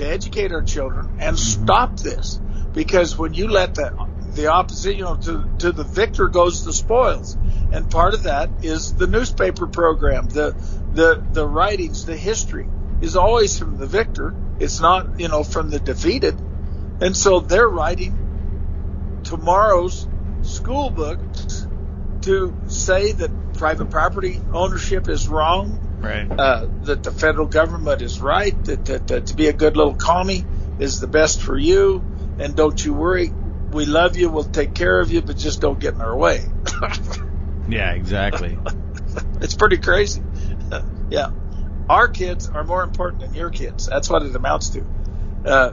to 0.00 0.08
educate 0.08 0.50
our 0.52 0.62
children 0.62 1.16
and 1.20 1.38
stop 1.38 1.98
this. 1.98 2.40
Because 2.72 3.16
when 3.18 3.34
you 3.34 3.48
let 3.48 3.74
the 3.74 3.92
the 4.34 4.46
opposite, 4.46 4.96
you 4.96 5.02
know, 5.02 5.16
to 5.16 5.48
to 5.58 5.72
the 5.72 5.84
victor 5.84 6.28
goes 6.28 6.64
the 6.64 6.72
spoils, 6.72 7.36
and 7.72 7.90
part 7.90 8.14
of 8.14 8.24
that 8.24 8.50
is 8.62 8.94
the 8.94 9.06
newspaper 9.06 9.66
program, 9.66 10.28
the 10.28 10.54
the 10.92 11.24
the 11.32 11.46
writings, 11.46 12.06
the 12.06 12.16
history 12.16 12.68
is 13.00 13.16
always 13.16 13.58
from 13.58 13.76
the 13.76 13.86
victor. 13.86 14.34
It's 14.58 14.80
not 14.80 15.18
you 15.18 15.28
know 15.28 15.42
from 15.42 15.70
the 15.70 15.80
defeated, 15.80 16.40
and 17.00 17.16
so 17.16 17.40
they're 17.40 17.68
writing 17.68 19.20
tomorrow's 19.24 20.08
school 20.42 20.90
books 20.90 21.66
to 22.22 22.56
say 22.66 23.12
that 23.12 23.30
private 23.54 23.90
property 23.90 24.40
ownership 24.52 25.08
is 25.08 25.28
wrong, 25.28 25.89
Right. 26.00 26.30
uh, 26.30 26.66
that 26.84 27.02
the 27.02 27.10
federal 27.10 27.46
government 27.46 28.00
is 28.00 28.20
right, 28.20 28.64
that, 28.64 28.84
that, 28.86 29.06
that 29.08 29.26
to 29.26 29.34
be 29.34 29.48
a 29.48 29.52
good 29.52 29.76
little 29.76 29.94
commie 29.94 30.44
is 30.78 30.98
the 30.98 31.06
best 31.06 31.42
for 31.42 31.56
you, 31.56 32.02
and 32.38 32.56
don't 32.56 32.82
you 32.82 32.94
worry, 32.94 33.30
we 33.72 33.84
love 33.84 34.16
you, 34.16 34.30
we'll 34.30 34.44
take 34.44 34.74
care 34.74 34.98
of 34.98 35.10
you, 35.10 35.20
but 35.20 35.36
just 35.36 35.60
don't 35.60 35.78
get 35.78 35.94
in 35.94 36.00
our 36.00 36.16
way. 36.16 36.42
Yeah, 37.70 37.92
exactly. 37.92 38.58
it's 39.40 39.54
pretty 39.54 39.78
crazy. 39.78 40.22
yeah. 41.10 41.30
Our 41.88 42.08
kids 42.08 42.48
are 42.48 42.64
more 42.64 42.82
important 42.82 43.22
than 43.22 43.34
your 43.34 43.50
kids. 43.50 43.86
That's 43.86 44.10
what 44.10 44.22
it 44.22 44.34
amounts 44.34 44.70
to. 44.70 44.84
Uh, 45.44 45.72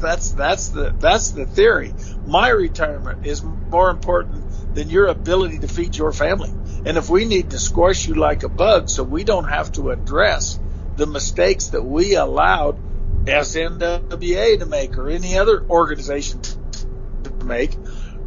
that's 0.00 0.32
that's 0.32 0.68
the 0.68 0.94
that's 0.98 1.32
the 1.32 1.46
theory. 1.46 1.92
My 2.26 2.48
retirement 2.48 3.26
is 3.26 3.42
more 3.42 3.90
important 3.90 4.74
than 4.74 4.88
your 4.88 5.06
ability 5.06 5.58
to 5.60 5.68
feed 5.68 5.96
your 5.96 6.12
family. 6.12 6.52
And 6.84 6.98
if 6.98 7.08
we 7.08 7.24
need 7.24 7.50
to 7.50 7.58
squash 7.58 8.06
you 8.06 8.14
like 8.14 8.42
a 8.42 8.48
bug, 8.48 8.88
so 8.88 9.02
we 9.02 9.24
don't 9.24 9.48
have 9.48 9.72
to 9.72 9.90
address 9.90 10.58
the 10.96 11.06
mistakes 11.06 11.68
that 11.68 11.82
we 11.82 12.14
allowed 12.14 12.78
SNWA 13.24 14.58
to 14.58 14.66
make 14.66 14.98
or 14.98 15.08
any 15.08 15.38
other 15.38 15.64
organization 15.68 16.42
to 16.42 17.30
make, 17.44 17.76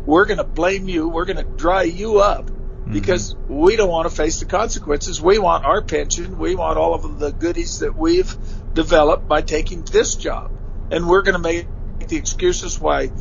we're 0.05 0.25
going 0.25 0.39
to 0.39 0.43
blame 0.43 0.87
you. 0.87 1.07
We're 1.07 1.25
going 1.25 1.37
to 1.37 1.43
dry 1.43 1.83
you 1.83 2.19
up 2.19 2.49
because 2.89 3.35
we 3.47 3.75
don't 3.75 3.89
want 3.89 4.09
to 4.09 4.15
face 4.15 4.39
the 4.39 4.45
consequences. 4.45 5.21
We 5.21 5.37
want 5.37 5.65
our 5.65 5.81
pension. 5.81 6.39
We 6.39 6.55
want 6.55 6.77
all 6.77 6.93
of 6.93 7.19
the 7.19 7.31
goodies 7.31 7.79
that 7.79 7.95
we've 7.95 8.35
developed 8.73 9.27
by 9.27 9.41
taking 9.41 9.83
this 9.83 10.15
job. 10.15 10.51
And 10.89 11.07
we're 11.07 11.23
going 11.23 11.33
to 11.33 11.39
make 11.39 11.67
the 12.07 12.15
excuses 12.15 12.79
why 12.79 13.11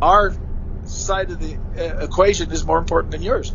our 0.00 0.34
side 0.84 1.30
of 1.30 1.40
the 1.40 1.56
uh, 1.76 2.04
equation 2.04 2.52
is 2.52 2.64
more 2.64 2.78
important 2.78 3.10
than 3.10 3.22
yours. 3.22 3.54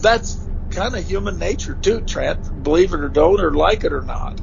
That's 0.00 0.34
kind 0.72 0.96
of 0.96 1.06
human 1.06 1.38
nature 1.38 1.74
too, 1.74 2.00
Trent. 2.00 2.62
Believe 2.62 2.92
it 2.92 3.00
or 3.00 3.08
don't, 3.08 3.40
or 3.40 3.52
like 3.52 3.84
it 3.84 3.92
or 3.92 4.02
not. 4.02 4.40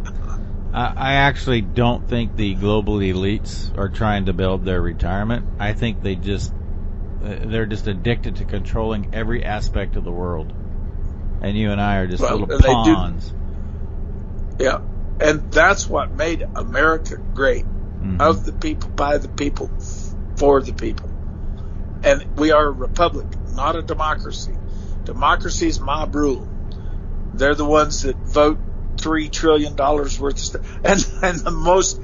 I 0.73 0.93
I 0.95 1.13
actually 1.13 1.61
don't 1.61 2.07
think 2.07 2.35
the 2.35 2.53
global 2.55 2.97
elites 2.97 3.75
are 3.77 3.89
trying 3.89 4.25
to 4.25 4.33
build 4.33 4.65
their 4.65 4.81
retirement. 4.81 5.45
I 5.59 5.73
think 5.73 6.01
they 6.01 6.15
just 6.15 6.53
they're 7.21 7.65
just 7.65 7.87
addicted 7.87 8.37
to 8.37 8.45
controlling 8.45 9.09
every 9.13 9.43
aspect 9.43 9.95
of 9.95 10.03
the 10.03 10.11
world. 10.11 10.53
And 11.41 11.57
you 11.57 11.71
and 11.71 11.81
I 11.81 11.97
are 11.97 12.07
just 12.07 12.21
Well, 12.21 12.37
little 12.39 12.57
they 12.59 12.83
do- 12.83 14.63
Yeah. 14.63 14.79
And 15.21 15.51
that's 15.51 15.89
what 15.89 16.15
made 16.15 16.45
America 16.55 17.17
great. 17.33 17.65
Mhm. 18.01 18.21
Of 18.21 18.45
the 18.45 18.53
people, 18.53 18.89
by 18.95 19.17
the 19.17 19.27
people, 19.27 19.69
for 20.37 20.61
the 20.61 20.71
people. 20.71 21.09
And 22.03 22.23
we 22.37 22.51
are 22.51 22.67
a 22.67 22.71
republic, 22.71 23.25
not 23.55 23.75
a 23.75 23.81
democracy. 23.81 24.53
Democracy 25.09 25.67
is 25.67 25.79
mob 25.79 26.13
rule. 26.13 26.47
They're 27.33 27.55
the 27.55 27.65
ones 27.65 28.03
that 28.03 28.15
vote 28.15 28.59
three 28.97 29.27
trillion 29.27 29.75
dollars 29.75 30.19
worth 30.19 30.35
of 30.35 30.39
stuff. 30.39 30.79
And, 30.83 31.03
and 31.23 31.39
the 31.39 31.49
most 31.51 31.99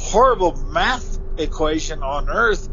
horrible 0.00 0.56
math 0.56 1.20
equation 1.38 2.02
on 2.02 2.28
earth 2.28 2.68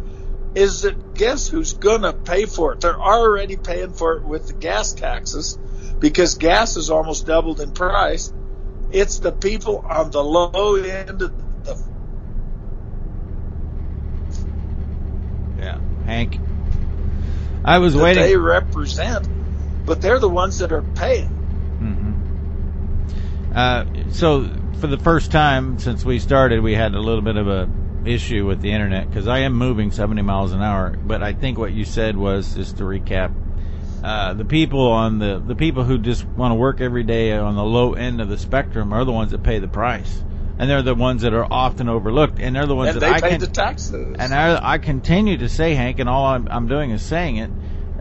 is 0.55 0.81
that 0.81 1.13
guess 1.13 1.47
who's 1.47 1.73
gonna 1.73 2.11
pay 2.11 2.47
for 2.47 2.73
it? 2.73 2.81
They're 2.81 2.99
already 2.99 3.55
paying 3.55 3.93
for 3.93 4.17
it 4.17 4.23
with 4.23 4.47
the 4.47 4.53
gas 4.53 4.93
taxes 4.93 5.59
because 5.99 6.39
gas 6.39 6.73
has 6.73 6.89
almost 6.89 7.27
doubled 7.27 7.61
in 7.61 7.71
price. 7.71 8.33
It's 8.91 9.19
the 9.19 9.31
people 9.31 9.85
on 9.87 10.09
the 10.09 10.23
low 10.23 10.73
end 10.75 11.21
of 11.21 11.65
the 11.65 11.77
Yeah, 15.59 15.79
Hank. 16.05 16.39
I 17.63 17.77
was 17.77 17.95
waiting. 17.95 18.23
they 18.23 18.35
represent, 18.35 19.27
but 19.85 20.01
they're 20.01 20.19
the 20.19 20.29
ones 20.29 20.59
that 20.59 20.71
are 20.71 20.81
paying. 20.81 21.29
hmm 21.79 22.11
Uh, 23.55 23.83
so 24.11 24.47
for 24.79 24.87
the 24.87 24.97
first 24.97 25.31
time 25.31 25.77
since 25.77 26.05
we 26.05 26.19
started, 26.19 26.61
we 26.61 26.73
had 26.73 26.93
a 26.93 26.99
little 26.99 27.21
bit 27.21 27.35
of 27.35 27.47
a 27.47 27.69
issue 28.05 28.45
with 28.47 28.61
the 28.61 28.71
internet 28.71 29.07
because 29.09 29.27
I 29.27 29.39
am 29.39 29.53
moving 29.53 29.91
70 29.91 30.21
miles 30.21 30.53
an 30.53 30.61
hour. 30.61 30.95
But 31.05 31.21
I 31.21 31.33
think 31.33 31.57
what 31.57 31.73
you 31.73 31.85
said 31.85 32.15
was 32.17 32.55
just 32.55 32.77
to 32.77 32.83
recap. 32.83 33.31
Uh, 34.03 34.33
the 34.33 34.45
people 34.45 34.87
on 34.87 35.19
the 35.19 35.39
the 35.45 35.53
people 35.53 35.83
who 35.83 35.97
just 35.99 36.25
want 36.25 36.51
to 36.51 36.55
work 36.55 36.81
every 36.81 37.03
day 37.03 37.33
on 37.33 37.55
the 37.55 37.63
low 37.63 37.93
end 37.93 38.19
of 38.19 38.29
the 38.29 38.37
spectrum 38.37 38.93
are 38.93 39.05
the 39.05 39.11
ones 39.11 39.29
that 39.31 39.43
pay 39.43 39.59
the 39.59 39.67
price, 39.67 40.23
and 40.57 40.67
they're 40.67 40.81
the 40.81 40.95
ones 40.95 41.21
that 41.21 41.33
are 41.35 41.45
often 41.51 41.87
overlooked, 41.87 42.39
and 42.39 42.55
they're 42.55 42.65
the 42.65 42.75
ones 42.75 42.93
And 42.93 43.01
that 43.01 43.05
they 43.05 43.11
I 43.13 43.21
pay 43.21 43.29
can 43.31 43.39
the 43.39 43.47
taxes. 43.47 44.15
and 44.17 44.33
I, 44.33 44.59
I 44.73 44.77
continue 44.79 45.37
to 45.37 45.49
say, 45.49 45.75
Hank, 45.75 45.99
and 45.99 46.09
all 46.09 46.25
I'm, 46.25 46.47
I'm 46.49 46.67
doing 46.67 46.89
is 46.89 47.03
saying 47.03 47.35
it. 47.35 47.51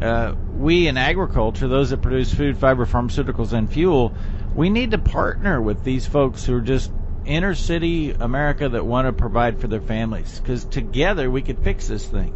Uh, 0.01 0.34
we 0.57 0.88
in 0.88 0.96
agriculture, 0.96 1.68
those 1.68 1.90
that 1.90 2.01
produce 2.01 2.32
food, 2.32 2.57
fiber, 2.57 2.86
pharmaceuticals, 2.86 3.53
and 3.53 3.70
fuel, 3.70 4.14
we 4.55 4.70
need 4.70 4.92
to 4.92 4.98
partner 4.98 5.61
with 5.61 5.84
these 5.84 6.07
folks 6.07 6.44
who 6.44 6.57
are 6.57 6.61
just 6.61 6.90
inner 7.26 7.55
city 7.55 8.12
America 8.12 8.68
that 8.68 8.84
want 8.84 9.07
to 9.07 9.12
provide 9.12 9.61
for 9.61 9.68
their 9.68 9.80
families. 9.80 10.40
Because 10.40 10.64
together 10.64 11.30
we 11.30 11.42
could 11.42 11.59
fix 11.62 11.86
this 11.86 12.07
thing. 12.07 12.34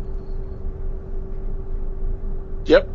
Yep. 2.66 2.88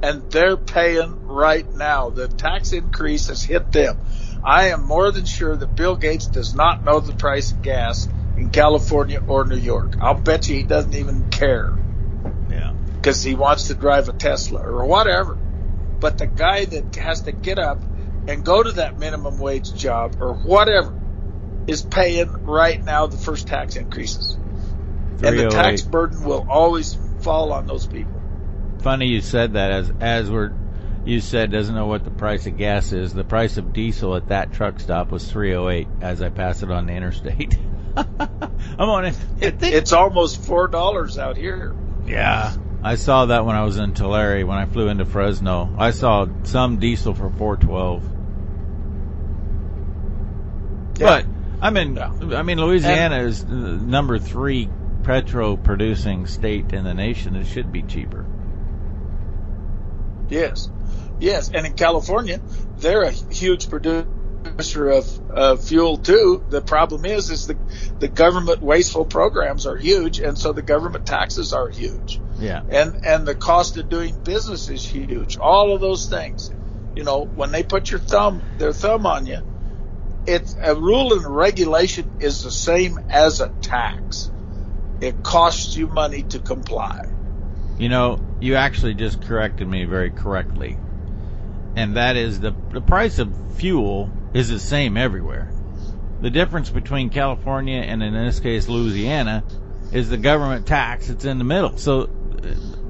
And 0.00 0.30
they're 0.30 0.56
paying 0.56 1.26
right 1.26 1.68
now. 1.74 2.10
The 2.10 2.28
tax 2.28 2.72
increase 2.72 3.28
has 3.28 3.42
hit 3.42 3.72
them. 3.72 3.98
I 4.44 4.68
am 4.68 4.84
more 4.84 5.10
than 5.10 5.24
sure 5.24 5.56
that 5.56 5.74
Bill 5.74 5.96
Gates 5.96 6.26
does 6.26 6.54
not 6.54 6.84
know 6.84 7.00
the 7.00 7.12
price 7.12 7.50
of 7.50 7.62
gas 7.62 8.08
in 8.36 8.50
California 8.50 9.20
or 9.26 9.44
New 9.44 9.56
York. 9.56 9.96
I'll 10.00 10.14
bet 10.14 10.48
you 10.48 10.56
he 10.56 10.62
doesn't 10.62 10.94
even 10.94 11.30
care. 11.30 11.76
Because 13.00 13.22
he 13.22 13.34
wants 13.34 13.68
to 13.68 13.74
drive 13.74 14.08
a 14.08 14.12
Tesla 14.12 14.60
or 14.60 14.84
whatever. 14.84 15.34
But 15.34 16.18
the 16.18 16.26
guy 16.26 16.64
that 16.64 16.94
has 16.96 17.22
to 17.22 17.32
get 17.32 17.58
up 17.58 17.82
and 18.28 18.44
go 18.44 18.62
to 18.62 18.72
that 18.72 18.98
minimum 18.98 19.38
wage 19.38 19.74
job 19.74 20.16
or 20.20 20.34
whatever 20.34 20.94
is 21.66 21.82
paying 21.82 22.44
right 22.44 22.82
now 22.84 23.06
the 23.06 23.16
first 23.16 23.46
tax 23.46 23.76
increases. 23.76 24.34
And 25.22 25.38
the 25.38 25.48
tax 25.48 25.84
oh 25.84 25.90
burden 25.90 26.24
will 26.24 26.46
always 26.48 26.96
fall 27.20 27.52
on 27.52 27.66
those 27.66 27.86
people. 27.86 28.20
Funny 28.80 29.06
you 29.08 29.20
said 29.20 29.54
that 29.54 29.72
as 29.72 29.92
as 30.00 30.30
we're 30.30 30.52
you 31.04 31.20
said 31.20 31.50
doesn't 31.50 31.74
know 31.74 31.86
what 31.86 32.04
the 32.04 32.10
price 32.10 32.46
of 32.46 32.56
gas 32.56 32.92
is. 32.92 33.12
The 33.12 33.24
price 33.24 33.56
of 33.56 33.72
diesel 33.72 34.14
at 34.14 34.28
that 34.28 34.52
truck 34.52 34.78
stop 34.78 35.10
was 35.10 35.30
308 35.30 35.88
as 36.00 36.22
I 36.22 36.28
pass 36.28 36.62
it 36.62 36.70
on 36.70 36.86
the 36.86 36.92
interstate. 36.92 37.56
I'm 37.96 38.88
on 38.88 39.06
it. 39.06 39.16
it 39.40 39.62
it's 39.62 39.92
almost 39.92 40.44
four 40.44 40.68
dollars 40.68 41.18
out 41.18 41.36
here. 41.36 41.74
Yeah, 42.06 42.54
I 42.82 42.94
saw 42.94 43.26
that 43.26 43.44
when 43.44 43.56
I 43.56 43.64
was 43.64 43.76
in 43.76 43.94
Tulare 43.94 44.46
when 44.46 44.56
I 44.56 44.66
flew 44.66 44.88
into 44.88 45.04
Fresno. 45.04 45.74
I 45.76 45.90
saw 45.90 46.26
some 46.44 46.78
diesel 46.78 47.14
for 47.14 47.30
412. 47.30 48.02
Yeah. 50.98 51.06
But 51.06 51.26
I 51.60 51.70
mean, 51.70 51.96
yeah. 51.96 52.36
I 52.36 52.42
mean, 52.42 52.60
Louisiana 52.60 53.16
and, 53.16 53.26
is 53.26 53.44
number 53.44 54.18
three 54.18 54.68
petro 55.02 55.56
producing 55.56 56.26
state 56.26 56.72
in 56.72 56.84
the 56.84 56.94
nation. 56.94 57.34
It 57.36 57.46
should 57.46 57.72
be 57.72 57.82
cheaper. 57.82 58.26
Yes, 60.28 60.68
yes, 61.18 61.50
and 61.52 61.66
in 61.66 61.72
California, 61.72 62.40
they're 62.78 63.02
a 63.02 63.10
huge 63.10 63.70
producer 63.70 64.06
of 64.56 65.20
uh, 65.34 65.56
fuel 65.56 65.98
too. 65.98 66.44
The 66.48 66.60
problem 66.60 67.04
is, 67.04 67.30
is 67.30 67.46
the 67.46 67.56
the 67.98 68.08
government 68.08 68.62
wasteful 68.62 69.04
programs 69.04 69.66
are 69.66 69.76
huge, 69.76 70.20
and 70.20 70.38
so 70.38 70.52
the 70.52 70.62
government 70.62 71.06
taxes 71.06 71.52
are 71.52 71.68
huge. 71.68 72.20
Yeah, 72.38 72.62
and 72.68 73.00
and 73.04 73.26
the 73.26 73.34
cost 73.34 73.76
of 73.76 73.88
doing 73.88 74.14
business 74.22 74.68
is 74.68 74.84
huge. 74.84 75.38
All 75.38 75.74
of 75.74 75.80
those 75.80 76.06
things, 76.06 76.50
you 76.94 77.04
know, 77.04 77.24
when 77.24 77.52
they 77.52 77.62
put 77.62 77.90
your 77.90 78.00
thumb 78.00 78.42
their 78.58 78.72
thumb 78.72 79.06
on 79.06 79.26
you, 79.26 79.38
it's 80.26 80.56
a 80.60 80.74
rule 80.74 81.14
and 81.14 81.26
regulation 81.26 82.18
is 82.20 82.42
the 82.42 82.50
same 82.50 82.98
as 83.10 83.40
a 83.40 83.48
tax. 83.62 84.30
It 85.00 85.22
costs 85.22 85.76
you 85.76 85.86
money 85.86 86.22
to 86.24 86.38
comply. 86.38 87.08
You 87.78 87.88
know, 87.88 88.20
you 88.40 88.56
actually 88.56 88.94
just 88.94 89.22
corrected 89.22 89.68
me 89.68 89.84
very 89.84 90.10
correctly. 90.10 90.76
And 91.76 91.96
that 91.96 92.16
is 92.16 92.40
the, 92.40 92.52
the 92.72 92.80
price 92.80 93.20
of 93.20 93.32
fuel 93.56 94.10
is 94.34 94.48
the 94.48 94.58
same 94.58 94.96
everywhere. 94.96 95.52
The 96.20 96.30
difference 96.30 96.70
between 96.70 97.10
California 97.10 97.80
and 97.80 98.02
in 98.02 98.12
this 98.12 98.40
case 98.40 98.68
Louisiana 98.68 99.44
is 99.92 100.10
the 100.10 100.16
government 100.16 100.66
tax 100.66 101.08
that's 101.08 101.24
in 101.24 101.38
the 101.38 101.44
middle. 101.44 101.76
So 101.78 102.02
uh, 102.02 102.06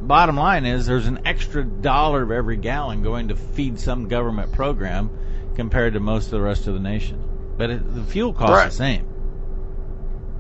bottom 0.01 0.37
line 0.37 0.65
is 0.65 0.87
there's 0.87 1.07
an 1.07 1.21
extra 1.27 1.65
dollar 1.65 2.23
of 2.23 2.31
every 2.31 2.57
gallon 2.57 3.03
going 3.03 3.29
to 3.29 3.37
feed 3.37 3.79
some 3.79 4.09
government 4.09 4.53
program 4.53 5.11
compared 5.55 5.95
to 5.95 6.01
most 6.01 6.27
of 6.27 6.31
the 6.33 6.41
rest 6.41 6.67
of 6.67 6.75
the 6.75 6.81
nation. 6.81 7.23
But 7.57 7.71
it, 7.71 7.95
the 7.95 8.05
fuel 8.05 8.33
cost 8.33 8.53
right. 8.53 8.71
the 8.71 8.75
same. 8.75 9.07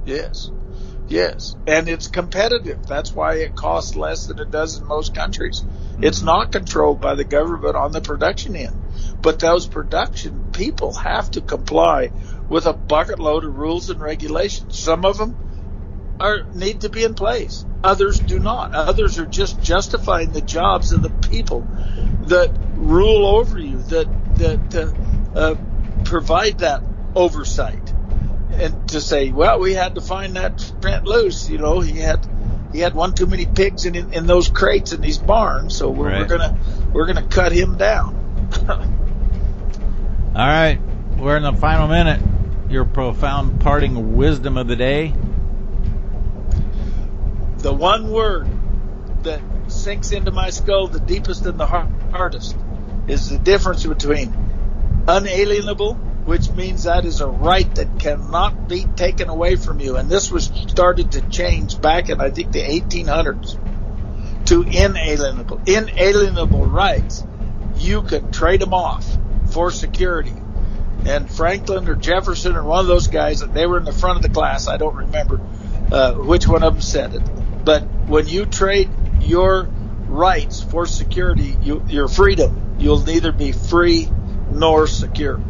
Yes. 0.06 0.50
Yes, 1.08 1.56
and 1.66 1.88
it's 1.88 2.06
competitive. 2.06 2.86
That's 2.86 3.12
why 3.12 3.36
it 3.36 3.56
costs 3.56 3.96
less 3.96 4.26
than 4.26 4.38
it 4.38 4.50
does 4.50 4.78
in 4.78 4.86
most 4.86 5.14
countries. 5.14 5.62
Mm-hmm. 5.62 6.04
It's 6.04 6.22
not 6.22 6.52
controlled 6.52 7.00
by 7.00 7.14
the 7.14 7.24
government 7.24 7.76
on 7.76 7.92
the 7.92 8.02
production 8.02 8.54
end. 8.54 8.76
But 9.20 9.38
those 9.38 9.66
production 9.66 10.50
people 10.52 10.92
have 10.92 11.30
to 11.32 11.40
comply 11.40 12.10
with 12.48 12.66
a 12.66 12.72
bucket 12.72 13.18
load 13.18 13.44
of 13.44 13.56
rules 13.56 13.90
and 13.90 14.00
regulations. 14.00 14.78
Some 14.78 15.04
of 15.04 15.18
them 15.18 16.16
are 16.20 16.42
need 16.54 16.82
to 16.82 16.88
be 16.88 17.04
in 17.04 17.14
place. 17.14 17.64
Others 17.82 18.20
do 18.20 18.38
not. 18.38 18.74
Others 18.74 19.18
are 19.18 19.26
just 19.26 19.60
justifying 19.62 20.32
the 20.32 20.40
jobs 20.40 20.92
of 20.92 21.02
the 21.02 21.10
people 21.10 21.66
that 22.26 22.50
rule 22.74 23.26
over 23.26 23.58
you, 23.58 23.78
that 23.78 24.06
that 24.36 24.74
uh, 24.74 25.38
uh, 25.38 25.54
provide 26.04 26.58
that 26.58 26.82
oversight 27.14 27.87
and 28.58 28.88
to 28.90 29.00
say, 29.00 29.30
well, 29.30 29.60
we 29.60 29.74
had 29.74 29.94
to 29.94 30.00
find 30.00 30.36
that 30.36 30.72
Trent 30.80 31.04
Loos. 31.04 31.48
You 31.50 31.58
know, 31.58 31.80
he 31.80 31.98
had 31.98 32.26
he 32.72 32.80
had 32.80 32.94
one 32.94 33.14
too 33.14 33.26
many 33.26 33.46
pigs 33.46 33.86
in 33.86 33.94
in, 34.12 34.26
those 34.26 34.48
crates 34.48 34.92
in 34.92 35.00
these 35.00 35.18
barns, 35.18 35.76
so 35.76 35.90
we're, 35.90 36.10
right. 36.10 36.20
we're 36.20 36.26
gonna 36.26 36.58
we're 36.92 37.06
gonna 37.06 37.26
cut 37.26 37.52
him 37.52 37.76
down. 37.76 38.14
All 38.68 40.46
right, 40.46 40.78
we're 41.16 41.36
in 41.36 41.42
the 41.42 41.54
final 41.54 41.88
minute. 41.88 42.20
Your 42.68 42.84
profound 42.84 43.60
parting 43.60 44.16
wisdom 44.16 44.58
of 44.58 44.66
the 44.68 44.76
day. 44.76 45.14
The 47.58 47.72
one 47.72 48.10
word 48.10 48.48
that 49.22 49.40
sinks 49.68 50.12
into 50.12 50.30
my 50.30 50.50
skull 50.50 50.86
the 50.86 51.00
deepest 51.00 51.44
and 51.46 51.58
the 51.58 51.66
hardest 51.66 52.56
is 53.08 53.30
the 53.30 53.38
difference 53.38 53.84
between 53.84 54.32
unalienable 55.08 55.98
which 56.28 56.50
means 56.50 56.82
that 56.82 57.06
is 57.06 57.22
a 57.22 57.26
right 57.26 57.74
that 57.76 57.98
cannot 57.98 58.68
be 58.68 58.84
taken 58.96 59.30
away 59.30 59.56
from 59.56 59.80
you. 59.80 59.96
And 59.96 60.10
this 60.10 60.30
was 60.30 60.44
started 60.44 61.12
to 61.12 61.22
change 61.30 61.80
back 61.80 62.10
in, 62.10 62.20
I 62.20 62.28
think, 62.28 62.52
the 62.52 62.60
1800s 62.60 63.56
to 64.48 64.60
inalienable. 64.60 65.62
Inalienable 65.64 66.66
rights, 66.66 67.24
you 67.78 68.02
could 68.02 68.30
trade 68.30 68.60
them 68.60 68.74
off 68.74 69.06
for 69.52 69.70
security. 69.70 70.34
And 71.06 71.30
Franklin 71.30 71.88
or 71.88 71.94
Jefferson 71.94 72.56
or 72.56 72.62
one 72.62 72.80
of 72.80 72.88
those 72.88 73.06
guys, 73.06 73.40
they 73.40 73.64
were 73.64 73.78
in 73.78 73.84
the 73.84 73.92
front 73.92 74.16
of 74.16 74.22
the 74.22 74.28
class. 74.28 74.68
I 74.68 74.76
don't 74.76 74.96
remember 74.96 75.40
uh, 75.90 76.12
which 76.12 76.46
one 76.46 76.62
of 76.62 76.74
them 76.74 76.82
said 76.82 77.14
it. 77.14 77.22
But 77.64 77.84
when 78.06 78.28
you 78.28 78.44
trade 78.44 78.90
your 79.22 79.62
rights 79.62 80.62
for 80.62 80.84
security, 80.84 81.56
you, 81.62 81.82
your 81.88 82.06
freedom, 82.06 82.76
you'll 82.78 83.00
neither 83.00 83.32
be 83.32 83.52
free 83.52 84.10
nor 84.50 84.86
secure. 84.86 85.40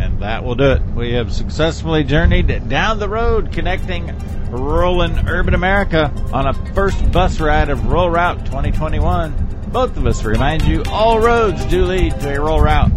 And 0.00 0.18
that 0.20 0.42
will 0.44 0.54
do 0.54 0.70
it. 0.72 0.82
We 0.96 1.12
have 1.12 1.30
successfully 1.30 2.04
journeyed 2.04 2.68
down 2.70 2.98
the 2.98 3.08
road 3.08 3.52
connecting 3.52 4.16
rural 4.50 5.02
and 5.02 5.28
urban 5.28 5.52
America 5.52 6.10
on 6.32 6.46
a 6.46 6.54
first 6.72 7.12
bus 7.12 7.38
ride 7.38 7.68
of 7.68 7.84
Rural 7.86 8.08
Route 8.08 8.46
2021. 8.46 9.68
Both 9.70 9.98
of 9.98 10.06
us 10.06 10.24
remind 10.24 10.62
you 10.62 10.82
all 10.88 11.20
roads 11.20 11.64
do 11.66 11.84
lead 11.84 12.18
to 12.20 12.34
a 12.34 12.40
rural 12.40 12.60
route. 12.60 12.90